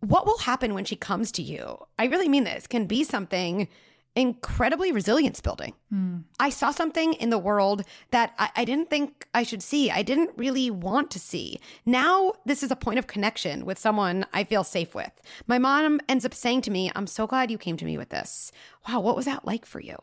What 0.00 0.26
will 0.26 0.38
happen 0.38 0.72
when 0.72 0.84
she 0.86 0.96
comes 0.96 1.30
to 1.32 1.42
you? 1.42 1.78
I 1.98 2.06
really 2.06 2.28
mean 2.28 2.44
this, 2.44 2.66
can 2.66 2.86
be 2.86 3.04
something 3.04 3.68
incredibly 4.16 4.90
resilience 4.90 5.40
building. 5.40 5.72
Mm. 5.92 6.24
I 6.40 6.50
saw 6.50 6.72
something 6.72 7.14
in 7.14 7.30
the 7.30 7.38
world 7.38 7.84
that 8.10 8.34
I, 8.38 8.50
I, 8.56 8.64
didn't 8.64 8.90
think 8.90 9.28
I 9.34 9.44
should 9.44 9.62
see. 9.62 9.90
I 9.90 10.02
didn't 10.02 10.30
really 10.36 10.70
want 10.70 11.12
to 11.12 11.20
see. 11.20 11.60
Now, 11.86 12.32
this 12.44 12.62
is 12.62 12.72
a 12.72 12.76
point 12.76 12.98
of 12.98 13.06
connection 13.06 13.64
with 13.64 13.78
someone 13.78 14.26
I 14.32 14.42
feel 14.44 14.64
safe 14.64 14.94
with. 14.94 15.12
My 15.46 15.58
mom 15.58 16.00
ends 16.08 16.24
up 16.24 16.34
saying 16.34 16.62
to 16.62 16.72
me, 16.72 16.90
I'm 16.96 17.06
so 17.06 17.26
glad 17.26 17.50
you 17.50 17.58
came 17.58 17.76
to 17.76 17.84
me 17.84 17.96
with 17.96 18.08
this. 18.08 18.50
Wow, 18.88 19.00
what 19.00 19.16
was 19.16 19.26
that 19.26 19.46
like 19.46 19.64
for 19.64 19.80
you? 19.80 19.96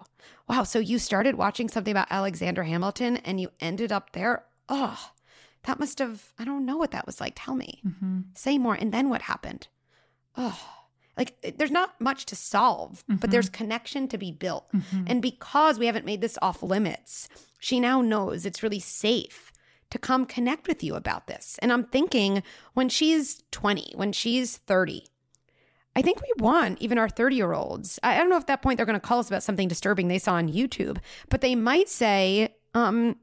Wow, 0.47 0.63
so 0.63 0.79
you 0.79 0.99
started 0.99 1.35
watching 1.35 1.67
something 1.67 1.91
about 1.91 2.07
Alexander 2.09 2.63
Hamilton 2.63 3.17
and 3.17 3.41
you 3.41 3.49
ended 3.59 3.91
up 3.91 4.13
there? 4.13 4.45
Oh, 4.69 5.11
that 5.63 5.79
must 5.79 5.99
have, 5.99 6.31
I 6.39 6.45
don't 6.45 6.65
know 6.65 6.77
what 6.77 6.91
that 6.91 7.05
was 7.05 7.19
like. 7.19 7.33
Tell 7.35 7.55
me. 7.55 7.81
Mm-hmm. 7.85 8.19
Say 8.35 8.57
more. 8.57 8.75
And 8.75 8.93
then 8.93 9.09
what 9.09 9.23
happened? 9.23 9.67
Oh, 10.37 10.76
like 11.17 11.35
eh, 11.43 11.51
there's 11.57 11.71
not 11.71 11.99
much 11.99 12.25
to 12.27 12.35
solve, 12.35 13.03
mm-hmm. 13.03 13.15
but 13.15 13.31
there's 13.31 13.49
connection 13.49 14.07
to 14.09 14.17
be 14.17 14.31
built. 14.31 14.71
Mm-hmm. 14.73 15.03
And 15.07 15.21
because 15.21 15.79
we 15.79 15.85
haven't 15.87 16.05
made 16.05 16.21
this 16.21 16.37
off 16.41 16.63
limits, 16.63 17.27
she 17.59 17.79
now 17.79 18.01
knows 18.01 18.45
it's 18.45 18.63
really 18.63 18.79
safe 18.79 19.51
to 19.89 19.97
come 19.97 20.25
connect 20.25 20.67
with 20.67 20.83
you 20.83 20.95
about 20.95 21.27
this. 21.27 21.57
And 21.61 21.71
I'm 21.71 21.85
thinking 21.85 22.43
when 22.73 22.89
she's 22.89 23.43
20, 23.51 23.93
when 23.95 24.11
she's 24.11 24.57
30, 24.57 25.05
I 25.95 26.01
think 26.01 26.21
we 26.21 26.31
want 26.37 26.79
even 26.81 26.97
our 26.97 27.09
30 27.09 27.35
year 27.35 27.53
olds. 27.53 27.99
I 28.03 28.17
don't 28.17 28.29
know 28.29 28.35
if 28.35 28.41
at 28.43 28.47
that 28.47 28.61
point 28.61 28.77
they're 28.77 28.85
going 28.85 28.99
to 28.99 29.05
call 29.05 29.19
us 29.19 29.27
about 29.27 29.43
something 29.43 29.67
disturbing 29.67 30.07
they 30.07 30.19
saw 30.19 30.33
on 30.33 30.49
YouTube, 30.49 30.99
but 31.29 31.41
they 31.41 31.55
might 31.55 31.89
say, 31.89 32.53
um, 32.73 33.15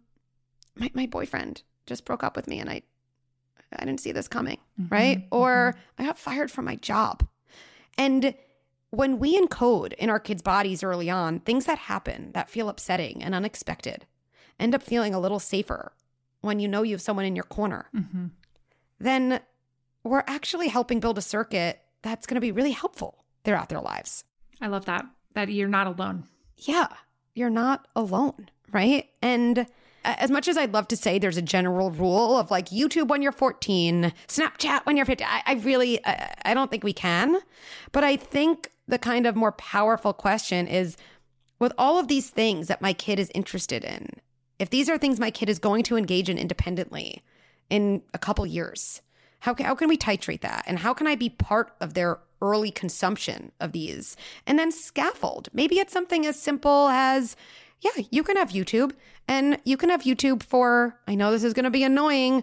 my, 0.75 0.91
my 0.95 1.07
boyfriend 1.07 1.63
just 1.87 2.05
broke 2.05 2.25
up 2.25 2.35
with 2.35 2.49
me 2.49 2.59
and 2.59 2.69
I, 2.69 2.83
I 3.77 3.85
didn't 3.85 4.01
see 4.01 4.13
this 4.13 4.27
coming, 4.27 4.59
mm-hmm. 4.81 4.93
right? 4.93 5.29
Or 5.31 5.77
mm-hmm. 5.77 6.03
I 6.03 6.07
got 6.07 6.19
fired 6.19 6.51
from 6.51 6.65
my 6.65 6.77
job. 6.77 7.25
And 7.97 8.35
when 8.91 9.19
we 9.19 9.39
encode 9.39 9.93
in 9.95 10.11
our 10.11 10.21
kids' 10.21 10.43
bodies 10.43 10.83
early 10.83 11.11
on, 11.11 11.41
things 11.41 11.67
that 11.67 11.79
happen 11.79 12.31
that 12.33 12.51
feel 12.51 12.69
upsetting 12.69 13.23
and 13.23 13.35
unexpected 13.35 14.07
end 14.59 14.75
up 14.75 14.83
feeling 14.83 15.15
a 15.15 15.21
little 15.21 15.41
safer 15.41 15.93
when 16.41 16.61
you 16.61 16.69
know 16.69 16.83
you 16.83 16.95
have 16.95 17.01
someone 17.01 17.25
in 17.25 17.35
your 17.35 17.45
corner. 17.45 17.87
Mm-hmm. 17.95 18.27
Then 19.01 19.41
we're 20.05 20.25
actually 20.27 20.69
helping 20.69 21.01
build 21.01 21.19
a 21.19 21.23
circuit 21.23 21.81
that's 22.03 22.27
going 22.27 22.37
to 22.37 22.41
be 22.41 22.53
really 22.53 22.71
helpful 22.71 23.25
throughout 23.45 23.69
their 23.69 23.81
lives. 23.81 24.25
I 24.61 24.69
love 24.69 24.85
that, 24.85 25.07
that 25.35 25.49
you're 25.49 25.69
not 25.69 25.87
alone. 25.87 26.25
Yeah, 26.59 26.89
you're 27.35 27.51
not 27.51 27.89
alone, 27.97 28.51
right? 28.71 29.09
And 29.23 29.67
as 30.05 30.31
much 30.31 30.49
as 30.49 30.57
I'd 30.57 30.73
love 30.73 30.89
to 30.89 30.97
say 30.97 31.19
there's 31.19 31.37
a 31.37 31.43
general 31.43 31.91
rule 31.91 32.39
of 32.39 32.51
like 32.51 32.69
YouTube 32.69 33.09
when 33.09 33.23
you're 33.23 33.33
14, 33.33 34.13
Snapchat 34.29 34.85
when 34.85 34.97
you're 34.97 35.07
15, 35.07 35.27
I, 35.29 35.43
I 35.47 35.55
really, 35.55 36.05
I, 36.05 36.35
I 36.45 36.55
don't 36.55 36.71
think 36.71 36.85
we 36.85 36.93
can. 36.93 37.39
But 37.93 38.05
I 38.05 38.17
think 38.17 38.71
the 38.87 38.99
kind 38.99 39.27
of 39.27 39.35
more 39.35 39.53
powerful 39.53 40.13
question 40.13 40.67
is 40.67 40.97
with 41.59 41.73
all 41.79 41.99
of 41.99 42.09
these 42.09 42.31
things 42.31 42.69
that 42.69 42.83
my 42.83 42.93
kid 42.93 43.19
is 43.19 43.31
interested 43.35 43.85
in, 43.85 44.09
if 44.59 44.71
these 44.71 44.89
are 44.89 44.99
things 44.99 45.19
my 45.19 45.31
kid 45.31 45.49
is 45.49 45.59
going 45.59 45.83
to 45.85 45.97
engage 45.97 46.29
in 46.29 46.39
independently 46.39 47.23
in 47.71 48.03
a 48.13 48.19
couple 48.19 48.47
years, 48.47 49.01
how 49.41 49.55
how 49.59 49.75
can 49.75 49.89
we 49.89 49.97
titrate 49.97 50.41
that? 50.41 50.65
And 50.67 50.79
how 50.79 50.95
can 50.95 51.07
I 51.07 51.17
be 51.17 51.29
part 51.29 51.75
of 51.81 51.95
their 51.95 52.19
early 52.41 52.71
consumption 52.71 53.53
of 53.61 53.73
these? 53.73 54.17
And 54.47 54.59
then 54.59 54.73
scaffold. 54.73 55.49
Maybe 55.53 55.79
it's 55.79 55.93
something 55.93 56.27
as 56.27 56.41
simple 56.41 56.89
as, 56.89 57.37
yeah, 57.85 58.05
you 58.11 58.23
can 58.23 58.37
have 58.37 58.51
YouTube 58.51 58.93
and 59.29 59.59
you 59.65 59.77
can 59.77 59.91
have 59.91 60.03
YouTube 60.03 60.43
for, 60.43 60.99
I 61.07 61.15
know 61.15 61.31
this 61.31 61.45
is 61.45 61.53
going 61.53 61.65
to 61.65 61.71
be 61.71 61.85
annoying. 61.85 62.43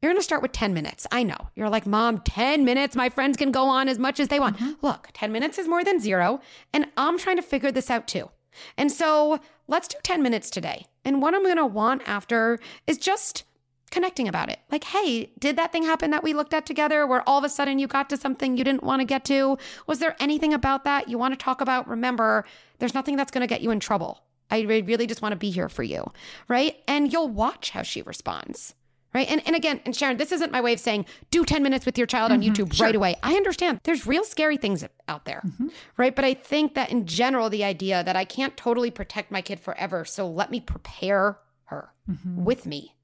You're 0.00 0.10
going 0.10 0.18
to 0.18 0.24
start 0.24 0.42
with 0.42 0.52
10 0.52 0.74
minutes. 0.74 1.06
I 1.10 1.22
know. 1.22 1.48
You're 1.54 1.70
like, 1.70 1.86
Mom, 1.86 2.18
10 2.18 2.64
minutes. 2.64 2.94
My 2.94 3.08
friends 3.08 3.36
can 3.36 3.52
go 3.52 3.64
on 3.64 3.88
as 3.88 3.98
much 3.98 4.20
as 4.20 4.28
they 4.28 4.38
want. 4.38 4.58
Mm-hmm. 4.58 4.86
Look, 4.86 5.08
10 5.14 5.32
minutes 5.32 5.58
is 5.58 5.66
more 5.66 5.82
than 5.82 5.98
zero. 5.98 6.40
And 6.74 6.86
I'm 6.96 7.18
trying 7.18 7.36
to 7.36 7.42
figure 7.42 7.72
this 7.72 7.90
out 7.90 8.06
too. 8.06 8.30
And 8.76 8.92
so 8.92 9.40
let's 9.66 9.88
do 9.88 9.96
10 10.02 10.22
minutes 10.22 10.50
today. 10.50 10.86
And 11.04 11.22
what 11.22 11.34
I'm 11.34 11.42
going 11.42 11.56
to 11.56 11.66
want 11.66 12.02
after 12.06 12.58
is 12.86 12.98
just 12.98 13.44
connecting 13.90 14.28
about 14.28 14.50
it. 14.50 14.58
Like, 14.70 14.84
hey, 14.84 15.30
did 15.38 15.56
that 15.56 15.72
thing 15.72 15.84
happen 15.84 16.10
that 16.10 16.22
we 16.22 16.34
looked 16.34 16.54
at 16.54 16.66
together 16.66 17.06
where 17.06 17.26
all 17.28 17.38
of 17.38 17.44
a 17.44 17.48
sudden 17.48 17.78
you 17.78 17.86
got 17.86 18.10
to 18.10 18.16
something 18.16 18.56
you 18.56 18.64
didn't 18.64 18.82
want 18.82 19.00
to 19.00 19.04
get 19.04 19.24
to? 19.26 19.56
Was 19.86 20.00
there 20.00 20.16
anything 20.20 20.52
about 20.52 20.84
that 20.84 21.08
you 21.08 21.16
want 21.16 21.32
to 21.32 21.42
talk 21.42 21.60
about? 21.60 21.88
Remember, 21.88 22.44
there's 22.78 22.94
nothing 22.94 23.16
that's 23.16 23.30
going 23.30 23.42
to 23.42 23.46
get 23.46 23.60
you 23.60 23.70
in 23.70 23.80
trouble. 23.80 24.22
I 24.52 24.60
really 24.60 25.06
just 25.06 25.22
want 25.22 25.32
to 25.32 25.36
be 25.36 25.50
here 25.50 25.68
for 25.68 25.82
you. 25.82 26.10
Right. 26.46 26.76
And 26.86 27.12
you'll 27.12 27.28
watch 27.28 27.70
how 27.70 27.82
she 27.82 28.02
responds. 28.02 28.74
Right. 29.14 29.28
And, 29.30 29.42
and 29.46 29.54
again, 29.54 29.80
and 29.84 29.94
Sharon, 29.94 30.16
this 30.16 30.32
isn't 30.32 30.52
my 30.52 30.60
way 30.60 30.72
of 30.72 30.80
saying 30.80 31.04
do 31.30 31.44
10 31.44 31.62
minutes 31.62 31.84
with 31.84 31.98
your 31.98 32.06
child 32.06 32.32
on 32.32 32.40
mm-hmm, 32.40 32.52
YouTube 32.52 32.72
sure. 32.72 32.86
right 32.86 32.94
away. 32.94 33.16
I 33.22 33.34
understand 33.34 33.80
there's 33.84 34.06
real 34.06 34.24
scary 34.24 34.56
things 34.56 34.84
out 35.06 35.26
there. 35.26 35.42
Mm-hmm. 35.44 35.68
Right. 35.98 36.16
But 36.16 36.24
I 36.24 36.34
think 36.34 36.74
that 36.74 36.90
in 36.90 37.06
general, 37.06 37.50
the 37.50 37.64
idea 37.64 38.02
that 38.04 38.16
I 38.16 38.24
can't 38.24 38.56
totally 38.56 38.90
protect 38.90 39.30
my 39.30 39.42
kid 39.42 39.60
forever. 39.60 40.04
So 40.04 40.28
let 40.28 40.50
me 40.50 40.60
prepare 40.60 41.38
her 41.64 41.92
mm-hmm. 42.10 42.44
with 42.44 42.64
me 42.64 42.94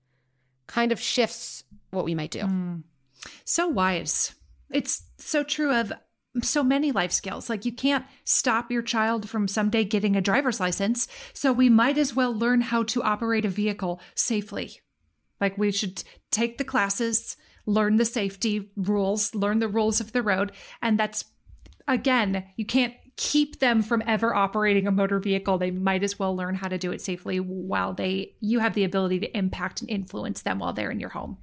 kind 0.66 0.92
of 0.92 1.00
shifts 1.00 1.64
what 1.90 2.04
we 2.04 2.14
might 2.14 2.30
do. 2.30 2.40
Mm. 2.40 2.82
So 3.44 3.68
wise. 3.68 4.34
It's 4.70 5.02
so 5.16 5.42
true 5.42 5.74
of 5.74 5.92
so 6.42 6.62
many 6.62 6.92
life 6.92 7.12
skills. 7.12 7.48
Like 7.48 7.64
you 7.64 7.72
can't 7.72 8.04
stop 8.24 8.70
your 8.70 8.82
child 8.82 9.28
from 9.28 9.48
someday 9.48 9.84
getting 9.84 10.16
a 10.16 10.20
driver's 10.20 10.60
license. 10.60 11.08
So 11.32 11.52
we 11.52 11.68
might 11.68 11.98
as 11.98 12.14
well 12.14 12.34
learn 12.34 12.60
how 12.60 12.82
to 12.84 13.02
operate 13.02 13.44
a 13.44 13.50
vehicle 13.50 14.00
safely. 14.14 14.80
Like 15.40 15.56
we 15.56 15.70
should 15.70 16.02
take 16.30 16.58
the 16.58 16.64
classes, 16.64 17.36
learn 17.66 17.96
the 17.96 18.04
safety 18.04 18.70
rules, 18.76 19.34
learn 19.34 19.58
the 19.58 19.68
rules 19.68 20.00
of 20.00 20.12
the 20.12 20.22
road. 20.22 20.52
And 20.82 20.98
that's, 20.98 21.24
again, 21.86 22.44
you 22.56 22.66
can't 22.66 22.94
keep 23.16 23.58
them 23.58 23.82
from 23.82 24.02
ever 24.06 24.34
operating 24.34 24.86
a 24.86 24.92
motor 24.92 25.18
vehicle. 25.18 25.58
They 25.58 25.72
might 25.72 26.04
as 26.04 26.18
well 26.18 26.36
learn 26.36 26.54
how 26.54 26.68
to 26.68 26.78
do 26.78 26.92
it 26.92 27.00
safely 27.00 27.40
while 27.40 27.92
they, 27.92 28.34
you 28.40 28.60
have 28.60 28.74
the 28.74 28.84
ability 28.84 29.20
to 29.20 29.36
impact 29.36 29.80
and 29.80 29.90
influence 29.90 30.42
them 30.42 30.60
while 30.60 30.72
they're 30.72 30.90
in 30.90 31.00
your 31.00 31.10
home. 31.10 31.38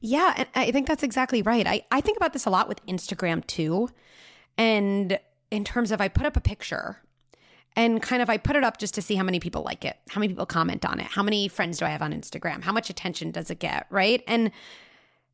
Yeah, 0.00 0.34
and 0.36 0.48
I 0.54 0.70
think 0.70 0.88
that's 0.88 1.02
exactly 1.02 1.42
right. 1.42 1.66
I, 1.66 1.82
I 1.90 2.00
think 2.00 2.16
about 2.16 2.32
this 2.32 2.46
a 2.46 2.50
lot 2.50 2.68
with 2.68 2.84
Instagram 2.86 3.46
too. 3.46 3.88
And 4.56 5.18
in 5.50 5.64
terms 5.64 5.92
of 5.92 6.00
I 6.00 6.08
put 6.08 6.26
up 6.26 6.36
a 6.36 6.40
picture 6.40 7.02
and 7.76 8.02
kind 8.02 8.22
of 8.22 8.30
I 8.30 8.36
put 8.36 8.56
it 8.56 8.64
up 8.64 8.78
just 8.78 8.94
to 8.94 9.02
see 9.02 9.14
how 9.14 9.22
many 9.22 9.40
people 9.40 9.62
like 9.62 9.84
it, 9.84 9.96
how 10.08 10.20
many 10.20 10.32
people 10.32 10.46
comment 10.46 10.84
on 10.84 11.00
it, 11.00 11.06
how 11.06 11.22
many 11.22 11.48
friends 11.48 11.78
do 11.78 11.84
I 11.84 11.90
have 11.90 12.02
on 12.02 12.12
Instagram, 12.12 12.62
how 12.62 12.72
much 12.72 12.90
attention 12.90 13.30
does 13.30 13.50
it 13.50 13.58
get, 13.58 13.86
right? 13.90 14.22
And 14.26 14.50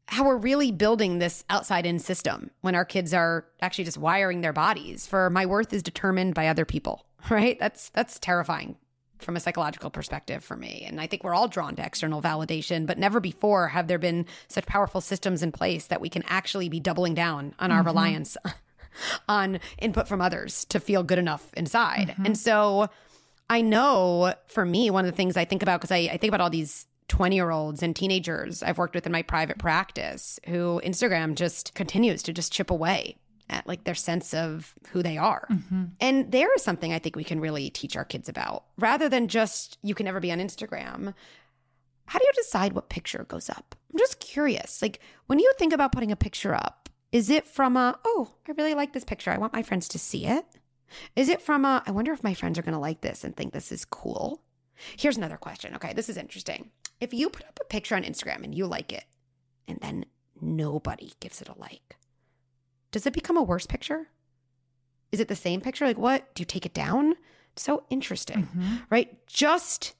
how 0.08 0.24
we're 0.24 0.36
really 0.36 0.70
building 0.70 1.18
this 1.18 1.44
outside 1.50 1.86
in 1.86 1.98
system 1.98 2.50
when 2.60 2.74
our 2.74 2.84
kids 2.84 3.12
are 3.14 3.46
actually 3.60 3.84
just 3.84 3.98
wiring 3.98 4.40
their 4.40 4.52
bodies 4.52 5.06
for 5.06 5.30
my 5.30 5.46
worth 5.46 5.72
is 5.72 5.82
determined 5.82 6.34
by 6.34 6.48
other 6.48 6.64
people, 6.64 7.06
right? 7.30 7.58
That's 7.58 7.88
that's 7.90 8.18
terrifying 8.18 8.76
from 9.18 9.36
a 9.36 9.40
psychological 9.40 9.90
perspective 9.90 10.44
for 10.44 10.56
me. 10.56 10.84
And 10.86 11.00
I 11.00 11.06
think 11.06 11.24
we're 11.24 11.34
all 11.34 11.48
drawn 11.48 11.76
to 11.76 11.84
external 11.84 12.22
validation, 12.22 12.86
but 12.86 12.98
never 12.98 13.20
before 13.20 13.68
have 13.68 13.88
there 13.88 13.98
been 13.98 14.26
such 14.48 14.66
powerful 14.66 15.00
systems 15.00 15.42
in 15.42 15.52
place 15.52 15.86
that 15.86 16.00
we 16.00 16.08
can 16.08 16.22
actually 16.26 16.68
be 16.68 16.80
doubling 16.80 17.14
down 17.14 17.54
on 17.58 17.70
our 17.70 17.78
mm-hmm. 17.78 17.88
reliance 17.88 18.36
on 19.28 19.60
input 19.78 20.08
from 20.08 20.20
others 20.20 20.64
to 20.66 20.80
feel 20.80 21.02
good 21.02 21.18
enough 21.18 21.52
inside. 21.54 22.08
Mm-hmm. 22.08 22.26
And 22.26 22.38
so 22.38 22.88
I 23.48 23.60
know 23.60 24.34
for 24.46 24.64
me, 24.64 24.90
one 24.90 25.04
of 25.04 25.10
the 25.10 25.16
things 25.16 25.36
I 25.36 25.44
think 25.44 25.62
about, 25.62 25.80
because 25.80 25.92
I, 25.92 26.10
I 26.12 26.16
think 26.16 26.30
about 26.30 26.40
all 26.40 26.50
these 26.50 26.86
20 27.08 27.36
year 27.36 27.50
olds 27.50 27.82
and 27.82 27.94
teenagers 27.94 28.62
I've 28.62 28.78
worked 28.78 28.94
with 28.94 29.06
in 29.06 29.12
my 29.12 29.22
private 29.22 29.58
practice 29.58 30.40
who 30.46 30.80
Instagram 30.84 31.34
just 31.34 31.74
continues 31.74 32.22
to 32.24 32.32
just 32.32 32.52
chip 32.52 32.70
away 32.70 33.16
at 33.48 33.66
like 33.66 33.84
their 33.84 33.94
sense 33.94 34.34
of 34.34 34.74
who 34.90 35.02
they 35.02 35.16
are. 35.16 35.46
Mm-hmm. 35.50 35.84
And 36.00 36.32
there 36.32 36.52
is 36.54 36.62
something 36.62 36.92
I 36.92 36.98
think 36.98 37.16
we 37.16 37.24
can 37.24 37.40
really 37.40 37.70
teach 37.70 37.96
our 37.96 38.04
kids 38.04 38.28
about 38.28 38.64
rather 38.78 39.08
than 39.08 39.28
just 39.28 39.78
you 39.82 39.94
can 39.94 40.04
never 40.04 40.20
be 40.20 40.32
on 40.32 40.38
Instagram. 40.38 41.14
How 42.06 42.18
do 42.18 42.24
you 42.24 42.32
decide 42.34 42.72
what 42.72 42.88
picture 42.88 43.24
goes 43.28 43.50
up? 43.50 43.74
I'm 43.92 43.98
just 43.98 44.20
curious. 44.20 44.82
Like 44.82 45.00
when 45.26 45.38
you 45.38 45.52
think 45.58 45.72
about 45.72 45.92
putting 45.92 46.12
a 46.12 46.16
picture 46.16 46.54
up, 46.54 46.88
is 47.12 47.30
it 47.30 47.46
from 47.46 47.76
a, 47.76 47.98
oh, 48.04 48.34
I 48.48 48.52
really 48.52 48.74
like 48.74 48.92
this 48.92 49.04
picture. 49.04 49.30
I 49.30 49.38
want 49.38 49.52
my 49.52 49.62
friends 49.62 49.88
to 49.88 49.98
see 49.98 50.26
it? 50.26 50.44
Is 51.14 51.28
it 51.28 51.42
from 51.42 51.64
a, 51.64 51.82
I 51.86 51.90
wonder 51.90 52.12
if 52.12 52.22
my 52.22 52.34
friends 52.34 52.58
are 52.58 52.62
going 52.62 52.74
to 52.74 52.80
like 52.80 53.00
this 53.00 53.24
and 53.24 53.36
think 53.36 53.52
this 53.52 53.72
is 53.72 53.84
cool? 53.84 54.42
Here's 54.96 55.16
another 55.16 55.36
question. 55.36 55.74
Okay, 55.76 55.92
this 55.94 56.08
is 56.08 56.16
interesting. 56.16 56.70
If 57.00 57.14
you 57.14 57.30
put 57.30 57.46
up 57.46 57.58
a 57.60 57.64
picture 57.66 57.94
on 57.94 58.02
Instagram 58.02 58.44
and 58.44 58.54
you 58.54 58.66
like 58.66 58.92
it, 58.92 59.04
and 59.68 59.78
then 59.80 60.04
nobody 60.40 61.12
gives 61.20 61.40
it 61.40 61.48
a 61.48 61.58
like, 61.58 61.96
does 62.92 63.06
it 63.06 63.12
become 63.12 63.36
a 63.36 63.42
worse 63.42 63.66
picture? 63.66 64.08
Is 65.12 65.20
it 65.20 65.28
the 65.28 65.36
same 65.36 65.60
picture? 65.60 65.86
Like, 65.86 65.98
what? 65.98 66.34
Do 66.34 66.40
you 66.40 66.46
take 66.46 66.66
it 66.66 66.74
down? 66.74 67.14
So 67.56 67.84
interesting, 67.90 68.44
Mm-hmm. 68.44 68.74
right? 68.90 69.26
Just 69.26 69.94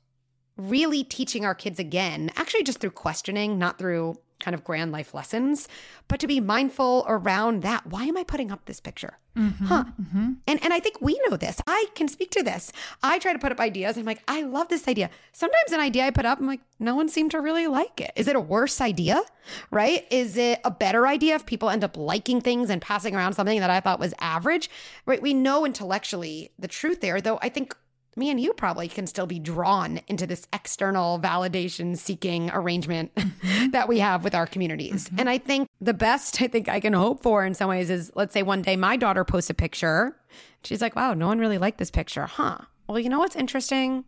really 0.57 1.05
teaching 1.05 1.45
our 1.45 1.55
kids 1.55 1.79
again, 1.79 2.31
actually, 2.37 2.63
just 2.65 2.81
through 2.81 2.91
questioning, 2.91 3.59
not 3.59 3.79
through 3.79 4.17
kind 4.41 4.55
of 4.55 4.65
grand 4.65 4.93
life 4.93 5.15
lessons, 5.15 5.69
but 6.09 6.21
to 6.21 6.27
be 6.27 6.41
mindful 6.41 7.05
around 7.09 7.63
that. 7.63 7.87
Why 7.87 8.05
am 8.05 8.17
I 8.17 8.25
putting 8.25 8.53
up 8.53 8.67
this 8.67 8.81
picture? 8.81 9.19
Mm-hmm, 9.37 9.67
huh. 9.67 9.85
Mm-hmm. 10.01 10.33
And 10.47 10.63
and 10.63 10.73
I 10.73 10.81
think 10.81 11.01
we 11.01 11.21
know 11.29 11.37
this. 11.37 11.61
I 11.67 11.87
can 11.95 12.09
speak 12.09 12.31
to 12.33 12.43
this. 12.43 12.73
I 13.03 13.19
try 13.19 13.33
to 13.33 13.39
put 13.39 13.53
up 13.53 13.61
ideas. 13.61 13.97
I'm 13.97 14.05
like, 14.05 14.23
I 14.29 14.43
love 14.43 14.69
this 14.69 14.89
idea. 14.89 15.11
Sometimes 15.33 15.73
an 15.73 15.81
idea 15.81 16.07
I 16.07 16.11
put 16.11 16.25
up, 16.25 16.39
I'm 16.39 16.47
like, 16.47 16.61
no 16.79 16.95
one 16.95 17.09
seemed 17.09 17.33
to 17.33 17.41
really 17.41 17.67
like 17.67 18.01
it. 18.01 18.13
Is 18.17 18.29
it 18.29 18.37
a 18.37 18.41
worse 18.41 18.81
idea? 18.81 19.23
Right? 19.71 20.07
Is 20.11 20.37
it 20.37 20.61
a 20.65 20.71
better 20.71 21.07
idea 21.07 21.35
if 21.35 21.47
people 21.47 21.71
end 21.71 21.85
up 21.85 21.97
liking 21.97 22.41
things 22.41 22.71
and 22.71 22.81
passing 22.81 23.15
around 23.15 23.35
something 23.35 23.61
that 23.61 23.71
I 23.71 23.81
thought 23.81 24.01
was 24.01 24.15
average? 24.21 24.71
Right? 25.05 25.21
We 25.21 25.35
know 25.35 25.65
intellectually 25.67 26.53
the 26.59 26.69
truth 26.69 27.01
there, 27.01 27.21
though 27.21 27.39
I 27.43 27.49
think 27.49 27.77
me 28.17 28.31
and 28.31 28.41
you 28.41 28.53
probably 28.53 28.89
can 28.89 29.07
still 29.07 29.27
be 29.27 29.39
drawn 29.39 30.01
into 30.09 30.27
this 30.27 30.47
external 30.53 31.21
validation 31.21 31.97
seeking 31.97 32.51
arrangement 32.53 33.15
mm-hmm. 33.15 33.71
that 33.71 33.89
we 33.89 33.99
have 33.99 34.25
with 34.25 34.35
our 34.35 34.47
communities. 34.47 35.09
Mm-hmm. 35.09 35.21
And 35.21 35.31
I 35.31 35.39
think 35.39 35.69
the 35.81 35.95
best 35.95 36.41
I 36.41 36.49
think 36.49 36.69
I 36.69 36.81
can 36.81 36.93
hope 36.93 37.23
for 37.23 37.45
in 37.45 37.55
some 37.55 37.69
ways 37.69 37.91
is 37.91 38.11
let's 38.15 38.33
say 38.33 38.43
one 38.43 38.63
day 38.63 38.77
my 38.77 38.97
daughter 38.97 39.25
posts 39.25 39.51
a 39.51 39.55
picture. 39.55 40.17
She's 40.65 40.81
like, 40.81 40.97
wow, 40.97 41.15
no 41.15 41.27
one 41.27 41.39
really 41.39 41.59
liked 41.59 41.79
this 41.79 41.91
picture. 41.91 42.27
Huh. 42.27 42.59
Well, 42.89 42.99
you 42.99 43.09
know 43.09 43.19
what's 43.19 43.37
interesting? 43.37 44.05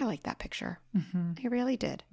I 0.00 0.04
like 0.04 0.22
that 0.24 0.38
picture. 0.38 0.78
Mm-hmm. 0.96 1.32
I 1.44 1.48
really 1.48 1.76
did. 1.76 2.04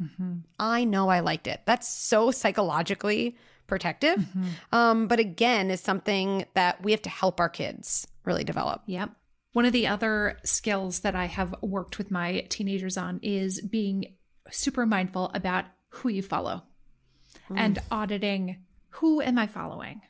I 0.59 0.85
know 0.85 1.09
I 1.09 1.19
liked 1.19 1.47
it. 1.47 1.61
That's 1.65 1.87
so 1.87 2.31
psychologically 2.31 3.37
protective. 3.67 4.25
Um, 4.71 5.07
but 5.07 5.19
again, 5.19 5.69
is 5.71 5.81
something 5.81 6.45
that 6.53 6.81
we 6.83 6.91
have 6.91 7.01
to 7.03 7.09
help 7.09 7.39
our 7.39 7.49
kids 7.49 8.07
really 8.23 8.43
develop. 8.43 8.81
Yep. 8.85 9.11
One 9.55 9.63
of 9.63 9.71
the 9.71 9.87
other 9.87 10.37
skills 10.43 10.99
that 10.99 11.15
I 11.15 11.27
have 11.27 11.55
worked 11.61 11.97
with 11.97 12.11
my 12.11 12.41
teenagers 12.49 12.97
on 12.97 13.21
is 13.23 13.61
being 13.61 14.15
super 14.51 14.85
mindful 14.85 15.31
about 15.33 15.63
who 15.91 16.09
you 16.09 16.21
follow 16.21 16.63
and 17.55 17.79
auditing 17.89 18.65
who 18.89 19.21
am 19.21 19.39
I 19.39 19.47
following 19.47 20.01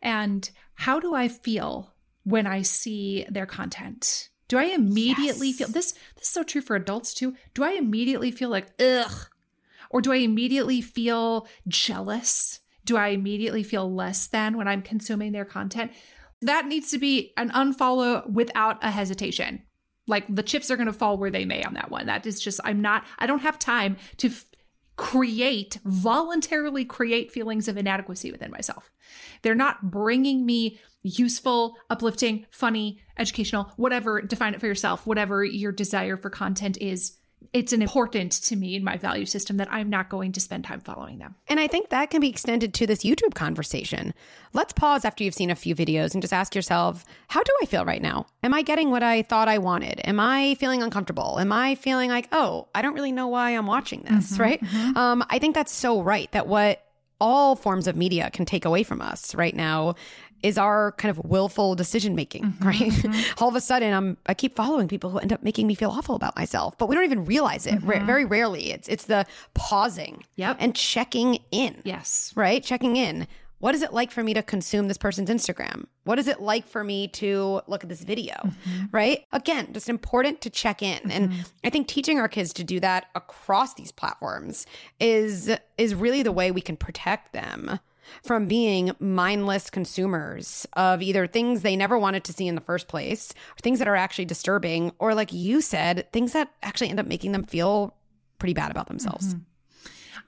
and 0.00 0.48
how 0.74 1.00
do 1.00 1.12
I 1.12 1.26
feel 1.26 1.92
when 2.22 2.46
I 2.46 2.62
see 2.62 3.26
their 3.28 3.46
content? 3.46 4.28
Do 4.46 4.58
I 4.58 4.66
immediately 4.66 5.48
Yes. 5.48 5.56
feel 5.58 5.68
this 5.70 5.92
this 6.14 6.22
is 6.22 6.28
so 6.28 6.44
true 6.44 6.60
for 6.60 6.76
adults 6.76 7.14
too. 7.14 7.34
Do 7.52 7.64
I 7.64 7.72
immediately 7.72 8.30
feel 8.30 8.48
like 8.48 8.80
ugh 8.80 9.26
or 9.90 10.02
do 10.02 10.12
I 10.12 10.18
immediately 10.18 10.80
feel 10.80 11.48
jealous? 11.66 12.60
Do 12.84 12.96
I 12.96 13.08
immediately 13.08 13.64
feel 13.64 13.92
less 13.92 14.28
than 14.28 14.56
when 14.56 14.68
I'm 14.68 14.82
consuming 14.82 15.32
their 15.32 15.44
content? 15.44 15.90
That 16.42 16.66
needs 16.66 16.90
to 16.90 16.98
be 16.98 17.32
an 17.36 17.50
unfollow 17.50 18.28
without 18.30 18.82
a 18.82 18.90
hesitation. 18.90 19.62
Like 20.06 20.24
the 20.34 20.42
chips 20.42 20.70
are 20.70 20.76
going 20.76 20.86
to 20.86 20.92
fall 20.92 21.16
where 21.16 21.30
they 21.30 21.44
may 21.44 21.62
on 21.62 21.74
that 21.74 21.90
one. 21.90 22.06
That 22.06 22.26
is 22.26 22.40
just, 22.40 22.60
I'm 22.64 22.80
not, 22.80 23.04
I 23.18 23.26
don't 23.26 23.40
have 23.40 23.58
time 23.58 23.96
to 24.18 24.28
f- 24.28 24.44
create, 24.96 25.78
voluntarily 25.84 26.84
create 26.84 27.32
feelings 27.32 27.68
of 27.68 27.76
inadequacy 27.76 28.30
within 28.30 28.50
myself. 28.50 28.90
They're 29.42 29.54
not 29.54 29.90
bringing 29.90 30.44
me 30.44 30.78
useful, 31.02 31.76
uplifting, 31.90 32.46
funny, 32.50 33.00
educational, 33.18 33.72
whatever, 33.76 34.20
define 34.20 34.54
it 34.54 34.60
for 34.60 34.66
yourself, 34.66 35.06
whatever 35.06 35.44
your 35.44 35.72
desire 35.72 36.16
for 36.16 36.30
content 36.30 36.76
is. 36.80 37.18
It's 37.52 37.72
an 37.72 37.82
important 37.82 38.32
to 38.32 38.56
me 38.56 38.74
in 38.74 38.84
my 38.84 38.96
value 38.96 39.26
system 39.26 39.56
that 39.58 39.72
I'm 39.72 39.90
not 39.90 40.08
going 40.08 40.32
to 40.32 40.40
spend 40.40 40.64
time 40.64 40.80
following 40.80 41.18
them. 41.18 41.34
And 41.48 41.60
I 41.60 41.66
think 41.66 41.90
that 41.90 42.10
can 42.10 42.20
be 42.20 42.28
extended 42.28 42.74
to 42.74 42.86
this 42.86 43.04
YouTube 43.04 43.34
conversation. 43.34 44.14
Let's 44.52 44.72
pause 44.72 45.04
after 45.04 45.24
you've 45.24 45.34
seen 45.34 45.50
a 45.50 45.56
few 45.56 45.74
videos 45.74 46.14
and 46.14 46.22
just 46.22 46.32
ask 46.32 46.54
yourself, 46.54 47.04
how 47.28 47.42
do 47.42 47.52
I 47.62 47.66
feel 47.66 47.84
right 47.84 48.02
now? 48.02 48.26
Am 48.42 48.54
I 48.54 48.62
getting 48.62 48.90
what 48.90 49.02
I 49.02 49.22
thought 49.22 49.48
I 49.48 49.58
wanted? 49.58 50.00
Am 50.04 50.18
I 50.20 50.54
feeling 50.56 50.82
uncomfortable? 50.82 51.38
Am 51.38 51.52
I 51.52 51.74
feeling 51.74 52.10
like, 52.10 52.28
oh, 52.32 52.68
I 52.74 52.82
don't 52.82 52.94
really 52.94 53.12
know 53.12 53.28
why 53.28 53.50
I'm 53.50 53.66
watching 53.66 54.02
this, 54.02 54.38
right? 54.38 54.62
Um, 54.96 55.24
I 55.28 55.38
think 55.38 55.54
that's 55.54 55.72
so 55.72 56.00
right 56.02 56.30
that 56.32 56.46
what 56.46 56.80
all 57.20 57.56
forms 57.56 57.86
of 57.86 57.96
media 57.96 58.30
can 58.30 58.44
take 58.44 58.64
away 58.64 58.82
from 58.82 59.00
us 59.00 59.34
right 59.34 59.54
now 59.54 59.94
is 60.42 60.58
our 60.58 60.92
kind 60.92 61.10
of 61.10 61.18
willful 61.24 61.74
decision 61.74 62.14
making, 62.14 62.44
mm-hmm, 62.44 62.66
right? 62.66 62.76
Mm-hmm. 62.92 63.32
All 63.42 63.48
of 63.48 63.54
a 63.56 63.62
sudden, 63.62 63.94
I'm 63.94 64.18
I 64.26 64.34
keep 64.34 64.54
following 64.54 64.88
people 64.88 65.08
who 65.08 65.18
end 65.18 65.32
up 65.32 65.42
making 65.42 65.66
me 65.66 65.74
feel 65.74 65.88
awful 65.90 66.16
about 66.16 66.36
myself, 66.36 66.76
but 66.76 66.86
we 66.86 66.94
don't 66.94 67.04
even 67.04 67.24
realize 67.24 67.66
it. 67.66 67.82
Ra- 67.82 67.96
mm-hmm. 67.96 68.06
very 68.06 68.26
rarely, 68.26 68.70
it's 68.70 68.86
it's 68.86 69.06
the 69.06 69.24
pausing, 69.54 70.22
Yep. 70.36 70.58
and 70.60 70.74
checking 70.76 71.38
in, 71.50 71.80
Yes. 71.84 72.32
right? 72.36 72.62
Checking 72.62 72.96
in. 72.96 73.26
What 73.64 73.74
is 73.74 73.80
it 73.80 73.94
like 73.94 74.10
for 74.10 74.22
me 74.22 74.34
to 74.34 74.42
consume 74.42 74.88
this 74.88 74.98
person's 74.98 75.30
Instagram? 75.30 75.86
What 76.02 76.18
is 76.18 76.28
it 76.28 76.38
like 76.38 76.68
for 76.68 76.84
me 76.84 77.08
to 77.08 77.62
look 77.66 77.82
at 77.82 77.88
this 77.88 78.02
video? 78.02 78.34
Mm-hmm. 78.34 78.84
Right? 78.90 79.24
Again, 79.32 79.72
just 79.72 79.88
important 79.88 80.42
to 80.42 80.50
check 80.50 80.82
in. 80.82 81.10
And 81.10 81.30
mm-hmm. 81.30 81.40
I 81.64 81.70
think 81.70 81.88
teaching 81.88 82.18
our 82.18 82.28
kids 82.28 82.52
to 82.52 82.62
do 82.62 82.78
that 82.80 83.06
across 83.14 83.72
these 83.72 83.90
platforms 83.90 84.66
is 85.00 85.50
is 85.78 85.94
really 85.94 86.22
the 86.22 86.30
way 86.30 86.50
we 86.50 86.60
can 86.60 86.76
protect 86.76 87.32
them 87.32 87.80
from 88.22 88.48
being 88.48 88.92
mindless 89.00 89.70
consumers 89.70 90.66
of 90.74 91.00
either 91.00 91.26
things 91.26 91.62
they 91.62 91.74
never 91.74 91.98
wanted 91.98 92.24
to 92.24 92.34
see 92.34 92.46
in 92.46 92.56
the 92.56 92.60
first 92.60 92.86
place, 92.86 93.32
or 93.32 93.60
things 93.62 93.78
that 93.78 93.88
are 93.88 93.96
actually 93.96 94.26
disturbing, 94.26 94.92
or 94.98 95.14
like 95.14 95.32
you 95.32 95.62
said, 95.62 96.06
things 96.12 96.34
that 96.34 96.50
actually 96.62 96.90
end 96.90 97.00
up 97.00 97.06
making 97.06 97.32
them 97.32 97.44
feel 97.44 97.96
pretty 98.38 98.52
bad 98.52 98.70
about 98.70 98.88
themselves. 98.88 99.28
Mm-hmm. 99.28 99.53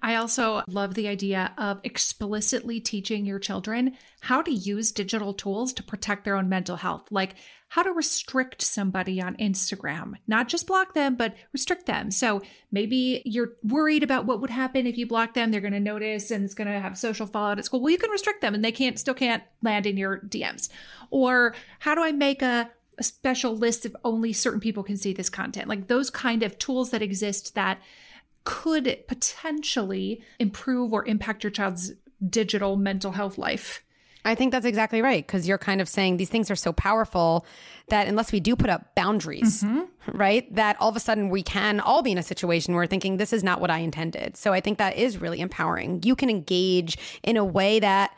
I 0.06 0.14
also 0.14 0.62
love 0.68 0.94
the 0.94 1.08
idea 1.08 1.52
of 1.58 1.80
explicitly 1.82 2.78
teaching 2.78 3.26
your 3.26 3.40
children 3.40 3.96
how 4.20 4.40
to 4.40 4.52
use 4.52 4.92
digital 4.92 5.34
tools 5.34 5.72
to 5.72 5.82
protect 5.82 6.24
their 6.24 6.36
own 6.36 6.48
mental 6.48 6.76
health, 6.76 7.08
like 7.10 7.34
how 7.70 7.82
to 7.82 7.90
restrict 7.90 8.62
somebody 8.62 9.20
on 9.20 9.34
Instagram, 9.38 10.12
not 10.28 10.46
just 10.46 10.68
block 10.68 10.94
them, 10.94 11.16
but 11.16 11.34
restrict 11.52 11.86
them. 11.86 12.12
So 12.12 12.40
maybe 12.70 13.20
you're 13.24 13.54
worried 13.64 14.04
about 14.04 14.26
what 14.26 14.40
would 14.40 14.50
happen 14.50 14.86
if 14.86 14.96
you 14.96 15.08
block 15.08 15.34
them. 15.34 15.50
They're 15.50 15.60
going 15.60 15.72
to 15.72 15.80
notice 15.80 16.30
and 16.30 16.44
it's 16.44 16.54
going 16.54 16.68
to 16.68 16.78
have 16.78 16.96
social 16.96 17.26
fallout 17.26 17.58
at 17.58 17.64
school. 17.64 17.80
Well, 17.80 17.90
you 17.90 17.98
can 17.98 18.10
restrict 18.10 18.42
them 18.42 18.54
and 18.54 18.64
they 18.64 18.70
can't, 18.70 19.00
still 19.00 19.12
can't 19.12 19.42
land 19.60 19.86
in 19.86 19.96
your 19.96 20.20
DMs. 20.20 20.68
Or 21.10 21.52
how 21.80 21.96
do 21.96 22.04
I 22.04 22.12
make 22.12 22.42
a, 22.42 22.70
a 22.96 23.02
special 23.02 23.56
list 23.56 23.84
if 23.84 23.92
only 24.04 24.32
certain 24.32 24.60
people 24.60 24.84
can 24.84 24.96
see 24.96 25.12
this 25.12 25.28
content? 25.28 25.66
Like 25.66 25.88
those 25.88 26.10
kind 26.10 26.44
of 26.44 26.60
tools 26.60 26.92
that 26.92 27.02
exist 27.02 27.56
that 27.56 27.80
could 28.46 28.96
potentially 29.08 30.22
improve 30.38 30.94
or 30.94 31.04
impact 31.04 31.44
your 31.44 31.50
child's 31.50 31.92
digital 32.26 32.76
mental 32.76 33.12
health 33.12 33.36
life. 33.36 33.82
I 34.24 34.34
think 34.34 34.50
that's 34.50 34.66
exactly 34.66 35.02
right 35.02 35.24
because 35.24 35.46
you're 35.46 35.58
kind 35.58 35.80
of 35.80 35.88
saying 35.88 36.16
these 36.16 36.30
things 36.30 36.50
are 36.50 36.56
so 36.56 36.72
powerful 36.72 37.44
that 37.88 38.08
unless 38.08 38.32
we 38.32 38.40
do 38.40 38.56
put 38.56 38.70
up 38.70 38.94
boundaries, 38.94 39.62
mm-hmm. 39.62 40.16
right, 40.16 40.52
that 40.54 40.76
all 40.80 40.88
of 40.88 40.96
a 40.96 41.00
sudden 41.00 41.28
we 41.28 41.42
can 41.42 41.78
all 41.78 42.02
be 42.02 42.10
in 42.10 42.18
a 42.18 42.22
situation 42.22 42.74
where 42.74 42.82
we're 42.82 42.88
thinking 42.88 43.18
this 43.18 43.32
is 43.32 43.44
not 43.44 43.60
what 43.60 43.70
I 43.70 43.78
intended. 43.78 44.36
So 44.36 44.52
I 44.52 44.60
think 44.60 44.78
that 44.78 44.96
is 44.96 45.18
really 45.20 45.40
empowering. 45.40 46.02
You 46.02 46.16
can 46.16 46.30
engage 46.30 46.98
in 47.22 47.36
a 47.36 47.44
way 47.44 47.78
that 47.78 48.16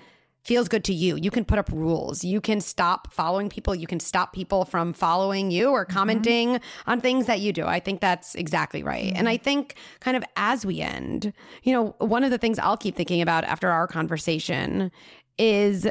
feels 0.48 0.66
good 0.66 0.82
to 0.82 0.94
you. 0.94 1.16
You 1.16 1.30
can 1.30 1.44
put 1.44 1.58
up 1.58 1.68
rules. 1.70 2.24
You 2.24 2.40
can 2.40 2.62
stop 2.62 3.12
following 3.12 3.50
people. 3.50 3.74
You 3.74 3.86
can 3.86 4.00
stop 4.00 4.32
people 4.32 4.64
from 4.64 4.94
following 4.94 5.50
you 5.50 5.68
or 5.68 5.84
mm-hmm. 5.84 5.92
commenting 5.92 6.60
on 6.86 7.02
things 7.02 7.26
that 7.26 7.40
you 7.40 7.52
do. 7.52 7.66
I 7.66 7.80
think 7.80 8.00
that's 8.00 8.34
exactly 8.34 8.82
right. 8.82 9.12
And 9.14 9.28
I 9.28 9.36
mm-hmm. 9.36 9.44
think 9.44 9.74
kind 10.00 10.16
of 10.16 10.24
as 10.36 10.64
we 10.64 10.80
end, 10.80 11.34
you 11.64 11.74
know, 11.74 11.94
one 11.98 12.24
of 12.24 12.30
the 12.30 12.38
things 12.38 12.58
I'll 12.58 12.78
keep 12.78 12.96
thinking 12.96 13.20
about 13.20 13.44
after 13.44 13.68
our 13.68 13.86
conversation 13.86 14.90
is 15.36 15.86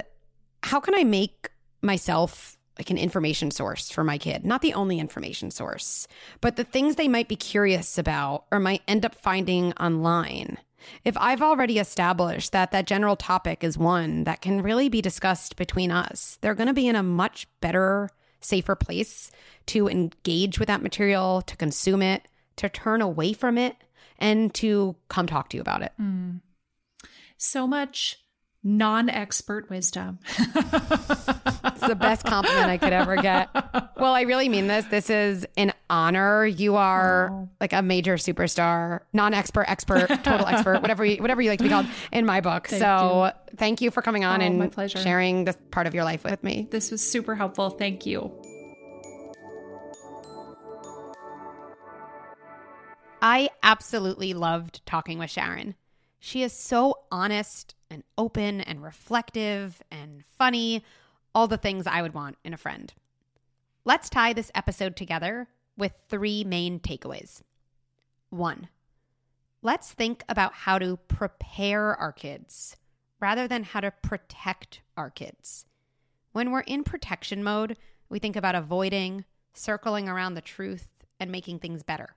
how 0.63 0.79
can 0.79 0.95
I 0.95 1.03
make 1.03 1.51
myself 1.83 2.57
like 2.79 2.89
an 2.89 2.97
information 2.97 3.51
source 3.51 3.91
for 3.91 4.03
my 4.03 4.17
kid? 4.17 4.43
Not 4.43 4.63
the 4.63 4.73
only 4.73 4.97
information 4.97 5.51
source, 5.51 6.07
but 6.41 6.55
the 6.55 6.63
things 6.63 6.95
they 6.95 7.07
might 7.07 7.27
be 7.27 7.35
curious 7.35 7.99
about 7.99 8.45
or 8.51 8.59
might 8.59 8.81
end 8.87 9.05
up 9.05 9.13
finding 9.13 9.73
online. 9.73 10.57
If 11.03 11.17
I've 11.17 11.41
already 11.41 11.79
established 11.79 12.51
that 12.51 12.71
that 12.71 12.87
general 12.87 13.15
topic 13.15 13.63
is 13.63 13.77
one 13.77 14.23
that 14.25 14.41
can 14.41 14.61
really 14.61 14.89
be 14.89 15.01
discussed 15.01 15.55
between 15.55 15.91
us, 15.91 16.37
they're 16.41 16.55
going 16.55 16.67
to 16.67 16.73
be 16.73 16.87
in 16.87 16.95
a 16.95 17.03
much 17.03 17.47
better, 17.61 18.09
safer 18.41 18.75
place 18.75 19.31
to 19.67 19.87
engage 19.87 20.59
with 20.59 20.67
that 20.67 20.81
material, 20.81 21.41
to 21.43 21.57
consume 21.57 22.01
it, 22.01 22.27
to 22.57 22.69
turn 22.69 23.01
away 23.01 23.33
from 23.33 23.57
it, 23.57 23.75
and 24.17 24.53
to 24.55 24.95
come 25.09 25.27
talk 25.27 25.49
to 25.49 25.57
you 25.57 25.61
about 25.61 25.81
it. 25.81 25.93
Hmm. 25.97 26.37
So 27.37 27.67
much 27.67 28.19
non 28.63 29.09
expert 29.09 29.69
wisdom. 29.69 30.19
it's 31.77 31.87
the 31.87 31.95
best 31.95 32.25
compliment 32.25 32.65
I 32.67 32.77
could 32.77 32.93
ever 32.93 33.15
get. 33.15 33.49
Well, 33.97 34.13
I 34.13 34.21
really 34.21 34.47
mean 34.49 34.67
this. 34.67 34.85
This 34.85 35.09
is 35.09 35.47
an 35.57 35.73
honor. 35.89 36.45
You 36.45 36.75
are 36.75 37.29
oh. 37.31 37.49
like 37.59 37.73
a 37.73 37.81
major 37.81 38.15
superstar, 38.15 39.01
non 39.13 39.33
expert, 39.33 39.65
expert, 39.67 40.07
total 40.23 40.45
expert, 40.45 40.81
whatever 40.81 41.05
you, 41.05 41.17
whatever 41.21 41.41
you 41.41 41.49
like 41.49 41.59
to 41.59 41.63
be 41.63 41.69
called 41.69 41.87
in 42.11 42.25
my 42.25 42.41
book. 42.41 42.67
Thank 42.67 42.81
so 42.81 43.25
you. 43.25 43.57
thank 43.57 43.81
you 43.81 43.91
for 43.91 44.01
coming 44.01 44.23
on 44.23 44.41
oh, 44.41 44.45
and 44.45 44.91
sharing 44.91 45.45
this 45.45 45.57
part 45.71 45.87
of 45.87 45.93
your 45.93 46.03
life 46.03 46.23
with 46.23 46.43
me. 46.43 46.67
This 46.69 46.91
was 46.91 47.01
super 47.01 47.35
helpful. 47.35 47.71
Thank 47.71 48.05
you. 48.05 48.31
I 53.21 53.49
absolutely 53.63 54.33
loved 54.33 54.85
talking 54.85 55.17
with 55.17 55.31
Sharon. 55.31 55.75
She 56.19 56.43
is 56.43 56.53
so 56.53 56.99
honest 57.11 57.73
and 57.89 58.03
open 58.17 58.61
and 58.61 58.83
reflective 58.83 59.81
and 59.89 60.23
funny, 60.37 60.83
all 61.37 61.47
the 61.47 61.55
things 61.55 61.85
I 61.85 62.01
would 62.01 62.15
want 62.15 62.35
in 62.43 62.51
a 62.55 62.57
friend. 62.57 62.91
Let's 63.85 64.09
tie 64.09 64.33
this 64.33 64.49
episode 64.55 64.95
together 64.95 65.47
with 65.77 65.91
three 66.09 66.43
main 66.43 66.79
takeaways. 66.79 67.43
One, 68.31 68.69
let's 69.61 69.91
think 69.91 70.23
about 70.27 70.53
how 70.55 70.79
to 70.79 70.97
prepare 71.07 71.95
our 71.95 72.11
kids 72.11 72.75
rather 73.19 73.47
than 73.47 73.61
how 73.65 73.81
to 73.81 73.91
protect 74.01 74.81
our 74.97 75.11
kids. 75.11 75.67
When 76.31 76.49
we're 76.49 76.61
in 76.61 76.83
protection 76.83 77.43
mode, 77.43 77.77
we 78.09 78.17
think 78.17 78.35
about 78.35 78.55
avoiding, 78.55 79.23
circling 79.53 80.09
around 80.09 80.33
the 80.33 80.41
truth, 80.41 80.87
and 81.19 81.31
making 81.31 81.59
things 81.59 81.83
better. 81.83 82.15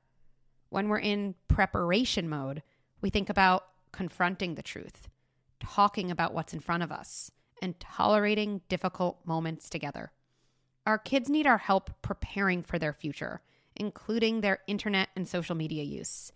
When 0.71 0.89
we're 0.89 0.99
in 0.99 1.35
preparation 1.47 2.27
mode, 2.27 2.63
we 3.03 3.11
think 3.11 3.29
about 3.29 3.67
confronting 3.93 4.55
the 4.55 4.63
truth, 4.63 5.11
talking 5.63 6.11
about 6.11 6.33
what's 6.33 6.55
in 6.55 6.61
front 6.61 6.83
of 6.83 6.91
us, 6.91 7.31
and 7.61 7.79
tolerating 7.81 8.61
difficult 8.69 9.19
moments 9.25 9.71
together. 9.71 10.13
Our 10.87 10.99
kids 10.99 11.29
need 11.29 11.47
our 11.47 11.59
help 11.59 11.91
preparing 12.03 12.63
for 12.63 12.79
their 12.79 12.93
future, 12.93 13.43
including 13.77 14.41
their 14.41 14.61
internet 14.67 15.09
and 15.15 15.29
social 15.29 15.55
media 15.55 15.83
use. 15.83 16.33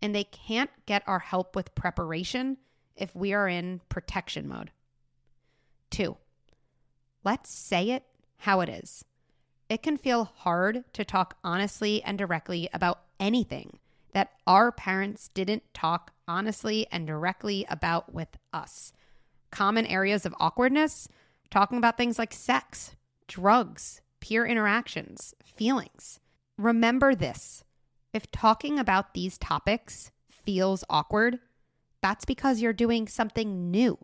And 0.00 0.14
they 0.14 0.24
can't 0.24 0.70
get 0.86 1.02
our 1.06 1.18
help 1.18 1.56
with 1.56 1.74
preparation 1.74 2.58
if 2.96 3.14
we 3.14 3.32
are 3.32 3.48
in 3.48 3.80
protection 3.88 4.48
mode. 4.48 4.70
Two, 5.90 6.16
let's 7.24 7.50
say 7.50 7.90
it 7.90 8.04
how 8.38 8.60
it 8.60 8.68
is. 8.68 9.04
It 9.68 9.82
can 9.82 9.96
feel 9.96 10.24
hard 10.24 10.84
to 10.94 11.04
talk 11.04 11.36
honestly 11.44 12.02
and 12.02 12.16
directly 12.16 12.68
about 12.72 13.00
anything 13.20 13.78
that 14.12 14.32
our 14.46 14.72
parents 14.72 15.28
didn't 15.28 15.62
talk 15.74 16.12
honestly 16.26 16.86
and 16.90 17.06
directly 17.06 17.66
about 17.68 18.14
with 18.14 18.38
us. 18.52 18.92
Common 19.50 19.86
areas 19.86 20.26
of 20.26 20.34
awkwardness, 20.38 21.08
talking 21.50 21.78
about 21.78 21.96
things 21.96 22.18
like 22.18 22.32
sex, 22.32 22.96
drugs, 23.26 24.00
peer 24.20 24.46
interactions, 24.46 25.34
feelings. 25.44 26.20
Remember 26.56 27.14
this 27.14 27.64
if 28.12 28.30
talking 28.30 28.78
about 28.78 29.14
these 29.14 29.38
topics 29.38 30.10
feels 30.30 30.82
awkward, 30.88 31.38
that's 32.02 32.24
because 32.24 32.60
you're 32.60 32.72
doing 32.72 33.06
something 33.06 33.70
new, 33.70 33.98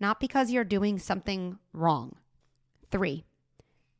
not 0.00 0.20
because 0.20 0.50
you're 0.50 0.64
doing 0.64 0.98
something 0.98 1.58
wrong. 1.72 2.16
Three, 2.90 3.24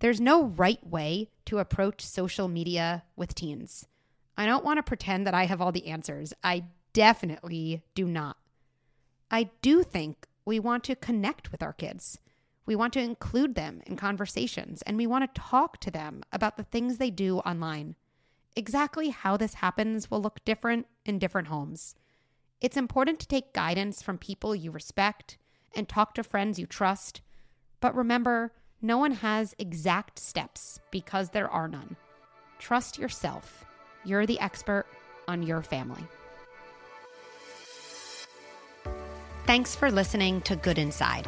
there's 0.00 0.20
no 0.20 0.44
right 0.44 0.84
way 0.86 1.30
to 1.46 1.58
approach 1.58 2.04
social 2.04 2.48
media 2.48 3.04
with 3.16 3.34
teens. 3.34 3.86
I 4.36 4.46
don't 4.46 4.64
want 4.64 4.78
to 4.78 4.82
pretend 4.82 5.26
that 5.26 5.34
I 5.34 5.46
have 5.46 5.60
all 5.60 5.72
the 5.72 5.88
answers. 5.88 6.32
I 6.44 6.64
definitely 6.92 7.82
do 7.94 8.06
not. 8.06 8.36
I 9.30 9.50
do 9.62 9.82
think 9.82 10.27
we 10.48 10.58
want 10.58 10.82
to 10.82 10.96
connect 10.96 11.52
with 11.52 11.62
our 11.62 11.74
kids. 11.74 12.18
We 12.64 12.74
want 12.74 12.94
to 12.94 13.02
include 13.02 13.54
them 13.54 13.82
in 13.86 13.96
conversations 13.96 14.80
and 14.82 14.96
we 14.96 15.06
want 15.06 15.22
to 15.22 15.40
talk 15.40 15.78
to 15.80 15.90
them 15.90 16.22
about 16.32 16.56
the 16.56 16.62
things 16.62 16.96
they 16.96 17.10
do 17.10 17.40
online. 17.40 17.96
Exactly 18.56 19.10
how 19.10 19.36
this 19.36 19.54
happens 19.54 20.10
will 20.10 20.22
look 20.22 20.42
different 20.46 20.86
in 21.04 21.18
different 21.18 21.48
homes. 21.48 21.94
It's 22.62 22.78
important 22.78 23.20
to 23.20 23.28
take 23.28 23.52
guidance 23.52 24.00
from 24.00 24.16
people 24.16 24.54
you 24.54 24.70
respect 24.70 25.36
and 25.76 25.86
talk 25.86 26.14
to 26.14 26.24
friends 26.24 26.58
you 26.58 26.64
trust. 26.64 27.20
But 27.80 27.94
remember, 27.94 28.54
no 28.80 28.96
one 28.96 29.12
has 29.12 29.54
exact 29.58 30.18
steps 30.18 30.80
because 30.90 31.28
there 31.28 31.50
are 31.50 31.68
none. 31.68 31.94
Trust 32.58 32.98
yourself 32.98 33.66
you're 34.02 34.24
the 34.24 34.40
expert 34.40 34.86
on 35.26 35.42
your 35.42 35.60
family. 35.60 36.06
Thanks 39.48 39.74
for 39.74 39.90
listening 39.90 40.42
to 40.42 40.56
Good 40.56 40.76
Inside. 40.76 41.26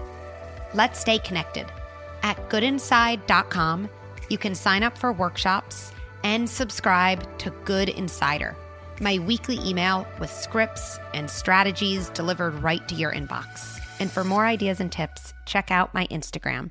Let's 0.75 1.01
stay 1.01 1.21
connected. 1.21 1.65
At 2.23 2.51
goodinside.com, 2.51 3.89
you 4.29 4.37
can 4.37 4.55
sign 4.55 4.83
up 4.83 4.99
for 4.99 5.11
workshops 5.11 5.91
and 6.23 6.47
subscribe 6.47 7.39
to 7.39 7.51
Good 7.65 7.89
Insider, 7.89 8.55
my 9.01 9.19
weekly 9.21 9.59
email 9.65 10.07
with 10.19 10.31
scripts 10.31 10.99
and 11.15 11.31
strategies 11.31 12.11
delivered 12.11 12.63
right 12.63 12.87
to 12.89 12.95
your 12.95 13.11
inbox. 13.11 13.81
And 14.01 14.11
for 14.11 14.23
more 14.23 14.45
ideas 14.45 14.81
and 14.81 14.93
tips, 14.93 15.33
check 15.47 15.71
out 15.71 15.95
my 15.95 16.07
Instagram, 16.09 16.71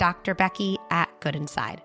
Dr. 0.00 0.34
Becky 0.34 0.78
at 0.90 1.08
Good 1.20 1.36
Inside. 1.36 1.80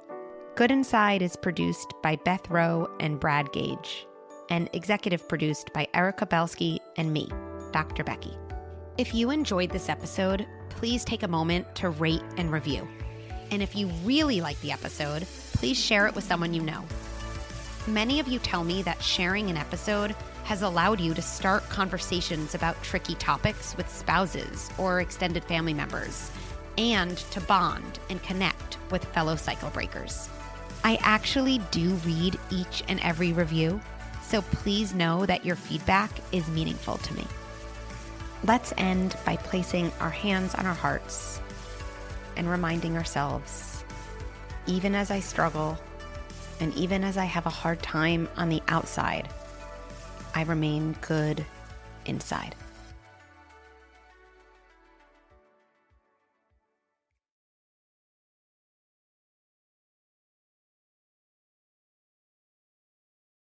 Good 0.55 0.72
Inside 0.72 1.22
is 1.22 1.36
produced 1.36 1.93
by 2.01 2.16
Beth 2.26 2.49
Rowe 2.49 2.89
and 2.99 3.20
Brad 3.20 3.51
Gage, 3.51 4.07
and 4.49 4.72
executive 4.74 5.30
produced 5.30 5.72
by 5.72 5.88
Erica 5.93 6.26
Belsky 6.26 6.80
and 6.97 7.14
me, 7.14 7.30
Dr. 7.74 8.03
Becky. 8.03 8.36
If 8.95 9.15
you 9.15 9.31
enjoyed 9.31 9.71
this 9.71 9.89
episode, 9.89 10.45
please 10.69 11.03
take 11.03 11.23
a 11.23 11.27
moment 11.27 11.73
to 11.77 11.89
rate 11.89 12.21
and 12.37 12.51
review. 12.51 12.87
And 13.49 13.63
if 13.63 13.75
you 13.75 13.87
really 14.03 14.39
like 14.39 14.59
the 14.61 14.71
episode, 14.71 15.25
please 15.53 15.79
share 15.79 16.05
it 16.05 16.13
with 16.13 16.25
someone 16.25 16.53
you 16.53 16.61
know. 16.61 16.85
Many 17.87 18.19
of 18.19 18.27
you 18.27 18.37
tell 18.37 18.63
me 18.63 18.83
that 18.83 19.01
sharing 19.01 19.49
an 19.49 19.57
episode 19.57 20.15
has 20.43 20.61
allowed 20.61 20.99
you 20.99 21.15
to 21.15 21.23
start 21.23 21.67
conversations 21.69 22.53
about 22.53 22.81
tricky 22.83 23.15
topics 23.15 23.75
with 23.77 23.89
spouses 23.89 24.69
or 24.77 25.01
extended 25.01 25.43
family 25.45 25.73
members, 25.73 26.29
and 26.77 27.17
to 27.17 27.41
bond 27.41 27.97
and 28.11 28.21
connect 28.21 28.77
with 28.91 29.05
fellow 29.05 29.35
cycle 29.35 29.71
breakers. 29.71 30.29
I 30.83 30.99
actually 31.01 31.57
do 31.71 31.95
read 32.05 32.37
each 32.51 32.83
and 32.87 32.99
every 32.99 33.33
review, 33.33 33.81
so 34.21 34.43
please 34.43 34.93
know 34.93 35.25
that 35.25 35.43
your 35.43 35.55
feedback 35.55 36.11
is 36.31 36.47
meaningful 36.49 36.97
to 36.97 37.13
me. 37.15 37.25
Let's 38.45 38.73
end 38.77 39.15
by 39.25 39.37
placing 39.37 39.91
our 39.99 40.09
hands 40.09 40.53
on 40.55 40.65
our 40.65 40.73
hearts 40.73 41.39
and 42.35 42.49
reminding 42.49 42.97
ourselves 42.97 43.73
even 44.65 44.95
as 44.95 45.11
I 45.11 45.19
struggle 45.19 45.77
and 46.59 46.73
even 46.75 47.03
as 47.03 47.17
I 47.17 47.25
have 47.25 47.45
a 47.45 47.49
hard 47.49 47.81
time 47.81 48.29
on 48.37 48.49
the 48.49 48.61
outside, 48.67 49.27
I 50.33 50.43
remain 50.43 50.95
good 51.01 51.45
inside. 52.05 52.55